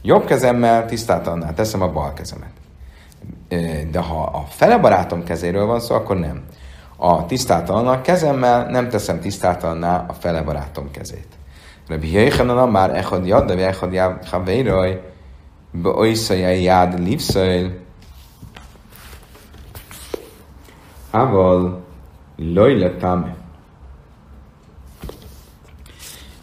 Jobb 0.03 0.25
kezemmel 0.25 0.87
tisztátalanná 0.87 1.53
teszem 1.53 1.83
a 1.83 1.93
bal 1.93 2.13
kezemet. 2.13 2.53
De 3.91 3.99
ha 3.99 4.23
a 4.23 4.45
fele 4.49 4.79
barátom 4.79 5.25
kezéről 5.25 5.67
van 5.67 5.81
szó, 5.81 5.95
akkor 5.95 6.17
nem. 6.17 6.43
A 6.97 7.27
tisztátalannak 7.27 8.03
kezemmel 8.03 8.67
nem 8.71 8.89
teszem 8.89 9.21
tisztátalanná 9.21 10.05
a 10.09 10.13
fele 10.13 10.43
barátom 10.43 10.91
kezét. 10.91 11.40
Rabbi 11.91 12.13
Yechanan 12.13 12.71
már 12.71 12.97
echad 12.97 13.27
yad, 13.27 13.53
de 13.53 13.67
echad 13.67 13.93
yad 13.93 14.25
haveiroj, 14.25 15.01
beoiszai 15.71 16.63
yad 16.63 16.99
livszail, 16.99 17.71
Aval 21.11 21.85
lojle 22.37 22.91
tame. 22.91 23.37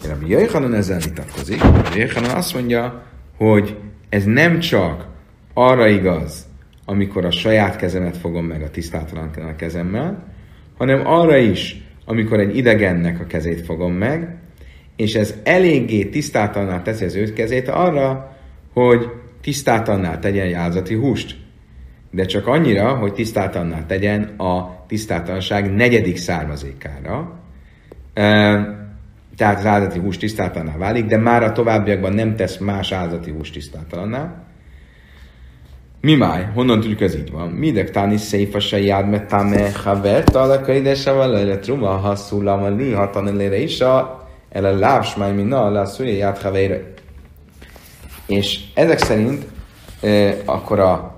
Rabbi 0.07 0.29
Jöjjhanan 0.29 0.73
ezzel 0.73 0.99
vitatkozik. 0.99 1.61
Rabbi 1.61 1.99
Jöjjhanan 1.99 2.35
azt 2.35 2.53
mondja, 2.53 3.03
hogy 3.37 3.77
ez 4.09 4.23
nem 4.23 4.59
csak 4.59 5.05
arra 5.53 5.87
igaz, 5.87 6.45
amikor 6.85 7.25
a 7.25 7.31
saját 7.31 7.75
kezemet 7.75 8.17
fogom 8.17 8.45
meg 8.45 8.61
a 8.61 8.69
tisztátalan 8.69 9.55
kezemmel, 9.57 10.23
hanem 10.77 11.07
arra 11.07 11.37
is, 11.37 11.81
amikor 12.05 12.39
egy 12.39 12.57
idegennek 12.57 13.19
a 13.19 13.25
kezét 13.25 13.65
fogom 13.65 13.93
meg, 13.93 14.37
és 14.97 15.15
ez 15.15 15.33
eléggé 15.43 16.03
tisztátalanná 16.05 16.81
teszi 16.81 17.05
az 17.05 17.15
ő 17.15 17.33
kezét 17.33 17.67
arra, 17.67 18.35
hogy 18.73 19.09
tisztátalanná 19.41 20.19
tegyen 20.19 20.47
jázati 20.47 20.95
húst. 20.95 21.35
De 22.11 22.25
csak 22.25 22.47
annyira, 22.47 22.95
hogy 22.95 23.13
tisztátalanná 23.13 23.85
tegyen 23.85 24.23
a 24.23 24.85
tisztátalanság 24.87 25.73
negyedik 25.73 26.17
származékára 26.17 27.37
tehát 29.37 29.57
az 29.57 29.65
áldati 29.65 29.99
hús 29.99 30.17
tisztátalanná 30.17 30.77
válik, 30.77 31.05
de 31.05 31.17
már 31.17 31.43
a 31.43 31.51
továbbiakban 31.51 32.13
nem 32.13 32.35
tesz 32.35 32.57
más 32.57 32.91
áldati 32.91 33.31
hús 33.31 33.49
tisztátalanná. 33.49 34.43
Mi 36.01 36.15
máj? 36.15 36.47
Honnan 36.53 36.79
tudjuk, 36.79 37.01
ez 37.01 37.15
így 37.15 37.31
van? 37.31 37.49
Midek 37.49 37.91
táni 37.91 38.17
széfa 38.17 38.59
se 38.59 38.79
jád 38.81 39.09
me 39.09 39.25
tame 39.25 39.71
havert, 39.83 40.35
alaka 40.35 40.73
ide 40.73 40.95
se 40.95 41.11
valere 41.11 41.57
truma 41.59 41.89
hasszullam 41.89 42.63
a 42.63 42.69
li 42.69 42.91
hatan 42.91 43.27
elére 43.27 43.57
is 43.57 43.81
a 43.81 44.16
ele 44.49 44.71
lávs 44.71 45.15
máj 45.15 45.33
minna 45.33 45.69
la 45.69 45.85
szúrja. 45.85 46.35
És 48.27 48.59
ezek 48.73 48.97
szerint 48.97 49.45
e, 50.01 50.35
akkor 50.45 50.79
a, 50.79 51.15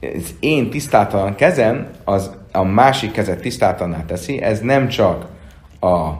az 0.00 0.34
én 0.40 0.70
tisztátalan 0.70 1.34
kezem 1.34 1.88
az 2.04 2.30
a 2.52 2.64
másik 2.64 3.10
kezet 3.12 3.40
tisztátalanná 3.40 4.04
teszi, 4.04 4.42
ez 4.42 4.60
nem 4.60 4.88
csak 4.88 5.26
a 5.80 6.10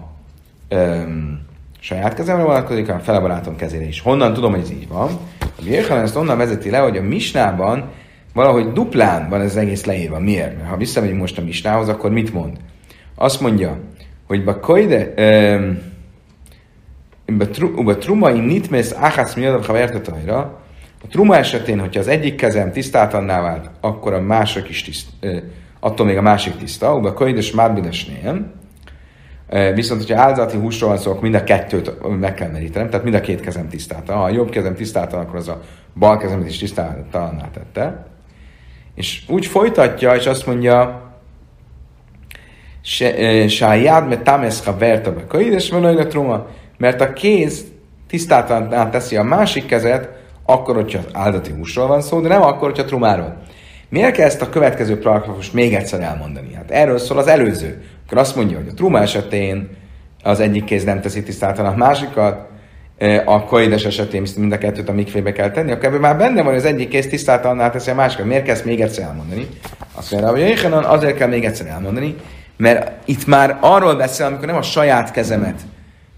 öm, 0.68 1.40
saját 1.80 2.14
kezemre 2.14 2.42
vonatkozik, 2.42 2.86
hanem 2.86 3.00
fele 3.00 3.20
barátom 3.20 3.56
kezére 3.56 3.84
is. 3.84 4.00
Honnan 4.00 4.32
tudom, 4.32 4.50
hogy 4.50 4.60
ez 4.60 4.70
így 4.70 4.88
van? 4.88 5.18
A 5.40 5.62
Birchanan 5.64 6.02
ezt 6.02 6.16
onnan 6.16 6.36
vezeti 6.36 6.70
le, 6.70 6.78
hogy 6.78 6.96
a 6.96 7.02
misnában 7.02 7.84
valahogy 8.34 8.72
duplán 8.72 9.28
van 9.28 9.40
ez 9.40 9.56
egész 9.56 9.84
leírva. 9.84 10.18
Miért? 10.18 10.56
Mert 10.56 10.68
ha 10.68 10.76
visszamegyünk 10.76 11.20
most 11.20 11.38
a 11.38 11.42
misnához, 11.42 11.88
akkor 11.88 12.10
mit 12.10 12.32
mond? 12.32 12.56
Azt 13.14 13.40
mondja, 13.40 13.78
hogy 14.26 14.44
ba 14.44 14.60
koide, 14.60 15.14
truma 17.98 18.30
in 18.30 18.42
nitmész 18.42 18.94
áhász 18.98 19.34
miadav 19.34 19.66
havertatajra, 19.66 20.60
a 21.02 21.06
truma 21.10 21.36
esetén, 21.36 21.80
hogyha 21.80 22.00
az 22.00 22.08
egyik 22.08 22.34
kezem 22.34 22.72
tisztátalanná 22.72 23.40
vált, 23.40 23.70
akkor 23.80 24.12
a 24.12 24.20
másik 24.20 24.68
is 24.68 24.82
tiszt, 24.82 25.08
attól 25.80 26.06
még 26.06 26.16
a 26.16 26.22
másik 26.22 26.56
tiszta, 26.56 26.94
uba 26.94 27.12
koides 27.12 27.52
mádbidesnél, 27.52 28.54
Viszont, 29.74 30.00
hogyha 30.00 30.22
áldozati 30.22 30.56
húsról 30.56 30.88
van 30.88 30.98
szó, 30.98 31.10
akkor 31.10 31.22
mind 31.22 31.34
a 31.34 31.44
kettőt 31.44 32.18
meg 32.18 32.34
kell 32.34 32.50
merítenem, 32.50 32.88
tehát 32.88 33.04
mind 33.04 33.16
a 33.16 33.20
két 33.20 33.40
kezem 33.40 33.68
tisztálta. 33.68 34.14
Ha 34.14 34.22
a 34.22 34.28
jobb 34.28 34.50
kezem 34.50 34.74
tisztálta, 34.74 35.18
akkor 35.18 35.36
az 35.36 35.48
a 35.48 35.60
bal 35.94 36.16
kezemet 36.16 36.48
is 36.48 36.58
tisztáltalanná 36.58 37.48
tette. 37.50 38.06
És 38.94 39.22
úgy 39.28 39.46
folytatja, 39.46 40.14
és 40.14 40.26
azt 40.26 40.46
mondja, 40.46 41.04
Sájád, 43.48 44.08
mert 44.08 44.22
támeszka 44.22 44.76
verta 44.76 45.12
be 45.12 45.26
könyves, 45.26 45.68
mert 45.68 46.08
truma, 46.08 46.46
mert 46.78 47.00
a 47.00 47.12
kéz 47.12 47.64
tisztáltalanná 48.08 48.90
teszi 48.90 49.16
a 49.16 49.22
másik 49.22 49.66
kezet, 49.66 50.08
akkor, 50.44 50.74
hogyha 50.74 51.00
áldati 51.12 51.50
húsról 51.52 51.86
van 51.86 52.00
szó, 52.00 52.20
de 52.20 52.28
nem 52.28 52.42
akkor, 52.42 52.68
hogyha 52.68 52.84
trumáról. 52.84 53.36
Miért 53.88 54.14
kell 54.14 54.26
ezt 54.26 54.42
a 54.42 54.48
következő 54.48 54.98
paragrafust 54.98 55.52
még 55.52 55.74
egyszer 55.74 56.00
elmondani? 56.00 56.54
Hát 56.54 56.70
erről 56.70 56.98
szól 56.98 57.18
az 57.18 57.26
előző. 57.26 57.82
Akkor 58.06 58.18
azt 58.18 58.36
mondja, 58.36 58.56
hogy 58.56 58.68
a 58.68 58.74
truma 58.74 59.00
esetén 59.00 59.68
az 60.22 60.40
egyik 60.40 60.64
kéz 60.64 60.84
nem 60.84 61.00
teszi 61.00 61.22
tisztáltan 61.22 61.66
a 61.66 61.76
másikat, 61.76 62.48
a 63.24 63.44
koides 63.44 63.84
esetén 63.84 64.26
mind 64.36 64.52
a 64.52 64.58
kettőt 64.58 64.88
a 64.88 64.92
mikvébe 64.92 65.32
kell 65.32 65.50
tenni, 65.50 65.70
akkor 65.70 65.84
ebben 65.84 66.00
már 66.00 66.16
benne 66.16 66.42
van, 66.42 66.44
hogy 66.44 66.56
az 66.56 66.64
egyik 66.64 66.88
kéz 66.88 67.06
tisztáltalannál 67.06 67.70
teszi 67.70 67.90
a 67.90 67.94
másikat. 67.94 68.26
Miért 68.26 68.44
kell 68.44 68.54
ezt 68.54 68.64
még 68.64 68.80
egyszer 68.80 69.04
elmondani? 69.04 69.46
Azt 69.94 70.10
mondja, 70.10 70.30
hogy 70.30 70.40
Jéhanan 70.40 70.84
azért 70.84 71.16
kell 71.16 71.28
még 71.28 71.44
egyszer 71.44 71.66
elmondani, 71.66 72.16
mert 72.56 72.92
itt 73.04 73.26
már 73.26 73.58
arról 73.60 73.94
beszél, 73.94 74.26
amikor 74.26 74.46
nem 74.46 74.56
a 74.56 74.62
saját 74.62 75.10
kezemet 75.10 75.60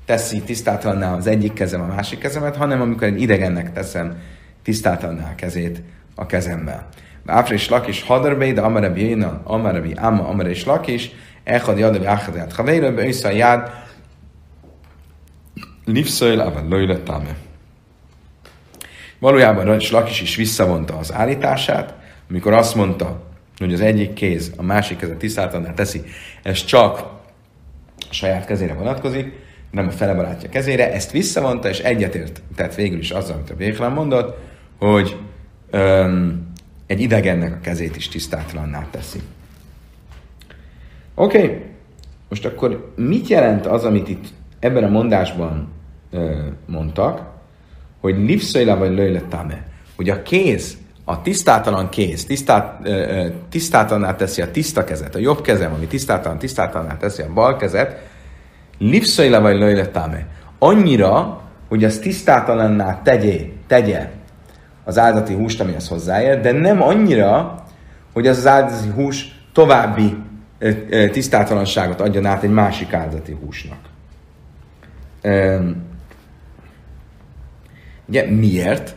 teszi 0.08 0.40
tisztátalanná 0.40 1.16
az 1.16 1.26
egyik 1.26 1.52
kezem 1.52 1.80
a 1.80 1.86
másik 1.86 2.18
kezemet, 2.18 2.56
hanem 2.56 2.80
amikor 2.80 3.06
egy 3.06 3.20
idegennek 3.20 3.72
teszem 3.72 4.20
tisztátalanná 4.62 5.30
a 5.30 5.34
kezét 5.34 5.82
a 6.14 6.26
kezemmel. 6.26 6.88
Áfra 7.26 7.54
és 7.54 7.68
lakis 7.68 8.02
hadarbé, 8.02 8.52
de 8.52 8.60
amarabi 8.60 9.00
jéna, 9.00 9.40
amarabi 9.44 9.92
áma, 9.96 10.28
amara 10.28 10.48
és 10.48 10.64
lakis, 10.64 11.10
Echad 11.44 11.78
jadav 11.78 12.06
achad 12.06 12.34
yad 12.34 12.52
chaveira, 12.52 12.92
beösza 12.92 13.30
yad 13.30 13.70
nifszöjl, 15.84 16.40
avad 16.40 16.68
löjle 16.68 16.98
tame. 16.98 17.36
Valójában 19.18 19.64
Rajcs 19.64 19.90
Lakis 19.90 20.20
is 20.20 20.36
visszavonta 20.36 20.96
az 20.96 21.12
állítását, 21.12 21.94
amikor 22.30 22.52
azt 22.52 22.74
mondta, 22.74 23.22
hogy 23.58 23.72
az 23.72 23.80
egyik 23.80 24.12
kéz 24.12 24.52
a 24.56 24.62
másik 24.62 24.98
kezet 24.98 25.16
tisztátalanná 25.16 25.74
teszi, 25.74 26.02
ez 26.42 26.64
csak 26.64 26.98
a 27.98 28.12
saját 28.12 28.46
kezére 28.46 28.74
vonatkozik, 28.74 29.46
nem 29.70 29.86
a 29.86 29.90
fele 29.90 30.14
barátja 30.14 30.48
kezére, 30.48 30.92
ezt 30.92 31.10
visszavonta, 31.10 31.68
és 31.68 31.78
egyetért 31.78 32.42
tett 32.54 32.74
végül 32.74 32.98
is 32.98 33.10
azzal, 33.10 33.36
amit 33.36 33.50
a 33.50 33.54
Béklán 33.54 33.92
mondott, 33.92 34.38
hogy 34.78 35.16
öm, 35.70 36.46
egy 36.86 37.00
idegennek 37.00 37.52
a 37.52 37.60
kezét 37.60 37.96
is 37.96 38.08
tisztátlanná 38.08 38.86
teszi. 38.90 39.20
Oké, 41.14 41.42
okay. 41.42 41.62
most 42.28 42.44
akkor 42.44 42.92
mit 42.96 43.28
jelent 43.28 43.66
az, 43.66 43.84
amit 43.84 44.08
itt 44.08 44.24
ebben 44.58 44.84
a 44.84 44.88
mondásban 44.88 45.72
ö, 46.10 46.46
mondtak, 46.66 47.26
hogy 48.00 48.18
livszajla 48.18 48.76
vagy 48.76 48.94
lőletame, 48.94 49.66
hogy 49.96 50.10
a 50.10 50.22
kéz, 50.22 50.76
a 51.04 51.22
tisztátalan 51.22 51.88
kéz, 51.88 52.24
tisztát, 52.24 52.80
ö, 52.86 53.26
tisztátalanná 53.48 54.14
teszi 54.14 54.42
a 54.42 54.50
tiszta 54.50 54.84
kezet, 54.84 55.14
a 55.14 55.18
jobb 55.18 55.40
kezem, 55.40 55.72
ami 55.72 55.86
tisztátalan, 55.86 56.38
tisztátalanná 56.38 56.96
teszi 56.96 57.22
a 57.22 57.32
bal 57.32 57.56
kezet, 57.56 58.08
livszajla 58.78 59.40
vagy 59.40 59.56
lőletame, 59.56 60.26
annyira, 60.58 61.42
hogy 61.68 61.84
az 61.84 61.98
tisztátalanná 61.98 63.02
tegye, 63.02 63.40
tegye 63.66 64.10
az 64.84 64.98
áldati 64.98 65.34
húst, 65.34 65.60
amihez 65.60 65.88
hozzáér, 65.88 66.40
de 66.40 66.52
nem 66.52 66.82
annyira, 66.82 67.64
hogy 68.12 68.26
az 68.26 68.36
az 68.36 68.46
áldati 68.46 68.88
hús 68.88 69.40
további 69.52 70.16
tisztátalanságot 71.10 72.00
adjon 72.00 72.26
át 72.26 72.42
egy 72.42 72.50
másik 72.50 72.92
áldati 72.92 73.36
húsnak. 73.40 73.78
Ugye 78.06 78.30
miért? 78.30 78.96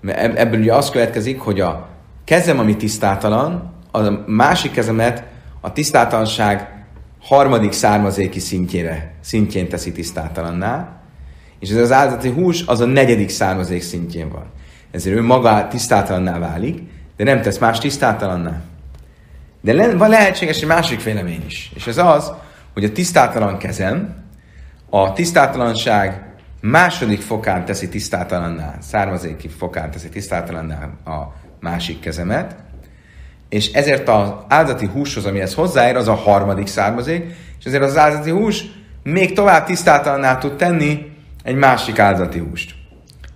Mert 0.00 0.38
ebből 0.38 0.60
ugye 0.60 0.74
az 0.74 0.90
következik, 0.90 1.40
hogy 1.40 1.60
a 1.60 1.88
kezem, 2.24 2.58
ami 2.58 2.76
tisztátalan, 2.76 3.72
a 3.92 4.10
másik 4.26 4.72
kezemet 4.72 5.24
a 5.60 5.72
tisztátalanság 5.72 6.73
harmadik 7.24 7.72
származéki 7.72 8.40
szintjére, 8.40 9.14
szintjén 9.20 9.68
teszi 9.68 9.92
tisztátalanná, 9.92 11.00
és 11.58 11.70
ez 11.70 11.76
az 11.76 11.92
áldati 11.92 12.30
hús 12.30 12.62
az 12.66 12.80
a 12.80 12.84
negyedik 12.84 13.28
származék 13.28 13.82
szintjén 13.82 14.28
van. 14.28 14.44
Ezért 14.90 15.16
ő 15.16 15.22
maga 15.22 15.68
tisztátalanná 15.68 16.38
válik, 16.38 16.82
de 17.16 17.24
nem 17.24 17.40
tesz 17.40 17.58
más 17.58 17.78
tisztátalanná. 17.78 18.62
De 19.60 19.72
le, 19.72 19.96
van 19.96 20.08
lehetséges 20.08 20.60
egy 20.60 20.68
másik 20.68 21.02
vélemény 21.02 21.42
is, 21.46 21.72
és 21.74 21.86
ez 21.86 21.98
az, 21.98 22.32
hogy 22.72 22.84
a 22.84 22.92
tisztátalan 22.92 23.58
kezem 23.58 24.24
a 24.90 25.12
tisztátalanság 25.12 26.34
második 26.60 27.20
fokán 27.20 27.64
teszi 27.64 27.88
tisztátalanná, 27.88 28.74
származéki 28.80 29.48
fokán 29.48 29.90
teszi 29.90 30.08
tisztátalanná 30.08 30.90
a 31.04 31.34
másik 31.60 32.00
kezemet, 32.00 32.56
és 33.54 33.72
ezért 33.72 34.08
az 34.08 34.32
áldati 34.48 34.86
húshoz, 34.86 35.26
amihez 35.26 35.54
hozzáér, 35.54 35.96
az 35.96 36.08
a 36.08 36.14
harmadik 36.14 36.66
származék, 36.66 37.24
és 37.58 37.64
ezért 37.64 37.82
az 37.82 37.96
áldati 37.96 38.30
hús 38.30 38.64
még 39.02 39.32
tovább 39.32 39.66
tisztátalanná 39.66 40.38
tud 40.38 40.56
tenni 40.56 41.12
egy 41.42 41.54
másik 41.54 41.98
áldati 41.98 42.38
húst. 42.38 42.74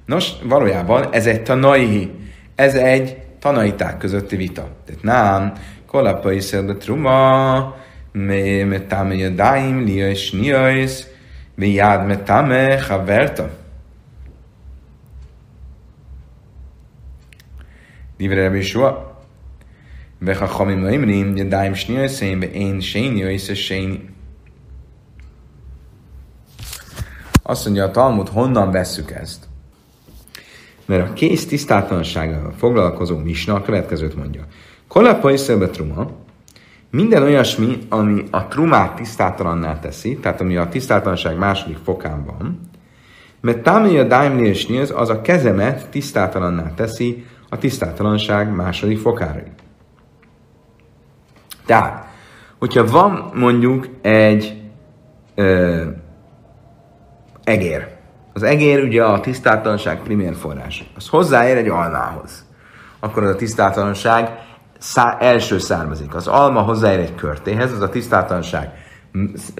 Nos, 0.06 0.30
valójában 0.42 1.08
ez 1.12 1.26
egy 1.26 1.42
tanaihi, 1.42 2.10
ez 2.54 2.74
egy 2.74 3.16
tanaiták 3.38 3.98
közötti 3.98 4.36
vita. 4.36 4.68
Tehát 4.86 5.02
nám, 5.02 5.52
kolapa 5.86 6.32
is 6.32 6.52
a 6.52 6.76
truma, 6.76 7.76
metame 8.12 9.14
jadaim, 9.14 9.84
liais, 9.84 10.30
niais, 10.30 11.06
miad 11.54 12.06
metame, 12.06 12.82
haverta. 12.88 13.50
Divre 18.16 18.42
Rabbi 18.42 18.62
Shua, 18.62 19.07
וחכמים 20.21 20.85
אומרים 20.85 21.37
ידיים 21.37 21.75
שני 21.75 22.03
עושים 22.03 22.39
ואין 22.41 22.81
שני 22.81 23.33
עושה 23.33 23.55
שני. 23.55 23.97
Azt 27.45 27.65
mondja 27.65 27.83
a 27.83 27.91
Talmud, 27.91 28.29
honnan 28.29 28.71
vesszük 28.71 29.11
ezt? 29.11 29.47
Mert 30.85 31.09
a 31.09 31.13
kész 31.13 31.45
tisztátlansággal 31.45 32.53
foglalkozó 32.57 33.17
misna 33.17 33.53
a 33.53 33.61
következőt 33.61 34.15
mondja. 34.15 34.41
Kolapa 34.87 35.31
is 35.31 35.41
truma, 35.41 36.11
minden 36.89 37.23
olyasmi, 37.23 37.77
ami 37.89 38.23
a 38.31 38.47
trumát 38.47 38.95
tisztátalanná 38.95 39.79
teszi, 39.79 40.17
tehát 40.17 40.41
ami 40.41 40.55
a 40.55 40.69
tisztátalanság 40.69 41.37
második 41.37 41.77
fokán 41.83 42.25
van, 42.25 42.59
mert 43.41 43.63
támé 43.63 43.99
a 43.99 44.03
daimli 44.03 44.47
és 44.47 44.89
az 44.95 45.09
a 45.09 45.21
kezemet 45.21 45.89
tisztátalanná 45.89 46.73
teszi 46.75 47.25
a 47.49 47.57
tisztátalanság 47.57 48.55
második 48.55 48.99
fokára. 48.99 49.43
Tehát, 51.68 52.06
hogyha 52.58 52.86
van 52.86 53.30
mondjuk 53.34 53.88
egy 54.02 54.62
ö, 55.34 55.82
egér, 57.44 57.86
az 58.32 58.42
egér 58.42 58.82
ugye 58.82 59.04
a 59.04 59.20
tisztátalanság 59.20 60.02
primér 60.02 60.34
forrás, 60.34 60.90
az 60.96 61.08
hozzáér 61.08 61.56
egy 61.56 61.68
almához, 61.68 62.44
akkor 63.00 63.22
az 63.22 63.30
a 63.30 63.36
tisztátalanság 63.36 64.30
szá- 64.78 65.22
első 65.22 65.58
származik. 65.58 66.14
Az 66.14 66.26
alma 66.26 66.60
hozzáér 66.60 66.98
egy 66.98 67.14
körtéhez, 67.14 67.72
az 67.72 67.80
a 67.80 67.88
tisztátalanság 67.88 68.70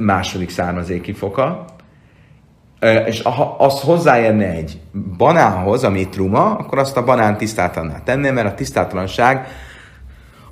második 0.00 0.50
származéki 0.50 1.12
foka, 1.12 1.64
és 3.06 3.22
ha 3.22 3.56
az 3.58 3.80
hozzáérne 3.80 4.50
egy 4.50 4.80
banánhoz, 5.16 5.84
ami 5.84 6.08
truma, 6.08 6.56
akkor 6.56 6.78
azt 6.78 6.96
a 6.96 7.04
banán 7.04 7.36
tisztátalanná 7.36 8.02
tenné, 8.02 8.30
mert 8.30 8.46
a 8.46 8.54
tisztátalanság 8.54 9.46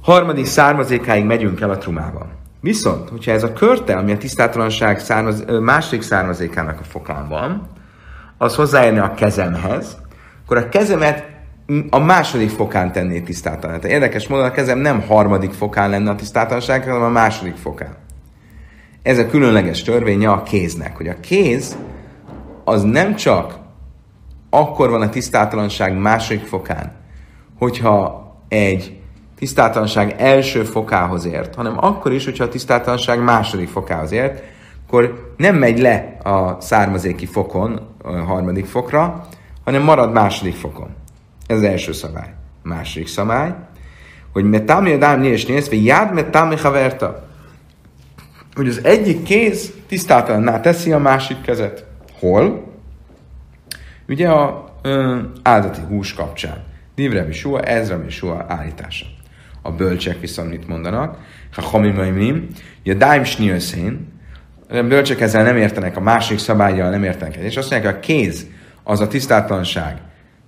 harmadik 0.06 0.46
származékáig 0.46 1.24
megyünk 1.24 1.60
el 1.60 1.70
a 1.70 1.78
trumában. 1.78 2.26
Viszont, 2.60 3.08
hogyha 3.08 3.32
ez 3.32 3.42
a 3.42 3.52
körte, 3.52 3.96
ami 3.96 4.12
a 4.12 4.16
tisztátalanság 4.16 4.98
származ, 4.98 5.44
második 5.60 6.02
származékának 6.02 6.80
a 6.80 6.84
fokán 6.84 7.28
van, 7.28 7.68
az 8.38 8.54
hozzáérne 8.54 9.02
a 9.02 9.14
kezemhez, 9.14 9.98
akkor 10.44 10.56
a 10.56 10.68
kezemet 10.68 11.24
a 11.90 11.98
második 11.98 12.50
fokán 12.50 12.92
tenné 12.92 13.20
tisztátalan. 13.20 13.80
Tehát 13.80 13.96
érdekes 13.96 14.28
módon 14.28 14.44
a 14.44 14.50
kezem 14.50 14.78
nem 14.78 15.00
harmadik 15.00 15.52
fokán 15.52 15.90
lenne 15.90 16.10
a 16.10 16.14
tisztátalanság, 16.14 16.84
hanem 16.84 17.02
a 17.02 17.08
második 17.08 17.56
fokán. 17.56 17.96
Ez 19.02 19.18
a 19.18 19.28
különleges 19.28 19.82
törvénye 19.82 20.30
a 20.30 20.42
kéznek, 20.42 20.96
hogy 20.96 21.08
a 21.08 21.20
kéz 21.20 21.76
az 22.64 22.82
nem 22.82 23.14
csak 23.14 23.58
akkor 24.50 24.90
van 24.90 25.02
a 25.02 25.08
tisztátalanság 25.08 25.98
második 25.98 26.44
fokán, 26.44 26.92
hogyha 27.58 28.26
egy 28.48 29.00
tisztátalanság 29.36 30.14
első 30.18 30.64
fokához 30.64 31.24
ért, 31.24 31.54
hanem 31.54 31.76
akkor 31.78 32.12
is, 32.12 32.24
hogyha 32.24 32.44
a 32.44 32.48
tisztátalanság 32.48 33.22
második 33.22 33.68
fokához 33.68 34.12
ért, 34.12 34.42
akkor 34.86 35.34
nem 35.36 35.56
megy 35.56 35.78
le 35.78 36.16
a 36.22 36.60
származéki 36.60 37.26
fokon, 37.26 37.80
a 38.02 38.10
harmadik 38.10 38.66
fokra, 38.66 39.26
hanem 39.64 39.82
marad 39.82 40.12
második 40.12 40.54
fokon. 40.54 40.88
Ez 41.46 41.56
az 41.56 41.62
első 41.62 41.92
szabály. 41.92 42.34
Második 42.62 43.08
szabály, 43.08 43.54
hogy 44.32 44.44
metami 44.44 44.92
a 44.92 44.96
dám 44.96 45.22
és 45.22 45.46
néz, 45.46 45.68
vagy 45.68 45.84
jád 45.84 46.14
metami 46.14 46.56
haverta. 46.56 47.28
Hogy 48.54 48.68
az 48.68 48.84
egyik 48.84 49.22
kéz 49.22 49.72
tisztátalanná 49.86 50.60
teszi 50.60 50.92
a 50.92 50.98
másik 50.98 51.40
kezet. 51.40 51.86
Hol? 52.18 52.64
Ugye 54.08 54.28
a 54.28 54.74
ö, 54.82 55.18
áldati 55.42 55.80
hús 55.80 56.14
kapcsán. 56.14 56.64
Divre 56.94 57.24
Visua, 57.24 57.60
Ezra 57.60 58.02
Visua 58.02 58.44
állítása. 58.48 59.06
A 59.66 59.72
bölcsek 59.72 60.20
viszont 60.20 60.50
mit 60.50 60.68
mondanak? 60.68 61.18
Ha 61.52 61.62
hamimaimim, 61.62 62.46
a 62.84 62.94
daim 62.94 63.24
sniöszén, 63.24 64.12
a 64.68 64.82
bölcsek 64.82 65.20
ezzel 65.20 65.42
nem 65.42 65.56
értenek, 65.56 65.96
a 65.96 66.00
másik 66.00 66.38
szabályjal 66.38 66.90
nem 66.90 67.04
értenek. 67.04 67.34
És 67.34 67.56
azt 67.56 67.70
mondják, 67.70 67.96
a 67.96 68.00
kéz 68.00 68.46
az 68.82 69.00
a 69.00 69.08
tisztátlanság 69.08 69.98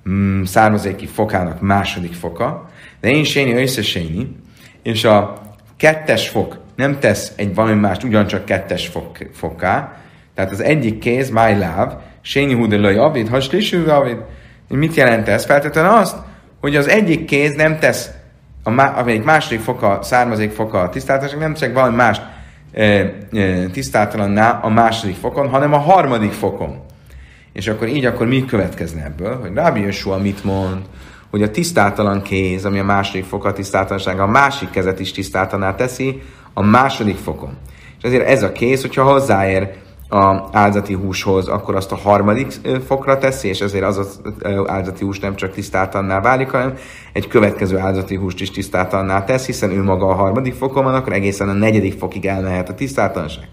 mm, 0.08 0.42
származéki 0.42 1.06
fokának 1.06 1.60
második 1.60 2.12
foka, 2.12 2.70
de 3.00 3.08
én 3.08 3.24
séni 3.24 3.62
összeséni, 3.62 4.36
és 4.82 5.04
a 5.04 5.42
kettes 5.76 6.28
fok 6.28 6.58
nem 6.76 6.98
tesz 6.98 7.32
egy 7.36 7.54
valami 7.54 7.80
mást 7.80 8.02
ugyancsak 8.02 8.44
kettes 8.44 8.86
fok, 8.86 9.16
foká, 9.32 9.96
tehát 10.34 10.50
az 10.50 10.60
egyik 10.60 10.98
kéz, 10.98 11.30
my 11.30 11.52
love, 11.52 12.00
séni 12.20 12.54
hudelai 12.54 12.96
avid, 12.96 13.28
ha 13.28 13.40
slisű 13.40 13.84
avid. 13.84 14.16
Mit 14.68 14.94
jelent 14.94 15.28
ez? 15.28 15.44
Feltétlenül 15.44 15.90
azt, 15.90 16.16
hogy 16.60 16.76
az 16.76 16.88
egyik 16.88 17.24
kéz 17.24 17.54
nem 17.54 17.78
tesz, 17.78 18.10
a 18.68 18.70
má, 18.70 18.86
amelyik 18.86 19.24
második 19.24 19.60
foka, 19.60 19.98
származék 20.02 20.50
foka 20.50 20.80
a 20.80 20.88
tisztálatosság, 20.88 21.38
nem 21.38 21.54
csak 21.54 21.72
valami 21.72 21.96
mást 21.96 22.22
e, 22.72 22.82
e, 22.82 23.66
tisztátalanná 23.72 24.50
a 24.62 24.68
második 24.68 25.16
fokon, 25.16 25.48
hanem 25.48 25.72
a 25.72 25.78
harmadik 25.78 26.32
fokon. 26.32 26.80
És 27.52 27.68
akkor 27.68 27.88
így 27.88 28.04
akkor 28.04 28.26
mi 28.26 28.44
következne 28.44 29.04
ebből? 29.04 29.40
Hogy 29.40 29.54
Rábi 29.54 29.80
Joshua 29.80 30.18
mit 30.18 30.44
mond? 30.44 30.82
Hogy 31.30 31.42
a 31.42 31.50
tisztátalan 31.50 32.22
kéz, 32.22 32.64
ami 32.64 32.78
a 32.78 32.84
második 32.84 33.24
fok 33.24 33.44
a 33.44 33.52
tisztátalansága, 33.52 34.22
a 34.22 34.26
másik 34.26 34.70
kezet 34.70 35.00
is 35.00 35.12
tisztátaná 35.12 35.74
teszi 35.74 36.22
a 36.54 36.62
második 36.62 37.16
fokon. 37.16 37.56
És 37.98 38.04
ezért 38.04 38.28
ez 38.28 38.42
a 38.42 38.52
kéz, 38.52 38.80
hogyha 38.80 39.02
hozzáér 39.02 39.68
a 40.08 40.48
áldati 40.52 40.94
húshoz, 40.94 41.48
akkor 41.48 41.74
azt 41.74 41.92
a 41.92 41.96
harmadik 41.96 42.52
fokra 42.86 43.18
teszi, 43.18 43.48
és 43.48 43.60
ezért 43.60 43.84
az 43.84 43.98
az 43.98 44.20
áldati 44.66 45.04
hús 45.04 45.20
nem 45.20 45.34
csak 45.34 45.52
tisztátanná 45.52 46.20
válik, 46.20 46.50
hanem 46.50 46.74
egy 47.12 47.26
következő 47.26 47.78
áldati 47.78 48.16
húst 48.16 48.40
is 48.40 48.50
tisztátanná 48.50 49.24
tesz, 49.24 49.46
hiszen 49.46 49.70
ő 49.70 49.82
maga 49.82 50.06
a 50.06 50.14
harmadik 50.14 50.54
fokon 50.54 50.84
van, 50.84 50.94
akkor 50.94 51.12
egészen 51.12 51.48
a 51.48 51.52
negyedik 51.52 51.98
fokig 51.98 52.26
elmehet 52.26 52.68
a 52.68 52.74
tisztátanság. 52.74 53.48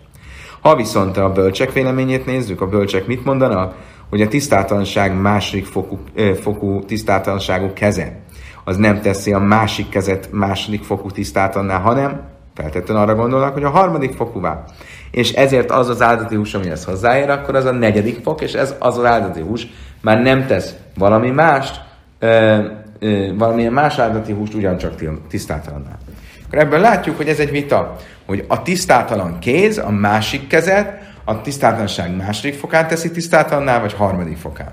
Ha 0.61 0.75
viszont 0.75 1.17
a 1.17 1.31
bölcsek 1.31 1.73
véleményét 1.73 2.25
nézzük, 2.25 2.61
a 2.61 2.67
bölcsek 2.67 3.07
mit 3.07 3.25
mondanak? 3.25 3.75
Hogy 4.09 4.21
a 4.21 4.27
tisztátalanság 4.27 5.21
második 5.21 5.65
fokú, 5.65 5.99
fokú 6.41 6.79
tisztátalanságú 6.85 7.73
keze, 7.73 8.19
az 8.63 8.77
nem 8.77 9.01
teszi 9.01 9.33
a 9.33 9.39
másik 9.39 9.89
kezet 9.89 10.29
második 10.31 10.83
fokú 10.83 11.11
tisztátanná, 11.11 11.79
hanem 11.79 12.21
feltétlenül 12.55 13.03
arra 13.03 13.15
gondolnak, 13.15 13.53
hogy 13.53 13.63
a 13.63 13.69
harmadik 13.69 14.13
fokúvá. 14.13 14.63
És 15.11 15.31
ezért 15.31 15.71
az 15.71 15.89
az 15.89 16.01
áldati 16.01 16.35
hús, 16.35 16.53
amihez 16.53 16.83
hozzáér, 16.83 17.29
akkor 17.29 17.55
az 17.55 17.65
a 17.65 17.71
negyedik 17.71 18.19
fok, 18.23 18.41
és 18.41 18.53
ez 18.53 18.75
az 18.79 18.97
az 18.97 19.05
áldati 19.05 19.41
hús 19.41 19.67
már 20.01 20.21
nem 20.21 20.45
tesz 20.45 20.75
valami 20.97 21.29
mást, 21.29 21.81
ö, 22.19 22.57
ö, 22.99 23.31
valamilyen 23.37 23.73
más 23.73 23.97
áldati 23.97 24.33
húst 24.33 24.53
ugyancsak 24.53 24.93
tisztátalanná. 25.29 25.97
Akkor 26.45 26.59
ebből 26.59 26.79
látjuk, 26.79 27.17
hogy 27.17 27.27
ez 27.27 27.39
egy 27.39 27.51
vita, 27.51 27.95
hogy 28.25 28.45
a 28.47 28.61
tisztátalan 28.61 29.39
kéz 29.39 29.77
a 29.77 29.89
másik 29.89 30.47
kezet, 30.47 31.13
a 31.23 31.41
tisztátalanság 31.41 32.15
második 32.15 32.53
fokán 32.53 32.87
teszi 32.87 33.11
tisztátalanná, 33.11 33.79
vagy 33.79 33.93
harmadik 33.93 34.37
fokán. 34.37 34.71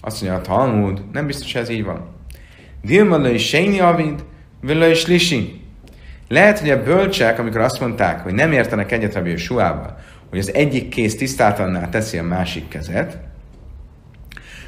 Azt 0.00 0.22
mondja 0.22 0.40
a 0.40 0.42
Talmud, 0.42 1.02
nem 1.12 1.26
biztos, 1.26 1.52
hogy 1.52 1.62
ez 1.62 1.68
így 1.68 1.84
van. 1.84 2.08
Dilma 2.82 3.28
is 3.28 3.46
Séni 3.46 3.80
Avid, 3.80 4.24
Lisi. 5.06 5.61
Lehet, 6.32 6.58
hogy 6.58 6.70
a 6.70 6.82
bölcsek, 6.82 7.38
amikor 7.38 7.60
azt 7.60 7.80
mondták, 7.80 8.20
hogy 8.20 8.32
nem 8.32 8.52
értenek 8.52 8.92
egyet 8.92 9.14
Rabbi 9.14 9.36
Suával, 9.36 9.98
hogy 10.30 10.38
az 10.38 10.54
egyik 10.54 10.88
kéz 10.88 11.16
tisztátalanná 11.16 11.88
teszi 11.88 12.18
a 12.18 12.22
másik 12.22 12.68
kezet, 12.68 13.18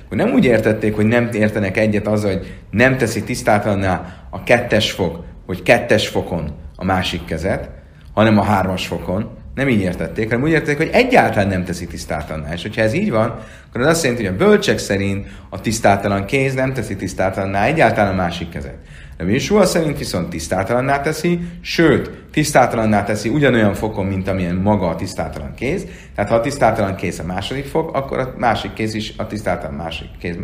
akkor 0.04 0.16
nem 0.16 0.32
úgy 0.32 0.44
értették, 0.44 0.94
hogy 0.94 1.06
nem 1.06 1.28
értenek 1.32 1.76
egyet 1.76 2.06
azzal, 2.06 2.32
hogy 2.32 2.60
nem 2.70 2.96
teszi 2.96 3.22
tisztátalanná 3.22 4.26
a 4.30 4.42
kettes 4.42 4.90
fok, 4.90 5.24
hogy 5.46 5.62
kettes 5.62 6.08
fokon 6.08 6.54
a 6.76 6.84
másik 6.84 7.24
kezet, 7.24 7.70
hanem 8.14 8.38
a 8.38 8.42
hármas 8.42 8.86
fokon. 8.86 9.30
Nem 9.54 9.68
így 9.68 9.80
értették, 9.80 10.28
hanem 10.28 10.44
úgy 10.44 10.50
értették, 10.50 10.76
hogy 10.76 10.90
egyáltalán 10.92 11.48
nem 11.48 11.64
teszi 11.64 11.86
tisztátalanná. 11.86 12.52
És 12.52 12.62
hogyha 12.62 12.82
ez 12.82 12.92
így 12.92 13.10
van, 13.10 13.38
akkor 13.68 13.80
az 13.80 13.86
azt 13.86 14.02
jelenti, 14.02 14.24
hogy 14.24 14.34
a 14.34 14.36
bölcsek 14.36 14.78
szerint 14.78 15.26
a 15.48 15.60
tisztátalan 15.60 16.24
kéz 16.24 16.54
nem 16.54 16.72
teszi 16.72 16.96
tisztátalanná 16.96 17.64
egyáltalán 17.64 18.12
a 18.12 18.16
másik 18.16 18.48
kezet. 18.48 18.76
De 19.16 19.24
Yeshua 19.24 19.64
szerint 19.64 19.98
viszont 19.98 20.28
tisztátalanná 20.28 21.00
teszi, 21.00 21.40
sőt, 21.60 22.10
tisztátalanná 22.32 23.04
teszi 23.04 23.28
ugyanolyan 23.28 23.74
fokon, 23.74 24.06
mint 24.06 24.28
amilyen 24.28 24.54
maga 24.54 24.88
a 24.88 24.96
tisztátalan 24.96 25.54
kéz. 25.54 25.86
Tehát 26.14 26.30
ha 26.30 26.36
a 26.36 26.40
tisztátalan 26.40 26.94
kéz 26.94 27.18
a 27.18 27.24
második 27.24 27.64
fok, 27.64 27.94
akkor 27.94 28.18
a 28.18 28.34
másik 28.38 28.72
kéz 28.72 28.94
is 28.94 29.14
a 29.16 29.26
tisztátalan 29.26 29.74
másik 29.74 30.08
kéz 30.18 30.36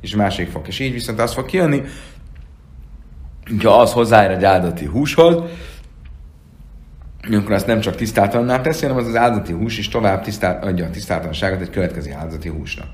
is 0.00 0.14
másik 0.14 0.50
fok. 0.50 0.68
És 0.68 0.78
így 0.78 0.92
viszont 0.92 1.20
az 1.20 1.32
fog 1.32 1.46
kijönni, 1.46 1.82
ha 3.62 3.80
az 3.80 3.92
hozzáér 3.92 4.30
egy 4.30 4.44
áldati 4.44 4.84
húshoz, 4.84 5.42
akkor 7.30 7.52
azt 7.52 7.66
nem 7.66 7.80
csak 7.80 7.96
tisztátalanná 7.96 8.60
teszi, 8.60 8.86
hanem 8.86 9.02
az 9.02 9.08
az 9.08 9.16
áldati 9.16 9.52
hús 9.52 9.78
is 9.78 9.88
tovább 9.88 10.22
tisztát, 10.22 10.64
adja 10.64 10.86
a 10.86 10.90
tisztátalanságot 10.90 11.60
egy 11.60 11.70
következő 11.70 12.12
áldati 12.12 12.48
húsnak. 12.48 12.86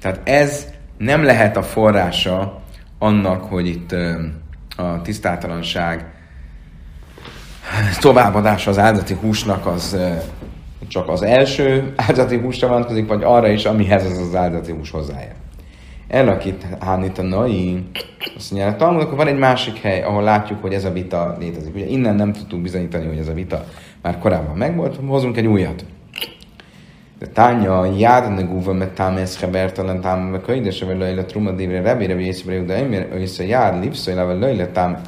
Tehát 0.00 0.20
ez 0.24 0.66
nem 0.98 1.24
lehet 1.24 1.56
a 1.56 1.62
forrása 1.62 2.62
annak, 2.98 3.44
hogy 3.44 3.66
itt 3.66 3.94
a 4.76 5.00
tisztátalanság 5.02 6.04
továbbadása 8.00 8.70
az 8.70 8.78
áldati 8.78 9.14
húsnak 9.14 9.66
az 9.66 9.96
csak 10.88 11.08
az 11.08 11.22
első 11.22 11.92
áldati 11.96 12.36
húsra 12.36 12.68
vonatkozik, 12.68 13.08
vagy 13.08 13.22
arra 13.22 13.48
is, 13.48 13.64
amihez 13.64 14.04
az 14.04 14.18
az 14.18 14.34
áldati 14.34 14.72
hús 14.72 14.90
hozzáér. 14.90 15.32
Elakit 16.14 16.66
Hánit 16.80 17.18
a 17.18 17.22
Nai, 17.22 17.84
azt 18.36 18.50
mondja, 18.50 18.70
a 18.70 18.76
Talmud, 18.76 19.02
akkor 19.02 19.16
van 19.16 19.26
egy 19.26 19.38
másik 19.38 19.76
hely, 19.76 20.02
ahol 20.02 20.22
látjuk, 20.22 20.62
hogy 20.62 20.72
ez 20.72 20.84
a 20.84 20.92
vita 20.92 21.36
létezik. 21.38 21.74
Ugye 21.74 21.86
innen 21.86 22.14
nem 22.14 22.32
tudtuk 22.32 22.60
bizonyítani, 22.60 23.06
hogy 23.06 23.18
ez 23.18 23.28
a 23.28 23.32
vita 23.32 23.64
már 24.02 24.18
korábban 24.18 24.56
megvolt, 24.56 24.98
hozunk 25.06 25.36
egy 25.36 25.46
újat. 25.46 25.84
De 27.18 27.26
tánya, 27.26 27.84
jád 27.96 28.34
ne 28.34 28.42
guva, 28.42 28.72
mert 28.72 28.94
tám 28.94 29.16
ez 29.16 29.40
hebertelen 29.40 30.00
tám, 30.00 30.30
vagy 30.30 30.42
könyves, 30.42 30.82
vagy 30.82 30.98
lejle 30.98 31.24
truma 31.24 31.50
divre, 31.50 31.80
rebére, 31.80 32.14
vagy 32.14 32.24
észre, 32.24 32.60
de 32.60 32.74
emir, 32.74 33.08
össze 33.12 33.46
jád, 33.46 33.82
lipszoj, 33.82 34.14
vagy 34.14 34.38
lejle 34.38 34.66
tám. 34.66 35.00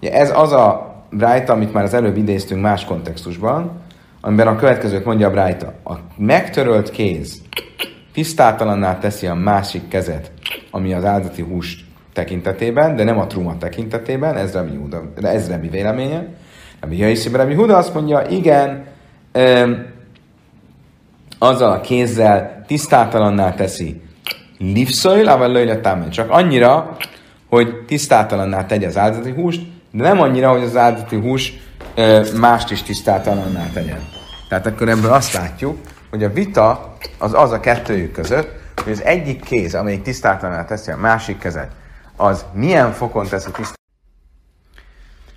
Ez 0.00 0.38
az 0.38 0.52
a 0.52 0.94
brájta, 1.10 1.52
amit 1.52 1.72
már 1.72 1.84
az 1.84 1.94
előbb 1.94 2.16
idéztünk 2.16 2.62
más 2.62 2.84
kontextusban, 2.84 3.70
amiben 4.20 4.46
a 4.46 4.56
következőt 4.56 5.04
mondja 5.04 5.28
a 5.28 5.30
brájta. 5.30 5.74
A 5.84 5.92
megtörölt 6.16 6.90
kéz 6.90 7.42
tisztátalanná 8.18 8.98
teszi 8.98 9.26
a 9.26 9.34
másik 9.34 9.88
kezet, 9.88 10.30
ami 10.70 10.92
az 10.92 11.04
áldati 11.04 11.42
hús 11.42 11.84
tekintetében, 12.12 12.96
de 12.96 13.04
nem 13.04 13.18
a 13.18 13.26
truma 13.26 13.58
tekintetében, 13.58 14.36
ez 14.36 14.52
Rabbi, 14.52 14.76
Huda, 14.76 15.12
de 15.20 15.28
ez 15.28 15.48
Rabbi 15.48 15.68
véleménye. 15.68 16.26
Rabbi 16.80 16.96
Jaiszi 16.96 17.28
Rabbi 17.28 17.54
Huda 17.54 17.76
azt 17.76 17.94
mondja, 17.94 18.22
igen, 18.28 18.84
azzal 21.38 21.72
a 21.72 21.80
kézzel 21.80 22.64
tisztátalanná 22.66 23.54
teszi 23.54 24.00
livszöjl, 24.58 25.28
avval 25.28 25.52
löjletám, 25.52 26.10
csak 26.10 26.30
annyira, 26.30 26.96
hogy 27.48 27.84
tisztátalanná 27.86 28.66
tegye 28.66 28.86
az 28.86 28.96
áldati 28.96 29.30
húst, 29.30 29.62
de 29.90 30.02
nem 30.02 30.20
annyira, 30.20 30.50
hogy 30.50 30.62
az 30.62 30.76
áldati 30.76 31.16
hús 31.16 31.52
mást 32.40 32.70
is 32.70 32.82
tisztátalanná 32.82 33.66
tegyen. 33.72 34.00
Tehát 34.48 34.66
akkor 34.66 34.88
ebből 34.88 35.12
azt 35.12 35.32
látjuk, 35.32 35.78
hogy 36.10 36.24
a 36.24 36.32
vita 36.32 36.87
az 37.18 37.34
az 37.34 37.52
a 37.52 37.60
kettőjük 37.60 38.12
között, 38.12 38.50
hogy 38.84 38.92
az 38.92 39.02
egyik 39.02 39.44
kéz, 39.44 39.74
amelyik 39.74 40.02
tisztátlaná 40.02 40.64
teszi 40.64 40.90
a 40.90 40.96
másik 40.96 41.38
kezet, 41.38 41.70
az 42.16 42.44
milyen 42.52 42.92
fokon 42.92 43.26
teszi 43.26 43.50
tisztátlaná 43.50 43.76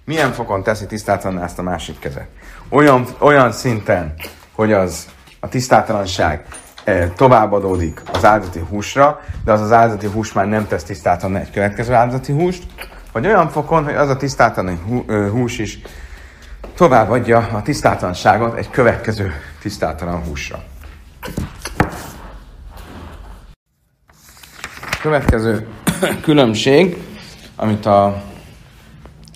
milyen 0.05 0.31
fokon 0.31 0.63
teszi 0.63 0.85
tisztátlaná 0.85 1.43
ezt 1.43 1.59
a 1.59 1.61
másik 1.61 1.99
kezet. 1.99 2.27
Olyan, 2.69 3.05
olyan 3.19 3.51
szinten, 3.51 4.13
hogy 4.55 4.73
az 4.73 5.07
a 5.39 5.47
tisztátalanság 5.47 6.45
e, 6.83 7.07
továbbadódik 7.07 8.01
az 8.13 8.25
áldati 8.25 8.59
húsra, 8.59 9.19
de 9.45 9.51
az 9.51 9.61
az 9.61 9.71
áldati 9.71 10.07
hús 10.07 10.33
már 10.33 10.47
nem 10.47 10.67
tesz 10.67 10.83
tisztátlan 10.83 11.35
egy 11.35 11.51
következő 11.51 11.93
áldati 11.93 12.31
húst, 12.31 12.63
vagy 13.11 13.25
olyan 13.25 13.49
fokon, 13.49 13.83
hogy 13.83 13.95
az 13.95 14.09
a 14.09 14.17
tisztátlan 14.17 14.79
hús 15.31 15.59
is 15.59 15.79
továbbadja 16.75 17.37
a 17.37 17.61
tisztátlanságot 17.61 18.57
egy 18.57 18.69
következő 18.69 19.33
tisztátalan 19.61 20.23
húsra. 20.23 20.63
Következő 25.01 25.67
különbség, 26.21 26.97
amit 27.55 27.85
a 27.85 28.23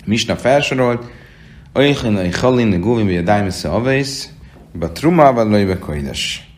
Misna 0.06 0.36
felsorolt, 0.36 1.12
Oichin 1.74 2.16
a 2.16 2.30
Chalin 2.30 2.74
a 2.74 2.78
Guvim 2.78 3.18
a 3.18 3.22
Daimese 3.22 3.70
Avész, 3.70 4.30
a 4.80 4.92
Truma 4.92 5.34
vagy 5.34 5.50
Lőbe 5.50 5.80
Koides. 5.80 6.50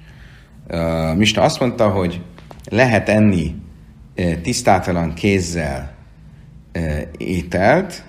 Misna 1.15 1.41
azt 1.41 1.59
mondta, 1.59 1.89
hogy 1.89 2.21
lehet 2.69 3.09
enni 3.09 3.55
tisztátalan 4.41 5.13
kézzel 5.13 5.95
ételt, 7.17 8.03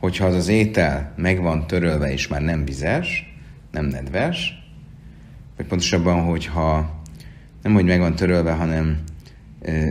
hogyha 0.00 0.26
az 0.26 0.34
az 0.34 0.48
étel 0.48 1.12
meg 1.16 1.42
van 1.42 1.66
törölve 1.66 2.12
és 2.12 2.28
már 2.28 2.40
nem 2.40 2.64
vizes, 2.64 3.34
nem 3.70 3.84
nedves, 3.84 4.67
vagy 5.58 5.66
pontosabban, 5.66 6.22
hogyha 6.22 7.00
nem, 7.62 7.72
hogy 7.72 7.84
meg 7.84 7.98
van 7.98 8.14
törölve, 8.14 8.52
hanem 8.52 8.98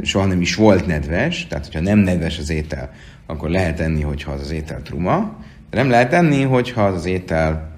soha 0.01 0.25
nem 0.25 0.41
is 0.41 0.55
volt 0.55 0.85
nedves, 0.85 1.47
tehát 1.47 1.65
hogyha 1.65 1.79
nem 1.79 1.99
nedves 1.99 2.37
az 2.37 2.49
étel, 2.49 2.91
akkor 3.25 3.49
lehet 3.49 3.79
enni, 3.79 4.01
hogyha 4.01 4.31
az 4.31 4.41
az 4.41 4.51
étel 4.51 4.81
truma, 4.81 5.37
de 5.69 5.77
nem 5.77 5.89
lehet 5.89 6.13
enni, 6.13 6.41
hogyha 6.41 6.81
az 6.81 6.95
az 6.95 7.05
étel 7.05 7.71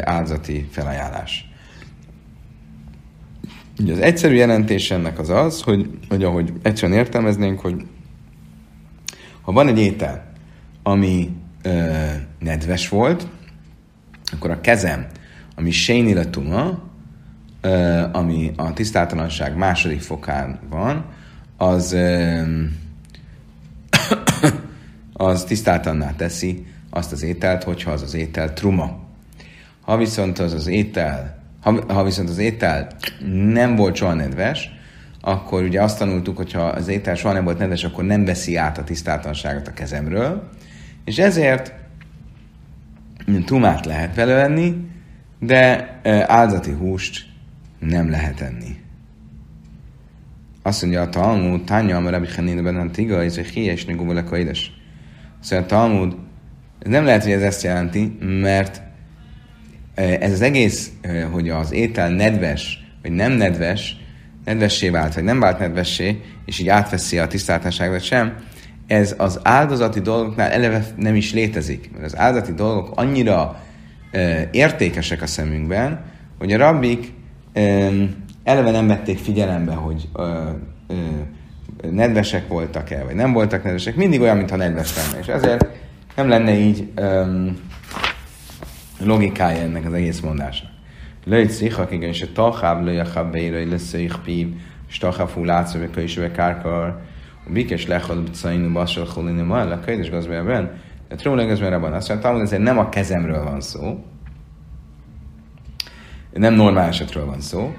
áldozati 0.00 0.68
felajánlás. 0.70 1.48
Ugye 3.80 3.92
az 3.92 3.98
egyszerű 3.98 4.34
jelentés 4.34 4.90
ennek 4.90 5.18
az 5.18 5.30
az, 5.30 5.62
hogy, 5.62 5.98
hogy 6.08 6.24
ahogy 6.24 6.52
egyszerűen 6.62 6.98
értelmeznénk, 6.98 7.60
hogy 7.60 7.86
ha 9.40 9.52
van 9.52 9.68
egy 9.68 9.78
étel, 9.78 10.32
ami 10.82 11.30
ö, 11.62 11.92
nedves 12.38 12.88
volt, 12.88 13.26
akkor 14.32 14.50
a 14.50 14.60
kezem, 14.60 15.06
ami 15.56 15.70
séniletuma, 15.70 16.82
ami 18.12 18.52
a 18.56 18.72
tisztátalanság 18.72 19.56
második 19.56 20.00
fokán 20.00 20.58
van, 20.68 21.04
az, 21.56 21.96
az 25.12 25.44
tisztátalanná 25.44 26.12
teszi 26.16 26.66
azt 26.90 27.12
az 27.12 27.22
ételt, 27.22 27.62
hogyha 27.62 27.90
az 27.90 28.02
az 28.02 28.14
étel 28.14 28.52
truma. 28.52 28.98
Ha 29.80 29.96
viszont 29.96 30.38
az 30.38 30.52
az 30.52 30.66
étel, 30.66 31.42
ha, 31.60 31.92
ha 31.92 32.04
viszont 32.04 32.28
az 32.28 32.38
étel 32.38 32.86
nem 33.52 33.76
volt 33.76 33.94
soha 33.94 34.14
nedves, 34.14 34.70
akkor 35.20 35.62
ugye 35.62 35.82
azt 35.82 35.98
tanultuk, 35.98 36.36
hogy 36.36 36.52
ha 36.52 36.62
az 36.62 36.88
étel 36.88 37.14
soha 37.14 37.34
nem 37.34 37.44
volt 37.44 37.58
nedves, 37.58 37.84
akkor 37.84 38.04
nem 38.04 38.24
veszi 38.24 38.56
át 38.56 38.78
a 38.78 38.84
tisztátalanságot 38.84 39.68
a 39.68 39.72
kezemről, 39.72 40.48
és 41.04 41.18
ezért 41.18 41.72
tumát 43.44 43.86
lehet 43.86 44.14
vele 44.14 44.34
venni, 44.34 44.76
de 45.38 45.88
áldati 46.26 46.72
húst 46.72 47.32
nem 47.86 48.10
lehet 48.10 48.40
enni. 48.40 48.76
Azt 50.62 50.82
mondja 50.82 51.00
a 51.00 51.08
Talmud, 51.08 51.64
tánya, 51.64 52.00
mert 52.00 52.14
Rabbi 52.14 52.32
Hanina 52.34 52.62
benne 52.62 52.90
tiga, 52.90 53.24
és 53.24 53.36
egy 53.36 53.46
hies 53.46 53.84
negú 53.84 54.06
vele 54.06 54.22
kaides. 54.22 54.72
Szóval 55.40 55.64
a 55.64 55.68
Talmud, 55.68 56.16
ez 56.78 56.90
nem 56.90 57.04
lehet, 57.04 57.22
hogy 57.22 57.32
ez 57.32 57.42
ezt 57.42 57.62
jelenti, 57.62 58.16
mert 58.20 58.82
ez 59.94 60.32
az 60.32 60.40
egész, 60.40 60.92
hogy 61.32 61.48
az 61.48 61.72
étel 61.72 62.10
nedves, 62.10 62.84
vagy 63.02 63.10
nem 63.10 63.32
nedves, 63.32 63.96
nedvessé 64.44 64.88
vált, 64.88 65.14
vagy 65.14 65.24
nem 65.24 65.40
vált 65.40 65.58
nedvessé, 65.58 66.20
és 66.44 66.58
így 66.58 66.68
átveszi 66.68 67.18
a 67.18 67.26
tisztáltaságot 67.26 68.02
sem, 68.02 68.36
ez 68.86 69.14
az 69.18 69.40
áldozati 69.42 70.00
dolgoknál 70.00 70.50
eleve 70.50 70.84
nem 70.96 71.14
is 71.14 71.32
létezik. 71.32 71.90
Mert 71.92 72.04
az 72.04 72.16
áldozati 72.16 72.52
dolgok 72.52 72.90
annyira 72.94 73.62
e, 74.10 74.48
értékesek 74.52 75.22
a 75.22 75.26
szemünkben, 75.26 76.04
hogy 76.38 76.52
a 76.52 76.56
rabbik 76.56 77.12
eleve 78.44 78.70
nem 78.70 78.86
vették 78.86 79.18
figyelembe, 79.18 79.72
hogy 79.72 80.08
e, 80.16 80.22
e, 80.22 80.54
nedvesek 81.90 82.48
voltak-e, 82.48 83.04
vagy 83.04 83.14
nem 83.14 83.32
voltak 83.32 83.62
nedvesek, 83.62 83.96
mindig 83.96 84.20
olyan, 84.20 84.36
mintha 84.36 84.56
nedves 84.56 84.96
lenne. 84.96 85.18
És 85.18 85.26
ezért 85.26 85.66
nem 86.16 86.28
lenne 86.28 86.54
így 86.58 86.88
e, 86.94 87.26
logikája 89.00 89.62
ennek 89.62 89.86
az 89.86 89.92
egész 89.92 90.20
mondásnak. 90.20 90.70
Löjt 91.24 91.50
szikak, 91.50 91.92
igen, 91.92 92.08
és 92.08 92.22
a 92.22 92.32
talháb 92.32 92.84
löjjacháb 92.84 93.32
beíraj 93.32 93.66
lesz 93.68 93.82
szék 93.82 94.14
pív, 94.24 94.48
és 94.88 94.98
talháb 94.98 95.28
fú 95.28 95.44
látszó, 95.44 95.78
hogy 95.94 96.02
is 96.02 96.18
kárkar, 96.32 97.00
Bikes 97.46 97.86
lechal 97.86 98.22
bcainu 98.22 98.72
basal 98.72 99.04
cholini 99.04 99.42
ma, 99.42 99.60
a 99.60 99.80
könyves 99.80 100.10
gazbában, 100.10 100.70
de 101.08 101.14
trónleg 101.14 101.46
gazbában 101.46 101.92
azt 101.92 102.08
mondtam, 102.08 102.32
hogy 102.32 102.42
ezért 102.42 102.62
nem 102.62 102.78
a 102.78 102.88
kezemről 102.88 103.44
van 103.44 103.60
szó, 103.60 104.04
nem 106.34 106.54
normál 106.54 106.88
esetről 106.88 107.26
van 107.26 107.40
szó, 107.40 107.74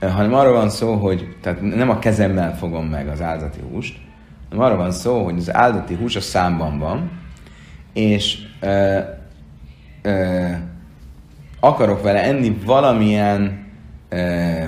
hanem 0.00 0.34
arról 0.34 0.52
van 0.52 0.70
szó, 0.70 0.94
hogy 0.94 1.36
tehát 1.40 1.60
nem 1.60 1.90
a 1.90 1.98
kezemmel 1.98 2.56
fogom 2.56 2.86
meg 2.86 3.08
az 3.08 3.20
áldati 3.20 3.60
húst, 3.70 3.98
hanem 4.48 4.64
arról 4.64 4.76
van 4.76 4.92
szó, 4.92 5.24
hogy 5.24 5.38
az 5.38 5.54
áldati 5.54 5.94
hús 5.94 6.16
a 6.16 6.20
számban 6.20 6.78
van, 6.78 7.10
és 7.92 8.38
ö, 8.60 8.98
ö, 10.02 10.48
akarok 11.60 12.02
vele 12.02 12.22
enni 12.22 12.58
valamilyen 12.64 13.66
ö, 14.08 14.64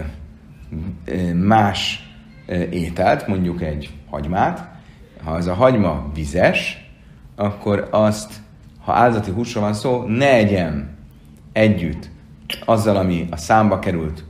ö, 1.05 1.35
más 1.35 2.11
ö, 2.47 2.55
ételt, 2.55 3.26
mondjuk 3.26 3.62
egy 3.62 3.91
hagymát, 4.11 4.68
ha 5.24 5.37
ez 5.37 5.47
a 5.47 5.55
hagyma 5.55 6.11
vizes, 6.14 6.91
akkor 7.37 7.89
azt, 7.91 8.33
ha 8.85 8.93
áldati 8.93 9.30
húsról 9.30 9.62
van 9.62 9.74
szó, 9.74 10.05
ne 10.07 10.33
egyem 10.33 10.91
együtt 11.53 12.11
azzal, 12.64 12.96
ami 12.96 13.28
a 13.30 13.36
számba 13.36 13.78
került, 13.78 14.24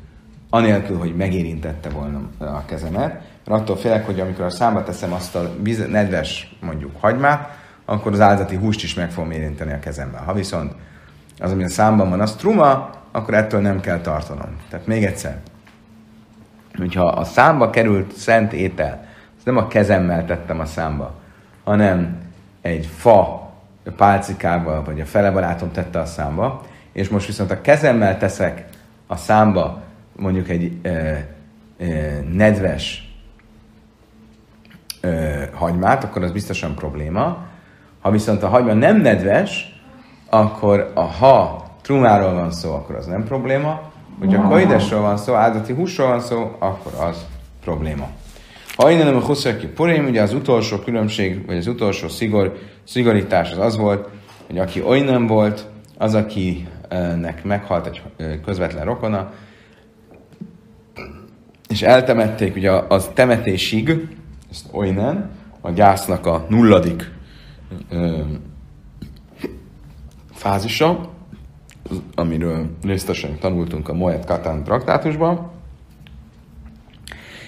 anélkül, 0.50 0.98
hogy 0.98 1.16
megérintette 1.16 1.88
volna 1.88 2.20
a 2.38 2.64
kezemet, 2.64 3.22
mert 3.46 3.60
attól 3.60 3.76
félek, 3.76 4.06
hogy 4.06 4.20
amikor 4.20 4.44
a 4.44 4.50
számba 4.50 4.82
teszem 4.82 5.12
azt 5.12 5.34
a 5.34 5.50
nedves, 5.88 6.56
mondjuk 6.60 6.90
hagymát, 7.00 7.58
akkor 7.84 8.12
az 8.12 8.20
áldati 8.20 8.56
húst 8.56 8.82
is 8.82 8.94
meg 8.94 9.10
fogom 9.10 9.30
érinteni 9.30 9.72
a 9.72 9.78
kezemmel. 9.78 10.22
Ha 10.22 10.32
viszont 10.32 10.72
az, 11.38 11.50
ami 11.50 11.64
a 11.64 11.68
számban 11.68 12.08
van, 12.08 12.20
az 12.20 12.34
truma, 12.34 12.90
akkor 13.12 13.34
ettől 13.34 13.60
nem 13.60 13.80
kell 13.80 14.00
tartanom. 14.00 14.56
Tehát 14.68 14.86
még 14.86 15.04
egyszer, 15.04 15.40
hogyha 16.78 17.06
a 17.06 17.24
számba 17.24 17.70
került 17.70 18.12
szent 18.12 18.52
étel, 18.52 19.06
ezt 19.36 19.46
nem 19.46 19.56
a 19.56 19.68
kezemmel 19.68 20.24
tettem 20.24 20.60
a 20.60 20.64
számba, 20.64 21.14
hanem 21.64 22.20
egy 22.60 22.86
fa 22.96 23.50
pálcikával, 23.96 24.82
vagy 24.84 25.00
a 25.00 25.04
fele 25.04 25.30
barátom 25.30 25.72
tette 25.72 26.00
a 26.00 26.04
számba, 26.04 26.62
és 26.92 27.08
most 27.08 27.26
viszont 27.26 27.50
a 27.50 27.60
kezemmel 27.60 28.18
teszek 28.18 28.64
a 29.06 29.16
számba 29.16 29.82
mondjuk 30.16 30.48
egy 30.48 30.72
e, 30.82 30.90
e, 30.90 31.26
nedves 32.32 33.12
e, 35.00 35.50
hagymát, 35.54 36.04
akkor 36.04 36.22
az 36.22 36.32
biztosan 36.32 36.74
probléma. 36.74 37.46
Ha 38.00 38.10
viszont 38.10 38.42
a 38.42 38.48
hagyma 38.48 38.72
nem 38.72 39.00
nedves, 39.00 39.80
akkor 40.28 40.90
a 40.94 41.00
ha 41.00 41.64
trumáról 41.82 42.32
van 42.32 42.50
szó, 42.50 42.72
akkor 42.74 42.94
az 42.94 43.06
nem 43.06 43.24
probléma. 43.24 43.90
Hogyha 44.18 44.48
koidesről 44.48 45.00
van 45.00 45.16
szó, 45.16 45.34
áldati 45.34 45.72
húsról 45.72 46.08
van 46.08 46.20
szó, 46.20 46.56
akkor 46.58 46.92
az 47.08 47.26
probléma. 47.64 48.08
Ha 48.76 48.90
innen 48.90 49.06
nem 49.06 49.16
a 49.16 49.24
huszaki 49.24 49.66
purim, 49.66 50.04
ugye 50.06 50.22
az 50.22 50.34
utolsó 50.34 50.78
különbség, 50.78 51.46
vagy 51.46 51.56
az 51.56 51.66
utolsó 51.66 52.08
szigor, 52.08 52.58
szigorítás 52.84 53.50
az 53.50 53.58
az 53.58 53.76
volt, 53.76 54.08
hogy 54.46 54.58
aki 54.58 54.82
olyan 54.82 55.26
volt, 55.26 55.68
az, 55.98 56.14
akinek 56.92 57.44
meghalt 57.44 57.86
egy 57.86 58.02
közvetlen 58.44 58.84
rokona, 58.84 59.32
és 61.68 61.82
eltemették, 61.82 62.56
ugye 62.56 62.70
az 62.70 63.10
temetésig, 63.14 64.08
ezt 64.50 64.68
olyan, 64.72 65.30
a 65.60 65.70
gyásznak 65.70 66.26
a 66.26 66.46
nulladik 66.48 67.10
ö, 67.90 68.20
fázisa, 70.32 71.10
amiről 72.14 72.70
részletesen 72.82 73.38
tanultunk 73.38 73.88
a 73.88 73.92
Moet 73.92 74.24
Katán 74.24 74.64
traktátusban, 74.64 75.50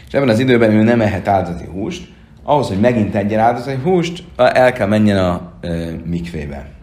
és 0.06 0.12
ebben 0.12 0.28
az 0.28 0.38
időben 0.38 0.70
ő 0.70 0.82
nem 0.82 1.00
ehet 1.00 1.28
áldozati 1.28 1.66
húst, 1.66 2.12
ahhoz, 2.42 2.68
hogy 2.68 2.80
megint 2.80 3.14
egyen 3.14 3.40
áldozati 3.40 3.80
húst, 3.82 4.24
el 4.36 4.72
kell 4.72 4.86
menjen 4.86 5.18
a 5.18 5.52
e, 5.60 5.90
mikvébe. 6.04 6.73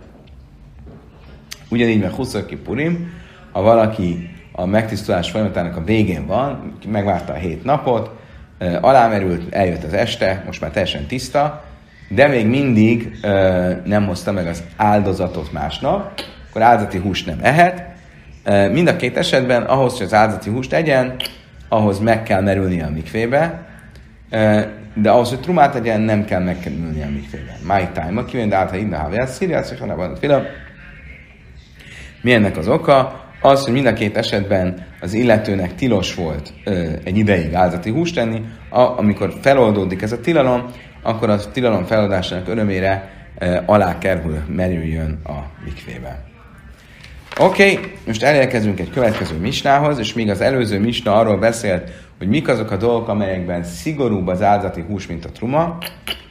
Ugyanígy, 1.71 1.99
mert 1.99 2.15
Huszaki 2.15 2.55
Purim, 2.55 3.11
ha 3.51 3.61
valaki 3.61 4.29
a 4.51 4.65
megtisztulás 4.65 5.31
folyamatának 5.31 5.75
a 5.75 5.83
végén 5.83 6.25
van, 6.25 6.77
megvárta 6.87 7.33
a 7.33 7.35
hét 7.35 7.63
napot, 7.63 8.09
alámerült, 8.81 9.53
eljött 9.53 9.83
az 9.83 9.93
este, 9.93 10.43
most 10.45 10.61
már 10.61 10.71
teljesen 10.71 11.05
tiszta, 11.05 11.63
de 12.09 12.27
még 12.27 12.47
mindig 12.47 13.19
nem 13.83 14.05
hozta 14.07 14.31
meg 14.31 14.47
az 14.47 14.63
áldozatot 14.75 15.51
másnap, 15.51 16.21
akkor 16.49 16.61
áldozati 16.61 16.97
húst 16.97 17.25
nem 17.25 17.39
ehet. 17.41 17.83
Mind 18.71 18.87
a 18.87 18.95
két 18.95 19.17
esetben 19.17 19.63
ahhoz, 19.63 19.97
hogy 19.97 20.05
az 20.05 20.13
áldozati 20.13 20.49
húst 20.49 20.73
egyen, 20.73 21.15
ahhoz 21.69 21.99
meg 21.99 22.23
kell 22.23 22.41
merülni 22.41 22.81
a 22.81 22.89
mikvébe, 22.89 23.67
de 24.93 25.09
ahhoz, 25.09 25.29
hogy 25.29 25.39
trumát 25.39 25.71
tegyen, 25.71 26.01
nem 26.01 26.25
kell 26.25 26.43
megkerülni 26.43 27.01
a 27.01 27.09
mikvébe. 27.09 27.57
My 27.67 27.87
time, 27.93 28.21
aki 28.21 28.47
de 28.47 28.55
át, 28.55 28.69
ha 28.69 28.75
innen 28.75 28.99
hávját, 28.99 29.27
szíriát, 29.27 29.71
és 29.71 29.79
van 29.79 30.15
féle. 30.15 30.45
Mi 32.21 32.33
ennek 32.33 32.57
az 32.57 32.67
oka? 32.67 33.19
Az, 33.41 33.63
hogy 33.63 33.73
mind 33.73 33.85
a 33.85 33.93
két 33.93 34.17
esetben 34.17 34.85
az 35.01 35.13
illetőnek 35.13 35.75
tilos 35.75 36.15
volt 36.15 36.53
ö, 36.63 36.89
egy 37.03 37.17
ideig 37.17 37.53
áldati 37.53 37.89
húst 37.89 38.15
tenni, 38.15 38.41
a, 38.69 38.79
amikor 38.79 39.33
feloldódik 39.41 40.01
ez 40.01 40.11
a 40.11 40.19
tilalom, 40.19 40.65
akkor 41.01 41.29
a 41.29 41.51
tilalom 41.51 41.85
feloldásának 41.85 42.47
örömére 42.47 43.09
ö, 43.39 43.57
alá 43.65 43.97
kerül, 43.97 44.39
merüljön 44.47 45.19
a 45.23 45.37
mikvébe. 45.65 46.23
Oké, 47.39 47.71
okay, 47.71 47.91
most 48.07 48.23
elérkezünk 48.23 48.79
egy 48.79 48.89
következő 48.89 49.37
misnához, 49.37 49.99
és 49.99 50.13
még 50.13 50.29
az 50.29 50.41
előző 50.41 50.79
misna 50.79 51.15
arról 51.15 51.37
beszélt, 51.37 51.91
hogy 52.17 52.27
mik 52.27 52.47
azok 52.47 52.71
a 52.71 52.77
dolgok, 52.77 53.07
amelyekben 53.07 53.63
szigorúbb 53.63 54.27
az 54.27 54.41
áldati 54.41 54.81
hús, 54.81 55.07
mint 55.07 55.25
a 55.25 55.29
truma. 55.29 55.77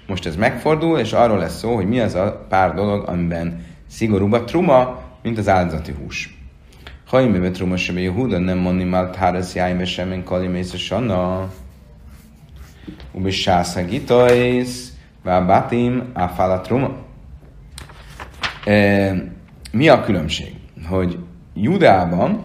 Most 0.06 0.26
ez 0.26 0.36
megfordul, 0.36 0.98
és 0.98 1.12
arról 1.12 1.38
lesz 1.38 1.58
szó, 1.58 1.74
hogy 1.74 1.88
mi 1.88 2.00
az 2.00 2.14
a 2.14 2.46
pár 2.48 2.74
dolog, 2.74 3.08
amiben 3.08 3.64
szigorúbb 3.88 4.32
a 4.32 4.44
truma, 4.44 4.99
mint 5.22 5.38
az 5.38 5.48
áldati 5.48 5.92
hús. 5.92 6.38
Ha 7.06 7.20
én 7.20 7.32
bevet 7.32 7.52
truma 7.52 7.76
sem 7.76 7.98
Jehuda, 7.98 8.38
nem 8.38 8.58
mondni 8.58 8.84
már 8.84 9.10
tárasz 9.10 9.54
jájme 9.54 9.84
sem, 9.84 10.12
én 10.12 10.24
kalimész 10.24 10.72
a 10.72 10.76
sanna. 10.76 11.50
Ubi 13.12 13.30
sásza 13.30 13.84
gitajsz, 13.84 14.92
vábátim, 15.22 16.10
áfál 16.12 16.60
truma. 16.60 16.90
E, 18.64 19.12
mi 19.72 19.88
a 19.88 20.00
különbség? 20.00 20.60
hogy 20.88 21.18
Judában, 21.54 22.42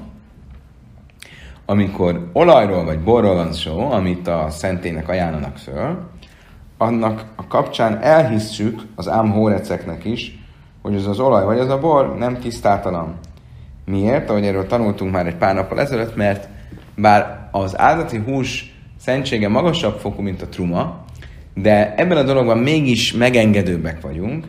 amikor 1.65 2.30
olajról 2.34 2.84
vagy 2.84 2.99
borról 2.99 3.36
van 3.36 3.53
szó, 3.53 3.91
amit 3.91 4.28
a 4.28 4.49
szentének 4.49 5.09
ajánlanak 5.09 5.57
föl, 5.57 6.09
annak 6.78 7.26
a 7.36 7.47
kapcsán 7.47 8.01
elhisszük 8.01 8.82
az 8.95 9.07
ámhóreceknek 9.07 10.05
is, 10.05 10.34
hogy 10.86 10.95
az 10.95 11.07
az 11.07 11.19
olaj 11.19 11.45
vagy 11.45 11.59
az 11.59 11.69
a 11.69 11.79
bor 11.79 12.15
nem 12.17 12.39
tisztátalan. 12.39 13.13
Miért? 13.86 14.29
Ahogy 14.29 14.45
erről 14.45 14.67
tanultunk 14.67 15.11
már 15.11 15.27
egy 15.27 15.36
pár 15.36 15.55
nappal 15.55 15.79
ezelőtt, 15.79 16.15
mert 16.15 16.49
bár 16.95 17.47
az 17.51 17.79
áldati 17.79 18.17
hús 18.17 18.75
szentsége 18.99 19.49
magasabb 19.49 19.97
fokú, 19.99 20.21
mint 20.21 20.41
a 20.41 20.47
truma, 20.47 21.03
de 21.53 21.95
ebben 21.95 22.17
a 22.17 22.23
dologban 22.23 22.57
mégis 22.57 23.13
megengedőbbek 23.13 24.01
vagyunk, 24.01 24.45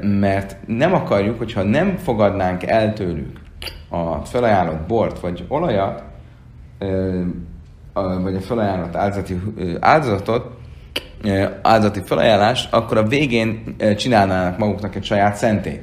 mert 0.00 0.56
nem 0.66 0.94
akarjuk, 0.94 1.38
hogyha 1.38 1.62
nem 1.62 1.96
fogadnánk 1.96 2.62
el 2.62 2.92
tőlük 2.92 3.40
a 3.88 4.16
felajánlott 4.16 4.86
bort 4.86 5.20
vagy 5.20 5.44
olajat, 5.48 6.02
vagy 8.22 8.34
a 8.34 8.40
felajánlott 8.40 8.96
áldozati, 8.96 9.40
áldozatot, 9.80 10.53
áldozati 11.62 12.00
felajánlást, 12.04 12.72
akkor 12.72 12.96
a 12.96 13.02
végén 13.02 13.76
csinálnának 13.96 14.58
maguknak 14.58 14.94
egy 14.94 15.04
saját 15.04 15.36
szentét. 15.36 15.82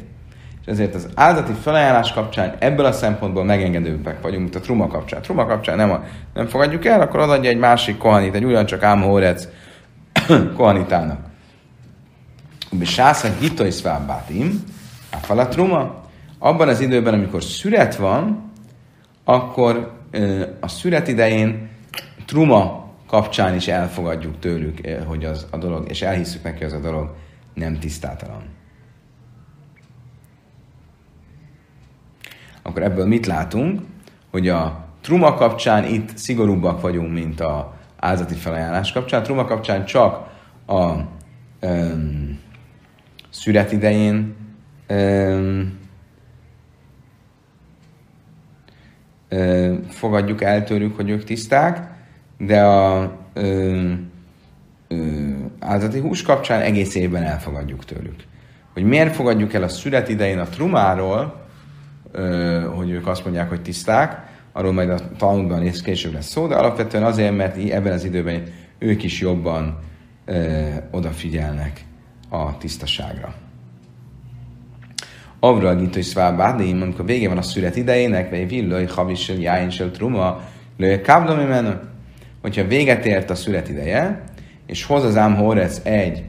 és 0.62 0.68
ezért 0.68 0.96
az 0.96 1.10
áldati 1.16 1.52
felajánlás 1.62 2.14
kapcsán 2.14 2.56
ebből 2.60 2.86
a 2.86 2.92
szempontból 2.92 3.44
megengedőbbek 3.44 4.22
vagyunk, 4.22 4.42
mint 4.42 4.56
a 4.56 4.60
truma 4.60 4.88
kapcsán. 4.88 5.22
Truma 5.22 5.46
kapcsán 5.46 5.78
nem, 5.78 5.92
a, 5.92 6.04
nem 6.34 6.48
fogadjuk 6.48 6.86
el, 6.86 7.02
akkor 7.02 7.20
odaadja 7.20 7.50
egy 7.50 7.58
másik 7.58 7.98
kohanit, 7.98 8.36
egy 8.36 8.46
ugyancsak 8.46 8.84
ámhórec 8.84 9.48
kohanitának. 10.58 11.20
Ubi 12.72 12.86
sásza 12.86 13.28
hitois 13.40 13.82
bátim, 13.82 14.64
a 15.12 15.18
falatruma, 15.18 16.04
abban 16.40 16.68
az 16.68 16.80
időben, 16.80 17.14
amikor 17.14 17.44
szüret 17.44 17.96
van, 17.96 18.52
akkor 19.24 19.92
a 20.60 20.68
szüret 20.68 21.08
idején 21.08 21.70
truma 22.26 22.81
kapcsán 23.12 23.56
is 23.56 23.68
elfogadjuk 23.68 24.40
tőlük, 24.40 24.80
hogy 25.06 25.26
az 25.26 25.48
a 25.50 25.58
dolog, 25.58 25.90
és 25.90 26.02
elhisszük 26.02 26.44
neki, 26.44 26.58
hogy 26.58 26.74
az 26.74 26.74
a 26.74 26.80
dolog 26.80 27.16
nem 27.54 27.80
tisztátalan. 27.80 28.44
Akkor 32.62 32.84
ebből 32.84 33.06
mit 33.08 33.26
látunk? 33.26 33.82
Hogy 34.30 34.50
a 34.50 34.86
truma 35.02 35.34
kapcsán 35.34 35.86
itt 35.86 36.18
szigorúbbak 36.18 36.82
vagyunk, 36.82 37.14
mint 37.14 37.40
a 37.40 37.74
áldati 38.00 38.34
felajánlás 38.34 38.92
kapcsán. 38.92 39.22
A 39.22 39.24
truma 39.24 39.46
kapcsán 39.46 39.86
csak 39.86 40.28
a 40.66 40.92
um, 41.62 42.40
szüret 43.30 43.72
idején 43.72 44.36
um, 44.90 45.80
fogadjuk 49.90 50.42
el 50.42 50.64
tőlük, 50.64 50.96
hogy 50.96 51.10
ők 51.10 51.24
tiszták, 51.24 51.91
de 52.46 52.64
a 52.64 53.12
ö, 53.34 53.92
ö, 54.88 54.96
áldati 55.60 56.00
hús 56.00 56.22
kapcsán 56.22 56.62
egész 56.62 56.96
évben 56.96 57.24
elfogadjuk 57.24 57.86
tőlük. 57.86 58.24
Hogy 58.74 58.84
miért 58.84 59.16
fogadjuk 59.16 59.54
el 59.54 59.64
a 59.64 59.68
szület 59.68 60.10
idején 60.10 60.40
a 60.40 60.46
trumáról, 60.46 61.46
ö, 62.12 62.60
hogy 62.76 62.90
ők 62.90 63.08
azt 63.08 63.24
mondják, 63.24 63.50
hogy 63.50 63.62
tiszták, 63.62 64.30
arról 64.52 64.72
majd 64.74 64.90
a 64.90 65.00
Talmudban 65.18 65.64
és 65.64 65.82
később 65.82 66.14
lesz 66.14 66.30
szó, 66.30 66.48
de 66.48 66.56
alapvetően 66.56 67.04
azért, 67.04 67.36
mert 67.36 67.58
ebben 67.58 67.94
az 67.94 68.04
időben 68.04 68.44
ők 68.80 69.04
is 69.04 69.20
jobban 69.20 69.80
ö, 70.26 70.68
odafigyelnek 70.92 71.86
a 72.30 72.58
tisztaságra. 72.58 73.34
Avra 75.40 75.76
gitoj 75.76 76.02
szvábádim, 76.02 76.82
amikor 76.82 77.06
vége 77.06 77.28
van 77.28 77.38
a 77.38 77.42
szület 77.42 77.76
idejének, 77.76 78.30
vagy 78.30 78.48
villaj, 78.48 78.86
havisel, 78.86 79.36
jáinsel, 79.36 79.92
truma, 79.92 80.42
lője 80.78 81.02
káblom 81.02 81.40
menő. 81.40 81.80
Hogyha 82.42 82.68
véget 82.68 83.06
ért 83.06 83.30
a 83.30 83.36
szület 83.36 83.70
ideje, 83.70 84.24
és 84.66 84.86
hoz 84.86 85.04
az 85.04 85.18
ám 85.18 85.36
horec 85.36 85.80
egy 85.84 86.24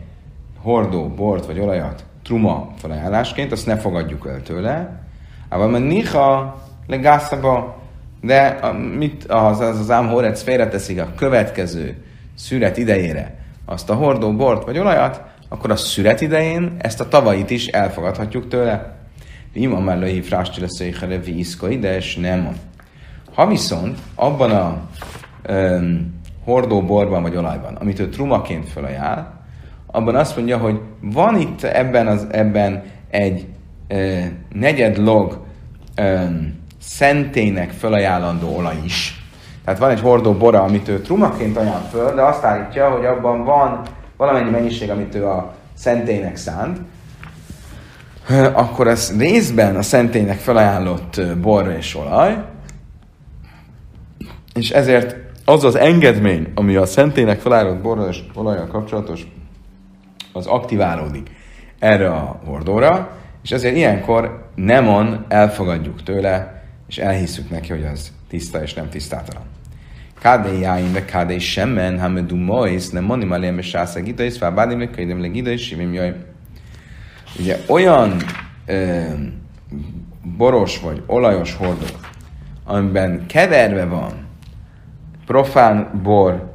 hordó, 0.62 1.08
bort 1.08 1.46
vagy 1.46 1.58
olajat 1.58 2.04
truma 2.22 2.72
felajánlásként, 2.76 3.52
azt 3.52 3.66
ne 3.66 3.76
fogadjuk 3.76 4.26
el 4.28 4.42
tőle. 4.42 5.00
Ával 5.48 5.68
mert 5.68 5.84
niha 5.84 6.62
legászaba, 6.86 7.82
de 8.20 8.46
a, 8.46 8.72
mit 8.72 9.24
az, 9.24 9.60
az, 9.60 9.78
az 9.78 9.90
ám 9.90 10.08
horec 10.08 10.42
félreteszik 10.42 11.00
a 11.00 11.12
következő 11.16 11.96
szület 12.34 12.76
idejére 12.76 13.34
azt 13.64 13.90
a 13.90 13.94
hordó, 13.94 14.32
bort 14.32 14.64
vagy 14.64 14.78
olajat, 14.78 15.22
akkor 15.48 15.70
a 15.70 15.76
szület 15.76 16.20
idején 16.20 16.76
ezt 16.78 17.00
a 17.00 17.08
tavait 17.08 17.50
is 17.50 17.66
elfogadhatjuk 17.66 18.48
tőle. 18.48 18.96
Ima 19.52 19.80
mellői 19.80 20.20
frásti 20.20 20.60
lesz 20.60 20.80
éjjel 20.80 21.18
vízkai, 21.18 21.78
de 21.78 21.96
és 21.96 22.16
nem. 22.16 22.56
Ha 23.34 23.46
viszont 23.46 23.98
abban 24.14 24.50
a 24.50 24.88
um, 25.48 26.20
hordó 26.44 26.82
borban 26.82 27.22
vagy 27.22 27.36
olajban, 27.36 27.74
amit 27.74 27.98
ő 27.98 28.08
trumaként 28.08 28.68
felajánl, 28.68 29.26
abban 29.86 30.14
azt 30.14 30.36
mondja, 30.36 30.58
hogy 30.58 30.80
van 31.00 31.40
itt 31.40 31.62
ebben, 31.62 32.06
az, 32.06 32.26
ebben 32.30 32.82
egy 33.10 33.46
uh, 33.90 34.24
negyed 34.52 34.98
log 34.98 35.40
um, 36.00 36.60
szentének 36.80 37.70
felajánlandó 37.70 38.56
olaj 38.56 38.76
is. 38.84 39.26
Tehát 39.64 39.80
van 39.80 39.90
egy 39.90 40.00
hordó 40.00 40.32
bora, 40.32 40.62
amit 40.62 40.88
ő 40.88 41.00
trumaként 41.00 41.56
ajánl 41.56 41.86
föl, 41.90 42.14
de 42.14 42.22
azt 42.22 42.44
állítja, 42.44 42.90
hogy 42.90 43.04
abban 43.04 43.44
van 43.44 43.82
valamennyi 44.16 44.50
mennyiség, 44.50 44.90
amit 44.90 45.14
ő 45.14 45.26
a 45.26 45.54
szentének 45.74 46.36
szánt, 46.36 46.78
akkor 48.52 48.88
ez 48.88 49.18
részben 49.18 49.76
a 49.76 49.82
szentélynek 49.82 50.38
felajánlott 50.38 51.20
bor 51.40 51.74
és 51.78 51.96
olaj, 51.96 52.44
és 54.54 54.70
ezért 54.70 55.16
az 55.52 55.64
az 55.64 55.76
engedmény, 55.76 56.52
ami 56.54 56.76
a 56.76 56.86
szentélynek 56.86 57.40
felajánlott 57.40 57.82
bor 57.82 58.06
és 58.10 58.18
olajjal 58.34 58.66
kapcsolatos, 58.66 59.26
az 60.32 60.46
aktiválódik 60.46 61.30
erre 61.78 62.10
a 62.10 62.40
hordóra, 62.44 63.10
és 63.42 63.50
ezért 63.50 63.76
ilyenkor 63.76 64.48
nemon 64.54 65.24
elfogadjuk 65.28 66.02
tőle, 66.02 66.62
és 66.88 66.98
elhisszük 66.98 67.50
neki, 67.50 67.70
hogy 67.70 67.84
az 67.84 68.12
tiszta 68.28 68.62
és 68.62 68.74
nem 68.74 68.88
tisztátalan. 68.88 69.42
Kádé 70.20 70.58
jáim, 70.60 70.92
ve 70.92 71.04
kádé 71.04 71.38
semmen, 71.38 72.00
ha 72.00 72.08
medu 72.08 72.36
mois, 72.36 72.88
nem 72.88 73.04
moni 73.04 73.24
malém, 73.24 73.58
és 73.58 73.66
sásza 73.66 74.00
gida, 74.00 74.22
és 74.22 74.36
fábádim, 74.36 74.90
le 75.20 75.28
gida, 75.28 75.56
simim 75.56 75.92
jaj. 75.92 76.14
Ugye 77.38 77.58
olyan 77.66 78.16
ö, 78.66 79.02
boros 80.36 80.80
vagy 80.80 81.02
olajos 81.06 81.54
hordó, 81.54 81.86
amiben 82.64 83.26
keverve 83.26 83.84
van 83.84 84.21
profán 85.26 86.00
bor, 86.02 86.52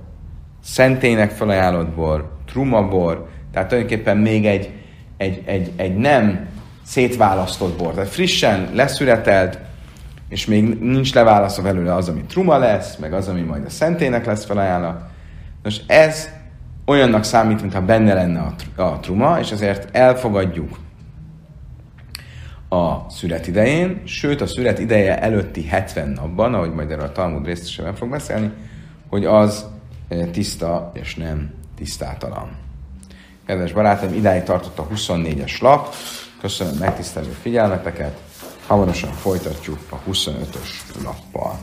szentének 0.63 1.31
felajánlott 1.31 1.89
bor, 1.89 2.29
truma 2.45 2.87
bor, 2.87 3.27
tehát 3.51 3.67
tulajdonképpen 3.67 4.17
még 4.17 4.45
egy, 4.45 4.71
egy, 5.17 5.41
egy, 5.45 5.71
egy 5.75 5.95
nem 5.95 6.47
szétválasztott 6.85 7.77
bor, 7.77 7.93
tehát 7.93 8.09
frissen 8.09 8.69
leszüretelt, 8.73 9.59
és 10.29 10.45
még 10.45 10.79
nincs 10.79 11.13
leválasztva 11.13 11.63
belőle 11.63 11.93
az, 11.93 12.09
ami 12.09 12.21
truma 12.21 12.57
lesz, 12.57 12.95
meg 12.95 13.13
az, 13.13 13.27
ami 13.27 13.41
majd 13.41 13.65
a 13.65 13.69
szentének 13.69 14.25
lesz 14.25 14.45
felajánlva. 14.45 15.09
Most 15.63 15.83
ez 15.87 16.29
olyannak 16.85 17.23
számít, 17.23 17.61
mintha 17.61 17.81
benne 17.81 18.13
lenne 18.13 18.39
a, 18.75 18.81
a 18.81 18.99
truma, 18.99 19.39
és 19.39 19.51
ezért 19.51 19.95
elfogadjuk 19.95 20.77
a 22.69 23.09
szület 23.09 23.47
idején, 23.47 24.01
sőt 24.05 24.41
a 24.41 24.47
szület 24.47 24.79
ideje 24.79 25.21
előtti 25.21 25.63
70 25.63 26.09
napban, 26.09 26.53
ahogy 26.53 26.73
majd 26.73 26.91
erről 26.91 27.05
a 27.05 27.11
Talmud 27.11 27.45
részesen 27.45 27.95
fog 27.95 28.09
beszélni, 28.09 28.51
hogy 29.09 29.25
az 29.25 29.65
eh, 30.07 30.27
tiszta 30.31 30.91
és 30.93 31.15
nem 31.15 31.53
tisztátalan. 31.75 32.49
Kedves 33.45 33.73
barátaim, 33.73 34.13
idáig 34.13 34.43
tartott 34.43 34.79
a 34.79 34.87
24-es 34.95 35.61
lap. 35.61 35.93
Köszönöm 36.41 36.75
megtisztelő 36.75 37.29
figyelmeteket. 37.41 38.19
Hamarosan 38.67 39.11
folytatjuk 39.11 39.79
a 39.89 40.09
25-ös 40.09 41.03
lappal. 41.03 41.59